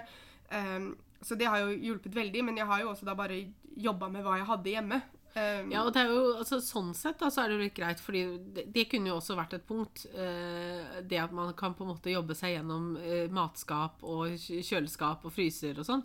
Um, 0.53 0.95
så 1.21 1.35
det 1.35 1.47
har 1.51 1.59
jo 1.59 1.75
hjulpet 1.75 2.15
veldig, 2.15 2.45
men 2.45 2.55
jeg 2.55 2.65
har 2.65 2.79
jo 2.79 2.93
også 2.93 3.03
da 3.05 3.13
bare 3.13 3.41
jobba 3.75 4.07
med 4.09 4.23
hva 4.23 4.37
jeg 4.39 4.47
hadde 4.47 4.71
hjemme. 4.71 5.01
Um, 5.35 5.69
Ja, 5.71 5.83
og 5.85 5.91
det 5.93 6.01
er 6.01 6.09
jo, 6.09 6.21
altså 6.39 6.57
Sånn 6.63 6.93
sett 6.97 7.19
da, 7.21 7.29
så 7.29 7.43
er 7.43 7.49
det 7.51 7.57
jo 7.57 7.61
litt 7.61 7.75
greit, 7.77 7.99
fordi 8.01 8.23
det, 8.55 8.63
det 8.73 8.87
kunne 8.89 9.11
jo 9.11 9.17
også 9.19 9.35
vært 9.37 9.53
et 9.59 9.65
punkt. 9.67 10.05
Eh, 10.09 11.01
det 11.05 11.19
at 11.21 11.31
man 11.35 11.51
kan 11.53 11.75
på 11.77 11.85
en 11.85 11.91
måte 11.93 12.09
jobbe 12.13 12.33
seg 12.35 12.55
gjennom 12.57 12.95
eh, 12.97 13.27
matskap 13.29 14.01
og 14.03 14.33
kjøleskap 14.41 15.25
og 15.29 15.35
fryser 15.35 15.77
og 15.79 15.85
sånn. 15.85 16.03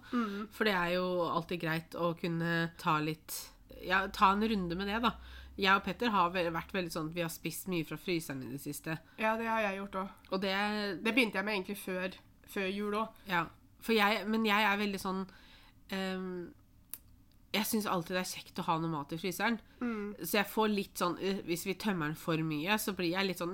For 0.53 0.69
det 0.69 0.75
er 0.77 0.93
jo 0.99 1.07
alltid 1.25 1.63
greit 1.65 1.97
å 1.97 2.13
kunne 2.21 2.71
ta 2.81 2.99
litt 3.01 3.41
Ja, 3.85 4.07
ta 4.09 4.31
en 4.33 4.45
runde 4.49 4.77
med 4.77 4.89
det, 4.93 5.01
da. 5.05 5.15
Jeg 5.57 5.77
og 5.79 5.85
Petter 5.87 6.11
har 6.11 6.33
vært 6.35 6.73
veldig 6.75 6.91
sånn 6.91 7.09
at 7.13 7.15
vi 7.15 7.23
har 7.23 7.31
spist 7.31 7.69
mye 7.71 7.85
fra 7.87 7.97
fryseren 8.01 8.41
i 8.43 8.53
det 8.57 8.61
siste. 8.63 8.97
ja, 9.21 9.37
det 9.39 9.47
har 9.47 9.61
jeg 9.63 9.77
gjort 9.79 9.99
òg. 10.01 10.09
Og 10.33 10.41
det, 10.43 10.55
Det 11.05 11.13
begynte 11.15 11.39
jeg 11.39 11.45
med 11.47 11.55
egentlig 11.55 11.79
før, 11.79 12.17
før 12.51 12.67
jul 12.75 12.97
òg. 12.99 13.09
Ja, 13.31 13.45
for 13.81 13.93
jeg, 13.95 14.25
men 14.27 14.45
jeg 14.49 14.65
er 14.67 14.81
veldig 14.81 14.99
sånn 15.01 15.21
ehm, 15.95 16.53
Jeg 17.55 17.67
syns 17.71 17.87
alltid 17.87 18.17
det 18.17 18.21
er 18.25 18.31
kjekt 18.33 18.59
å 18.59 18.65
ha 18.67 18.75
noe 18.83 18.91
mat 18.91 19.13
i 19.15 19.19
fryseren. 19.21 19.57
Mm. 19.79 20.15
Så 20.27 20.39
jeg 20.41 20.47
får 20.51 20.69
litt 20.73 20.99
sånn 20.99 21.15
øh, 21.23 21.41
Hvis 21.47 21.63
vi 21.69 21.75
tømmer 21.79 22.09
den 22.11 22.17
for 22.19 22.41
mye, 22.43 22.75
så 22.83 22.95
blir 22.99 23.13
jeg 23.13 23.29
litt 23.29 23.39
sånn 23.39 23.53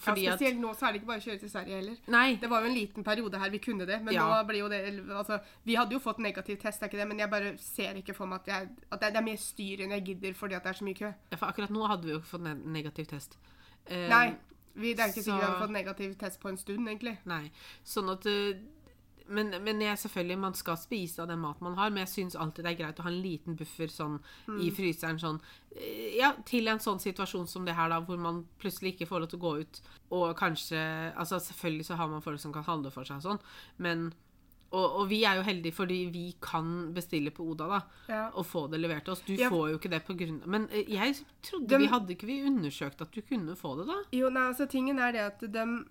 fordi 0.00 0.24
Ja, 0.24 0.36
Spesielt 0.38 0.56
at 0.56 0.62
nå 0.62 0.70
så 0.78 0.86
er 0.88 0.94
det 0.94 1.00
ikke 1.02 1.10
bare 1.10 1.20
å 1.20 1.26
kjøre 1.26 1.40
til 1.42 1.50
Sverige 1.52 1.76
heller. 1.80 1.98
Nei. 2.14 2.36
Det 2.40 2.48
var 2.50 2.64
jo 2.64 2.70
en 2.70 2.76
liten 2.78 3.04
periode 3.04 3.40
her 3.42 3.50
vi 3.52 3.60
kunne 3.66 3.84
det, 3.88 4.00
men 4.02 4.14
Ja. 4.16 4.24
nå 4.30 4.38
blir 4.48 4.62
jo 4.62 4.68
det 4.72 4.80
altså, 5.12 5.40
Vi 5.66 5.74
hadde 5.76 5.92
jo 5.92 6.00
fått 6.00 6.18
negativ 6.24 6.56
test, 6.62 6.82
er 6.82 6.88
ikke 6.88 7.02
det, 7.02 7.08
men 7.08 7.18
jeg 7.18 7.30
bare 7.30 7.54
ser 7.58 7.94
ikke 8.00 8.14
for 8.16 8.26
meg 8.30 8.40
at, 8.40 8.46
jeg, 8.54 8.68
at 8.90 9.00
det, 9.00 9.12
det 9.12 9.20
er 9.20 9.28
mer 9.28 9.36
styr 9.44 9.84
enn 9.84 9.90
jeg 9.98 10.04
gidder 10.12 10.34
fordi 10.34 10.54
at 10.54 10.64
det 10.64 10.72
er 10.74 10.80
så 10.80 10.84
mye 10.88 11.00
kø. 11.02 11.12
Ja, 11.30 11.36
For 11.36 11.46
akkurat 11.52 11.70
nå 11.74 11.86
hadde 11.90 12.04
vi 12.08 12.14
jo 12.16 12.20
ikke 12.22 12.32
fått 12.36 12.48
negativ 12.64 13.06
test. 13.12 13.36
Eh, 13.86 14.08
Nei, 14.08 14.36
vi, 14.74 14.94
det 14.94 15.00
er 15.04 15.12
ikke 15.12 15.20
så- 15.20 15.28
sikkert 15.28 15.40
vi 15.40 15.46
hadde 15.46 15.60
fått 15.66 15.76
negativ 15.76 16.14
test 16.18 16.40
på 16.40 16.48
en 16.48 16.56
stund, 16.56 16.88
egentlig. 16.88 17.18
Nei. 17.28 17.50
Sånn 17.84 18.08
at 18.10 18.24
øh, 18.26 18.54
men, 19.28 19.50
men 19.64 19.80
jeg, 19.80 19.96
selvfølgelig, 19.98 20.38
man 20.38 20.54
skal 20.54 20.76
spise 20.76 21.22
av 21.22 21.28
den 21.28 21.38
maten 21.40 21.64
man 21.64 21.74
har, 21.78 21.90
men 21.90 22.02
jeg 22.06 22.08
syns 22.12 22.36
alltid 22.36 22.64
det 22.64 22.72
er 22.74 22.80
greit 22.82 22.98
å 23.00 23.06
ha 23.06 23.10
en 23.10 23.22
liten 23.22 23.56
buffer 23.56 23.86
sånn 23.88 24.18
i 24.48 24.68
Mm. 24.68 24.74
fryseren 24.76 25.18
sånn 25.20 25.40
eh, 25.76 26.16
Ja, 26.18 26.32
til 26.44 26.68
en 26.68 26.78
sånn 26.78 27.00
situasjon 27.00 27.46
som 27.48 27.64
det 27.64 27.74
her, 27.74 27.88
da, 27.88 28.00
hvor 28.00 28.18
man 28.18 28.44
plutselig 28.60 28.94
ikke 28.94 29.08
får 29.08 29.20
lov 29.20 29.28
til 29.30 29.38
å 29.38 29.42
gå 29.46 29.54
ut, 29.60 29.80
og 30.12 30.36
kanskje 30.36 31.14
Altså, 31.16 31.40
selvfølgelig 31.40 31.84
så 31.86 31.96
har 31.96 32.08
man 32.08 32.20
folk 32.22 32.40
som 32.40 32.52
kan 32.52 32.64
handle 32.64 32.90
for 32.90 33.04
seg 33.04 33.16
og 33.16 33.22
sånn, 33.22 33.40
men 33.78 34.12
og, 34.74 34.90
og 35.00 35.08
vi 35.08 35.20
er 35.24 35.36
jo 35.38 35.42
heldige 35.46 35.72
fordi 35.76 35.98
vi 36.10 36.22
kan 36.42 36.92
bestille 36.92 37.30
på 37.30 37.44
Oda, 37.46 37.66
da, 37.68 37.80
Ja. 38.08 38.30
og 38.34 38.44
få 38.44 38.68
det 38.70 38.80
levert 38.80 39.04
til 39.04 39.12
oss. 39.12 39.20
Du 39.22 39.32
Ja. 39.36 39.48
får 39.48 39.68
jo 39.70 39.78
ikke 39.78 39.90
det 39.90 40.04
på 40.04 40.16
grunn 40.18 40.42
Men 40.46 40.68
eh, 40.72 40.84
jeg 40.90 41.14
trodde 41.42 41.68
de, 41.68 41.78
vi 41.78 41.86
hadde 41.86 42.10
ikke 42.16 42.26
vi 42.26 42.40
undersøkt 42.42 43.00
at 43.00 43.12
du 43.12 43.20
kunne 43.22 43.54
få 43.56 43.76
det, 43.78 43.86
da? 43.86 44.02
Jo, 44.12 44.28
nei, 44.30 44.48
altså 44.50 44.66
tingen 44.68 44.98
er 44.98 45.12
det 45.12 45.20
at 45.20 45.40
dem 45.52 45.88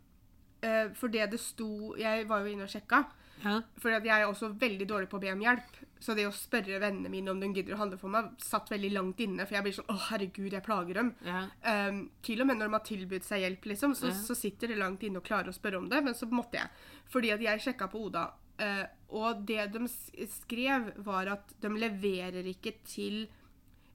eh, 0.61 0.89
For 0.95 1.07
det 1.07 1.29
det 1.31 1.39
sto 1.39 1.95
Jeg 1.97 2.27
var 2.27 2.39
jo 2.43 2.51
inne 2.51 2.63
og 2.63 2.69
sjekka. 2.69 3.05
Ja. 3.43 3.57
At 3.61 4.05
jeg 4.05 4.13
er 4.13 4.27
også 4.27 4.53
veldig 4.59 4.87
dårlig 4.87 5.09
på 5.11 5.17
å 5.19 5.23
be 5.23 5.33
om 5.33 5.41
hjelp. 5.43 5.79
Så 6.03 6.15
det 6.17 6.25
å 6.27 6.33
spørre 6.35 6.81
vennene 6.83 7.11
mine 7.11 7.31
om 7.31 7.39
de 7.39 7.47
gidder 7.55 7.77
å 7.77 7.79
handle 7.79 7.97
for 7.99 8.11
meg, 8.11 8.33
satt 8.43 8.71
veldig 8.73 8.91
langt 8.91 9.21
inne. 9.23 9.45
For 9.47 9.55
jeg 9.55 9.65
blir 9.67 9.75
sånn 9.77 9.91
Å, 9.91 9.97
herregud, 10.09 10.51
jeg 10.51 10.65
plager 10.65 10.99
dem. 10.99 11.13
ja. 11.23 11.43
Um, 11.63 12.01
til 12.21 12.43
og 12.43 12.49
med 12.49 12.59
når 12.59 12.67
de 12.67 12.77
har 12.77 12.87
tilbudt 12.87 13.27
seg 13.27 13.43
hjelp, 13.45 13.67
liksom, 13.71 13.95
så, 13.95 14.09
Ja. 14.11 14.17
så 14.27 14.35
sitter 14.35 14.67
det 14.67 14.79
langt 14.81 15.03
inne 15.03 15.21
og 15.21 15.27
klarer 15.27 15.49
å 15.49 15.55
spørre 15.55 15.79
om 15.79 15.87
det. 15.89 16.03
Men 16.03 16.13
så 16.13 16.27
måtte 16.27 16.59
jeg. 16.59 16.69
Fordi 17.09 17.31
at 17.31 17.41
jeg 17.41 17.63
sjekka 17.67 17.87
på 17.91 18.03
Oda, 18.07 18.25
uh, 18.59 18.85
og 19.09 19.45
det 19.47 19.71
de 19.71 19.87
skrev, 20.27 20.91
var 20.97 21.27
at 21.27 21.55
de 21.61 21.69
leverer 21.69 22.43
ikke 22.51 22.75
til 22.83 23.27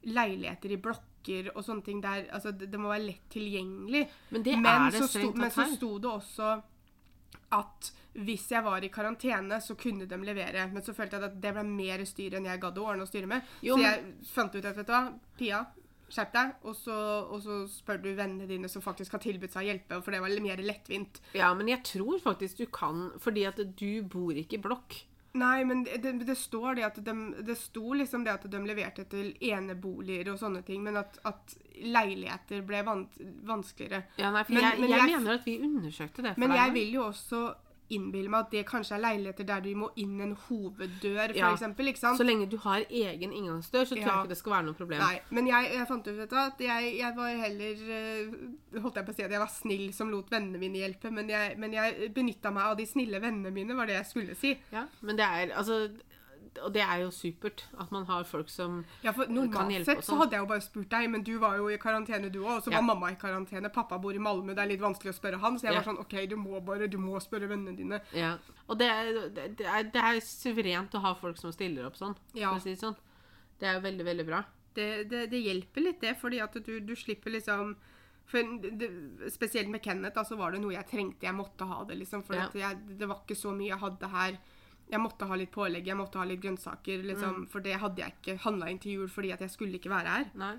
leiligheter 0.09 0.73
i 0.73 0.81
blokker 0.81 1.51
og 1.55 1.65
sånne 1.65 1.85
ting 1.85 2.01
der 2.01 2.29
Altså, 2.33 2.53
det, 2.57 2.71
det 2.71 2.81
må 2.81 2.89
være 2.89 3.07
lett 3.11 3.29
tilgjengelig. 3.31 4.09
Men 4.31 4.43
det 4.43 4.57
men, 4.57 4.67
er 4.73 4.91
det 4.91 5.03
så 5.03 5.09
sto, 5.09 5.19
strengt 5.19 5.37
men 5.43 5.51
så 5.51 5.67
sto 5.75 5.99
det 5.99 6.11
også 6.11 6.51
at 7.55 7.91
hvis 8.19 8.49
jeg 8.51 8.65
var 8.67 8.83
i 8.83 8.91
karantene, 8.93 9.61
så 9.63 9.77
kunne 9.79 10.09
de 10.11 10.19
levere. 10.27 10.67
Men 10.73 10.85
så 10.85 10.95
følte 10.97 11.19
jeg 11.19 11.29
at 11.29 11.43
det 11.43 11.53
ble 11.55 11.65
mer 11.69 12.03
styr 12.09 12.39
enn 12.39 12.49
jeg 12.51 12.63
gadd 12.63 12.81
å 12.81 12.87
ordne 12.91 13.07
og 13.07 13.11
styre 13.11 13.31
med. 13.31 13.53
Jo, 13.65 13.77
så 13.79 13.85
jeg 13.85 14.33
fant 14.33 14.57
ut 14.57 14.65
at 14.65 14.79
vet 14.79 14.89
du 14.89 14.95
hva, 14.95 15.03
Pia, 15.39 15.61
skjerp 16.09 16.33
deg, 16.35 16.55
og 16.65 16.77
så, 16.77 16.97
og 17.29 17.43
så 17.45 17.59
spør 17.71 18.01
du 18.03 18.09
vennene 18.17 18.49
dine 18.49 18.71
som 18.73 18.83
faktisk 18.85 19.15
har 19.17 19.23
tilbudt 19.23 19.55
seg 19.55 19.67
å 19.67 19.69
hjelpe, 19.71 20.01
for 20.05 20.15
det 20.15 20.23
var 20.25 20.33
litt 20.33 20.45
mer 20.45 20.63
lettvint. 20.65 21.21
Ja, 21.37 21.53
men 21.57 21.71
jeg 21.71 21.85
tror 21.87 22.19
faktisk 22.25 22.63
du 22.63 22.67
kan, 22.73 23.11
fordi 23.23 23.45
at 23.49 23.61
du 23.61 24.03
bor 24.09 24.33
ikke 24.37 24.59
i 24.59 24.65
blokk. 24.65 25.03
Nei, 25.39 25.65
men 25.65 25.85
det, 25.87 26.01
det, 26.03 26.13
det 26.27 26.35
står 26.39 26.75
det 26.81 26.85
at 26.89 26.99
de, 27.05 27.15
det 27.47 27.57
sto 27.61 27.93
liksom 27.95 28.25
det 28.27 28.33
at 28.35 28.47
de 28.51 28.59
leverte 28.67 29.05
til 29.13 29.33
eneboliger 29.41 30.33
og 30.33 30.39
sånne 30.41 30.65
ting, 30.67 30.83
men 30.83 30.97
at, 31.01 31.19
at 31.29 31.55
leiligheter 31.79 32.63
ble 32.67 32.83
van, 32.87 33.07
vanskeligere. 33.47 34.03
Ja, 34.19 34.31
nei, 34.35 34.43
for 34.45 34.55
Men- 34.59 34.65
jeg, 34.65 34.81
men 34.81 34.91
jeg, 34.91 34.99
jeg- 34.99 35.19
mener 35.19 35.35
at 35.39 35.47
vi 35.47 35.59
undersøkte 35.63 36.23
det 36.27 36.35
for 36.35 36.41
Men 36.41 36.51
deg. 36.51 36.59
jeg 36.65 36.73
vil 36.75 36.93
jo 36.99 37.07
også 37.13 37.43
innbille 37.91 38.29
meg 38.29 38.41
at 38.47 38.51
det 38.53 38.63
kanskje 38.69 38.95
er 38.97 39.01
leiligheter 39.05 39.47
der 39.49 39.61
du 39.65 39.69
må 39.75 39.89
inn 39.97 40.21
en 40.21 40.35
hoveddør, 40.49 41.29
for 41.33 41.39
Ja. 41.39 41.53
eksempel, 41.55 41.89
ikke 41.93 41.99
sant? 42.03 42.19
Så 42.19 42.25
lenge 42.27 42.49
du 42.51 42.57
har 42.59 42.85
egen 42.91 43.33
inngangsdør, 43.33 43.85
så 43.89 43.95
tror 43.95 43.99
Ja. 43.99 44.07
jeg 44.07 44.25
ikke 44.25 44.29
det 44.29 44.39
skal 44.39 44.53
være 44.53 44.65
noe 44.67 44.75
problem. 44.75 45.01
Nei, 45.01 45.21
men 45.31 45.47
jeg, 45.47 45.71
jeg 45.73 45.87
fant 45.89 46.07
ut 46.09 46.17
vet 46.17 46.31
du, 46.31 46.37
at 46.37 46.59
jeg, 46.61 46.99
jeg 46.99 47.17
var 47.17 47.29
heller 47.29 47.75
eh, 47.99 48.81
Holdt 48.83 48.95
jeg 48.97 49.07
på 49.07 49.13
å 49.13 49.15
si 49.17 49.23
at 49.23 49.31
jeg 49.31 49.41
var 49.41 49.49
snill 49.53 49.93
som 49.95 50.11
lot 50.11 50.29
vennene 50.31 50.59
mine 50.59 50.79
hjelpe, 50.83 51.11
men 51.11 51.29
jeg, 51.29 51.57
men 51.59 51.73
jeg 51.73 52.13
benytta 52.15 52.51
meg 52.53 52.63
av 52.65 52.77
de 52.77 52.87
snille 52.87 53.21
vennene 53.21 53.51
mine, 53.53 53.75
var 53.75 53.87
det 53.87 53.95
jeg 53.97 54.07
skulle 54.07 54.35
si. 54.37 54.57
Ja, 54.73 54.87
men 55.03 55.17
det 55.17 55.25
er 55.25 55.55
altså 55.57 55.89
og 56.65 56.73
det 56.75 56.83
er 56.83 57.01
jo 57.05 57.11
supert 57.11 57.65
at 57.79 57.91
man 57.93 58.05
har 58.07 58.25
folk 58.25 58.49
som 58.49 58.85
Ja, 59.03 59.13
for 59.13 59.25
Kan 59.27 59.35
Normalt 59.35 59.85
sett 59.87 59.99
så 60.05 60.13
sånn. 60.13 60.19
hadde 60.19 60.33
jeg 60.37 60.41
jo 60.41 60.47
bare 60.47 60.61
spurt 60.61 60.89
deg, 60.89 61.11
men 61.11 61.23
du 61.23 61.39
var 61.39 61.57
jo 61.57 61.69
i 61.69 61.77
karantene 61.79 62.31
du 62.33 62.41
òg. 62.45 62.57
Og 62.59 62.63
så 62.65 62.71
Ja. 62.73 62.79
var 62.81 62.87
mamma 62.95 63.11
i 63.13 63.15
karantene. 63.17 63.73
Pappa 63.73 63.99
bor 63.99 64.13
i 64.13 64.19
Malmö, 64.19 64.55
det 64.55 64.59
er 64.59 64.69
litt 64.69 64.81
vanskelig 64.81 65.13
å 65.15 65.19
spørre 65.21 65.39
han. 65.41 65.59
Så 65.59 65.63
jeg 65.69 65.75
Ja. 65.75 65.81
var 65.81 65.93
sånn 65.93 66.01
OK, 66.01 66.27
du 66.29 66.37
må 66.37 66.61
bare, 66.65 66.89
du 66.89 66.99
må 66.99 67.21
spørre 67.21 67.49
vennene 67.49 67.77
dine. 67.77 68.01
Ja. 68.15 68.37
Og 68.69 68.79
det 68.79 68.89
er, 68.89 69.29
det, 69.31 69.61
er, 69.67 69.83
det 69.85 69.97
er 70.03 70.21
suverent 70.21 70.91
å 70.95 71.01
ha 71.01 71.15
folk 71.15 71.37
som 71.39 71.53
stiller 71.53 71.87
opp 71.87 71.95
sånn, 71.97 72.17
Ja. 72.35 72.51
for 72.51 72.59
å 72.59 72.63
si 72.63 72.75
det 72.75 72.81
sånn. 72.81 72.97
Det 73.59 73.67
er 73.69 73.75
jo 73.75 73.81
veldig, 73.81 74.05
veldig 74.05 74.27
bra. 74.27 74.45
Det, 74.75 75.09
det, 75.11 75.31
det 75.31 75.43
hjelper 75.43 75.83
litt, 75.83 76.01
det, 76.01 76.17
fordi 76.21 76.41
at 76.41 76.53
du, 76.65 76.81
du 76.81 76.95
slipper 76.95 77.31
liksom 77.33 77.75
for 78.29 78.39
det, 78.61 78.79
det, 78.79 79.33
Spesielt 79.33 79.69
med 79.71 79.83
Kenneth, 79.83 80.15
da, 80.15 80.23
så 80.23 80.37
var 80.37 80.53
det 80.53 80.61
noe 80.61 80.73
jeg 80.75 80.87
trengte. 80.87 81.23
Jeg 81.23 81.35
måtte 81.35 81.67
ha 81.67 81.83
det, 81.85 81.97
liksom. 81.99 82.23
For 82.23 82.35
Ja. 82.35 82.49
jeg, 82.53 82.99
det 82.99 83.09
var 83.09 83.23
ikke 83.27 83.35
så 83.35 83.51
mye 83.57 83.69
jeg 83.71 83.79
hadde 83.79 84.09
her. 84.13 84.39
Jeg 84.91 85.01
måtte 85.01 85.27
ha 85.29 85.35
litt 85.37 85.51
pålegg, 85.53 85.85
jeg 85.87 85.97
måtte 85.97 86.17
ha 86.19 86.25
litt 86.25 86.41
grønnsaker, 86.41 87.03
liksom. 87.05 87.43
Mm. 87.43 87.49
For 87.53 87.61
det 87.61 87.75
hadde 87.81 87.97
jeg 88.03 88.15
ikke 88.23 88.39
handla 88.47 88.71
inn 88.71 88.79
til 88.79 88.93
jul 88.93 89.09
fordi 89.09 89.33
at 89.35 89.41
jeg 89.41 89.51
skulle 89.51 89.77
ikke 89.79 89.91
være 89.93 90.09
her. 90.09 90.31
Nei. 90.35 90.55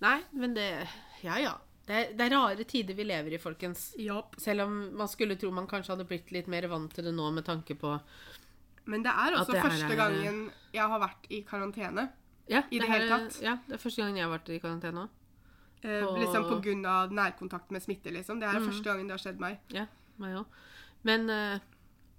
Nei, 0.00 0.20
men 0.32 0.54
det 0.54 0.88
Ja, 1.22 1.36
ja. 1.38 1.52
Det 1.84 1.94
er, 1.98 2.12
det 2.14 2.20
er 2.28 2.36
rare 2.36 2.64
tider 2.64 2.94
vi 2.94 3.04
lever 3.04 3.34
i, 3.34 3.38
folkens. 3.42 3.94
Yep. 3.98 4.36
Selv 4.38 4.62
om 4.62 4.96
man 4.96 5.08
skulle 5.10 5.34
tro 5.36 5.50
man 5.50 5.66
kanskje 5.66 5.96
hadde 5.96 6.06
blitt 6.06 6.30
litt 6.32 6.46
mer 6.46 6.68
vant 6.70 6.92
til 6.94 7.04
det 7.04 7.12
nå 7.14 7.30
med 7.34 7.44
tanke 7.44 7.74
på 7.74 7.96
Men 8.86 9.02
det 9.02 9.10
er 9.10 9.34
også 9.36 9.52
det 9.52 9.62
første 9.62 9.90
er- 9.92 9.96
gangen 9.98 10.50
jeg 10.72 10.88
har 10.88 11.00
vært 11.00 11.26
i 11.30 11.42
karantene. 11.42 12.08
Ja, 12.48 12.62
I 12.70 12.78
det 12.78 12.86
det 12.86 12.88
hele 12.90 13.08
tatt. 13.08 13.40
Ja, 13.42 13.56
det 13.66 13.74
er 13.74 13.82
første 13.82 14.02
gangen 14.02 14.16
jeg 14.16 14.26
har 14.28 14.38
vært 14.38 14.48
i 14.54 14.58
karantene 14.62 15.04
òg. 15.04 15.08
Eh, 15.84 16.00
På- 16.06 16.16
Liksom 16.18 16.44
på 16.48 16.62
grunn 16.62 16.86
av 16.86 17.10
nærkontakt 17.10 17.70
med 17.70 17.82
smitte, 17.82 18.10
liksom. 18.14 18.38
Det 18.40 18.48
er 18.48 18.58
Mm. 18.60 18.66
første 18.70 18.84
gangen 18.84 19.06
det 19.08 19.18
har 19.20 19.22
skjedd 19.32 19.38
meg. 19.40 19.58
Ja, 19.70 19.86
meg 20.18 20.36
òg. 20.36 20.46
Men 21.04 21.28
eh, 21.30 21.58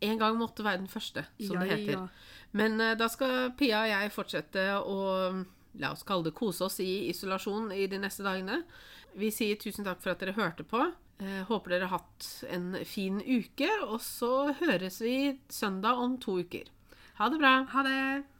en 0.06 0.22
gang 0.22 0.38
måtte 0.39 0.66
være 0.66 0.84
den 0.84 0.92
første, 0.92 1.26
som 1.42 1.60
det 1.62 1.72
heter. 1.72 2.08
Men 2.54 2.80
uh, 2.82 2.94
da 3.00 3.10
skal 3.10 3.54
Pia 3.58 3.84
og 3.86 3.92
jeg 3.94 4.13
fortsette 4.13 4.66
å 4.82 4.98
la 5.82 5.94
oss 5.94 6.06
kalle 6.06 6.28
det 6.28 6.36
kose 6.38 6.68
oss 6.68 6.80
i 6.84 7.08
isolasjon 7.10 7.72
i 7.74 7.88
de 7.89 8.00
neste 8.02 8.26
dagene. 8.26 8.62
Vi 9.18 9.30
sier 9.34 9.58
tusen 9.62 9.86
takk 9.86 10.02
for 10.04 10.13
at 10.13 10.22
dere 10.22 10.36
hørte 10.38 10.66
på. 10.68 10.86
Eh, 11.22 11.42
håper 11.48 11.76
dere 11.76 11.89
har 11.89 12.02
hatt 12.02 12.30
en 12.52 12.74
fin 12.89 13.20
uke, 13.22 13.70
og 13.86 14.00
så 14.04 14.54
høres 14.60 15.00
vi 15.04 15.39
søndag 15.54 16.02
om 16.02 16.18
to 16.22 16.39
uker. 16.42 16.70
Ha 17.20 17.30
det 17.30 17.42
bra. 17.42 17.56
Ha 17.74 17.86
det! 17.86 18.24